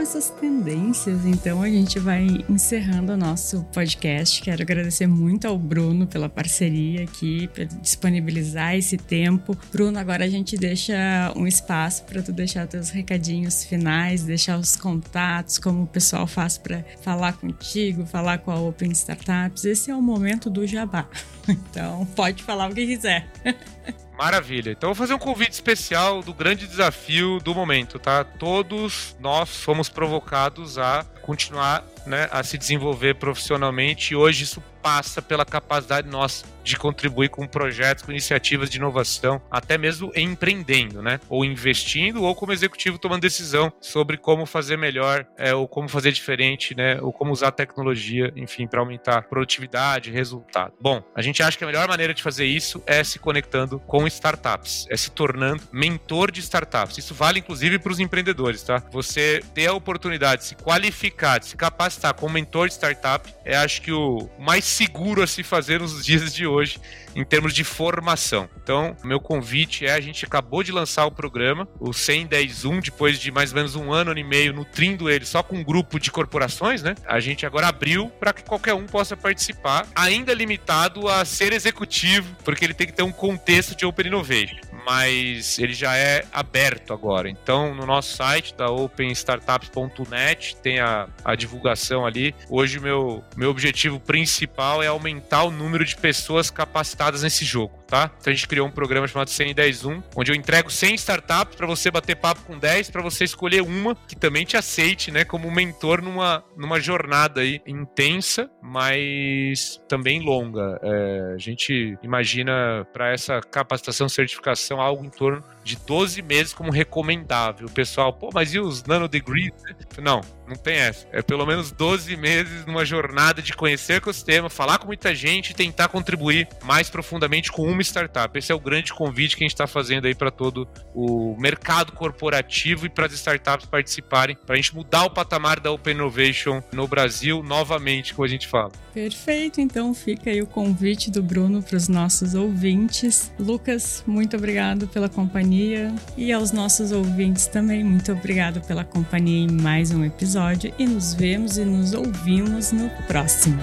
Essas 0.00 0.30
tendências, 0.30 1.26
então 1.26 1.62
a 1.62 1.68
gente 1.68 1.98
vai 1.98 2.26
encerrando 2.48 3.12
o 3.12 3.16
nosso 3.18 3.62
podcast. 3.64 4.40
Quero 4.40 4.62
agradecer 4.62 5.06
muito 5.06 5.46
ao 5.46 5.58
Bruno 5.58 6.06
pela 6.06 6.26
parceria 6.26 7.04
aqui, 7.04 7.48
por 7.48 7.66
disponibilizar 7.66 8.74
esse 8.74 8.96
tempo. 8.96 9.54
Bruno, 9.70 9.98
agora 9.98 10.24
a 10.24 10.28
gente 10.28 10.56
deixa 10.56 10.94
um 11.36 11.46
espaço 11.46 12.04
para 12.04 12.22
tu 12.22 12.32
deixar 12.32 12.66
teus 12.66 12.88
recadinhos 12.88 13.62
finais, 13.62 14.22
deixar 14.22 14.58
os 14.58 14.74
contatos, 14.74 15.58
como 15.58 15.82
o 15.82 15.86
pessoal 15.86 16.26
faz 16.26 16.56
para 16.56 16.82
falar 17.02 17.34
contigo, 17.34 18.06
falar 18.06 18.38
com 18.38 18.50
a 18.50 18.58
Open 18.58 18.92
Startups. 18.92 19.66
Esse 19.66 19.90
é 19.90 19.94
o 19.94 20.00
momento 20.00 20.48
do 20.48 20.66
jabá. 20.66 21.06
Então, 21.48 22.06
pode 22.14 22.44
falar 22.44 22.70
o 22.70 22.74
que 22.74 22.86
quiser. 22.86 23.26
Maravilha. 24.20 24.70
Então 24.70 24.90
vou 24.90 24.94
fazer 24.94 25.14
um 25.14 25.18
convite 25.18 25.52
especial 25.52 26.22
do 26.22 26.34
grande 26.34 26.66
desafio 26.66 27.40
do 27.40 27.54
momento, 27.54 27.98
tá? 27.98 28.22
Todos 28.22 29.16
nós 29.18 29.62
fomos 29.62 29.88
provocados 29.88 30.76
a 30.76 31.06
continuar 31.22 31.84
né, 32.06 32.28
a 32.30 32.42
se 32.42 32.56
desenvolver 32.56 33.14
profissionalmente 33.14 34.12
e 34.12 34.16
hoje 34.16 34.44
isso 34.44 34.62
passa 34.82 35.20
pela 35.20 35.44
capacidade 35.44 36.08
nossa 36.08 36.44
de 36.62 36.76
contribuir 36.76 37.30
com 37.30 37.46
projetos, 37.46 38.04
com 38.04 38.10
iniciativas 38.10 38.68
de 38.68 38.76
inovação, 38.76 39.40
até 39.50 39.78
mesmo 39.78 40.12
empreendendo, 40.14 41.02
né? 41.02 41.20
Ou 41.28 41.44
investindo, 41.44 42.22
ou 42.22 42.34
como 42.34 42.52
executivo 42.52 42.98
tomando 42.98 43.22
decisão 43.22 43.72
sobre 43.80 44.16
como 44.16 44.46
fazer 44.46 44.76
melhor, 44.76 45.26
é, 45.36 45.54
ou 45.54 45.66
como 45.66 45.88
fazer 45.88 46.12
diferente, 46.12 46.74
né? 46.74 47.00
Ou 47.00 47.12
como 47.12 47.32
usar 47.32 47.50
tecnologia, 47.52 48.32
enfim, 48.36 48.66
para 48.66 48.80
aumentar 48.80 49.22
produtividade, 49.22 50.10
resultado. 50.10 50.74
Bom, 50.80 51.02
a 51.14 51.22
gente 51.22 51.42
acha 51.42 51.56
que 51.56 51.64
a 51.64 51.66
melhor 51.66 51.88
maneira 51.88 52.12
de 52.12 52.22
fazer 52.22 52.44
isso 52.44 52.82
é 52.86 53.02
se 53.02 53.18
conectando 53.18 53.80
com 53.80 54.06
startups, 54.06 54.86
é 54.90 54.96
se 54.96 55.10
tornando 55.10 55.62
mentor 55.72 56.30
de 56.30 56.40
startups. 56.40 56.98
Isso 56.98 57.14
vale 57.14 57.40
inclusive 57.40 57.78
para 57.78 57.92
os 57.92 58.00
empreendedores, 58.00 58.62
tá? 58.62 58.82
Você 58.92 59.42
ter 59.54 59.66
a 59.66 59.72
oportunidade 59.72 60.42
de 60.42 60.48
se 60.48 60.54
qualificar, 60.56 61.09
de 61.40 61.46
se 61.46 61.56
capacitar 61.56 62.14
como 62.14 62.34
mentor 62.34 62.68
de 62.68 62.74
startup, 62.74 63.32
é 63.44 63.56
acho 63.56 63.82
que 63.82 63.92
o 63.92 64.28
mais 64.38 64.64
seguro 64.64 65.22
a 65.22 65.26
se 65.26 65.42
fazer 65.42 65.80
nos 65.80 66.04
dias 66.04 66.32
de 66.32 66.46
hoje 66.46 66.80
em 67.14 67.24
termos 67.24 67.52
de 67.52 67.64
formação. 67.64 68.48
Então, 68.62 68.96
meu 69.04 69.20
convite 69.20 69.86
é: 69.86 69.92
a 69.92 70.00
gente 70.00 70.24
acabou 70.24 70.62
de 70.62 70.72
lançar 70.72 71.06
o 71.06 71.10
programa, 71.10 71.68
o 71.78 71.90
110.1, 71.90 72.82
depois 72.82 73.18
de 73.18 73.30
mais 73.30 73.50
ou 73.50 73.56
menos 73.56 73.74
um 73.74 73.92
ano, 73.92 74.10
ano 74.10 74.20
e 74.20 74.24
meio, 74.24 74.52
nutrindo 74.52 75.10
ele 75.10 75.24
só 75.24 75.42
com 75.42 75.56
um 75.56 75.64
grupo 75.64 75.98
de 75.98 76.10
corporações, 76.10 76.82
né? 76.82 76.94
A 77.06 77.20
gente 77.20 77.46
agora 77.46 77.68
abriu 77.68 78.08
para 78.08 78.32
que 78.32 78.42
qualquer 78.42 78.74
um 78.74 78.86
possa 78.86 79.16
participar, 79.16 79.86
ainda 79.94 80.34
limitado 80.34 81.08
a 81.08 81.24
ser 81.24 81.52
executivo, 81.52 82.34
porque 82.44 82.64
ele 82.64 82.74
tem 82.74 82.86
que 82.86 82.92
ter 82.92 83.02
um 83.02 83.12
contexto 83.12 83.74
de 83.76 83.86
Open 83.86 84.06
Innovation 84.06 84.70
mas 84.86 85.58
ele 85.58 85.74
já 85.74 85.94
é 85.94 86.24
aberto 86.32 86.92
agora. 86.94 87.28
Então, 87.28 87.74
no 87.74 87.84
nosso 87.84 88.16
site 88.16 88.54
da 88.54 88.70
openstartups.net 88.70 90.56
tem 90.56 90.80
a, 90.80 91.06
a 91.22 91.34
divulgação 91.34 92.06
ali. 92.06 92.34
Hoje, 92.48 92.80
meu, 92.80 93.22
meu 93.36 93.50
objetivo 93.50 94.00
principal 94.00 94.82
é 94.82 94.86
aumentar 94.86 95.44
o 95.44 95.50
número 95.50 95.84
de 95.84 95.96
pessoas 95.96 96.50
capacitadas 96.50 96.99
nesse 97.22 97.44
jogo 97.44 97.79
tá? 97.90 98.10
Então 98.20 98.32
a 98.32 98.34
gente 98.34 98.46
criou 98.46 98.68
um 98.68 98.70
programa 98.70 99.08
chamado 99.08 99.28
101, 99.28 100.02
onde 100.14 100.30
eu 100.30 100.34
entrego 100.34 100.70
100 100.70 100.94
startups 100.94 101.56
para 101.56 101.66
você 101.66 101.90
bater 101.90 102.14
papo 102.14 102.42
com 102.42 102.56
10, 102.56 102.88
para 102.90 103.02
você 103.02 103.24
escolher 103.24 103.62
uma 103.62 103.96
que 104.06 104.14
também 104.14 104.44
te 104.44 104.56
aceite, 104.56 105.10
né, 105.10 105.24
como 105.24 105.50
mentor 105.50 106.00
numa, 106.00 106.44
numa 106.56 106.78
jornada 106.78 107.40
aí 107.40 107.60
intensa, 107.66 108.48
mas 108.62 109.82
também 109.88 110.20
longa. 110.20 110.78
É, 110.82 111.32
a 111.34 111.38
gente 111.38 111.98
imagina 112.02 112.86
para 112.92 113.12
essa 113.12 113.40
capacitação, 113.40 114.08
certificação, 114.08 114.80
algo 114.80 115.04
em 115.04 115.10
torno 115.10 115.42
de 115.64 115.76
12 115.76 116.22
meses 116.22 116.52
como 116.52 116.70
recomendável. 116.70 117.66
O 117.66 117.70
pessoal, 117.70 118.12
pô, 118.12 118.30
mas 118.32 118.54
e 118.54 118.60
os 118.60 118.84
nanodegrees? 118.84 119.52
Não, 120.00 120.20
não 120.46 120.56
tem 120.56 120.76
essa. 120.76 121.06
É 121.12 121.22
pelo 121.22 121.46
menos 121.46 121.70
12 121.70 122.16
meses 122.16 122.64
numa 122.66 122.84
jornada 122.84 123.42
de 123.42 123.52
conhecer 123.52 123.94
o 123.94 123.96
ecossistema, 123.96 124.48
falar 124.48 124.78
com 124.78 124.86
muita 124.86 125.14
gente 125.14 125.50
e 125.50 125.54
tentar 125.54 125.88
contribuir 125.88 126.48
mais 126.62 126.88
profundamente 126.88 127.50
com 127.50 127.62
uma 127.80 127.82
startup. 127.82 128.38
Esse 128.38 128.52
é 128.52 128.54
o 128.54 128.60
grande 128.60 128.92
convite 128.92 129.36
que 129.36 129.42
a 129.42 129.46
gente 129.46 129.54
está 129.54 129.66
fazendo 129.66 130.06
aí 130.06 130.14
para 130.14 130.30
todo 130.30 130.68
o 130.94 131.34
mercado 131.38 131.92
corporativo 131.92 132.86
e 132.86 132.88
para 132.88 133.06
as 133.06 133.12
startups 133.12 133.66
participarem, 133.66 134.36
para 134.46 134.54
a 134.54 134.56
gente 134.56 134.74
mudar 134.74 135.04
o 135.04 135.10
patamar 135.10 135.58
da 135.58 135.70
Open 135.70 135.94
Innovation 135.94 136.62
no 136.72 136.86
Brasil 136.86 137.42
novamente, 137.42 138.14
como 138.14 138.26
a 138.26 138.28
gente 138.28 138.46
fala. 138.46 138.70
Perfeito, 138.92 139.60
então 139.60 139.94
fica 139.94 140.30
aí 140.30 140.42
o 140.42 140.46
convite 140.46 141.10
do 141.10 141.22
Bruno 141.22 141.62
para 141.62 141.76
os 141.76 141.88
nossos 141.88 142.34
ouvintes. 142.34 143.32
Lucas, 143.38 144.04
muito 144.06 144.36
obrigado 144.36 144.86
pela 144.88 145.08
companhia 145.08 145.94
e 146.16 146.32
aos 146.32 146.52
nossos 146.52 146.92
ouvintes 146.92 147.46
também, 147.46 147.82
muito 147.82 148.12
obrigado 148.12 148.60
pela 148.60 148.84
companhia 148.84 149.46
em 149.46 149.50
mais 149.50 149.92
um 149.92 150.04
episódio 150.04 150.72
e 150.78 150.86
nos 150.86 151.14
vemos 151.14 151.56
e 151.56 151.64
nos 151.64 151.94
ouvimos 151.94 152.72
no 152.72 152.90
próximo. 153.06 153.60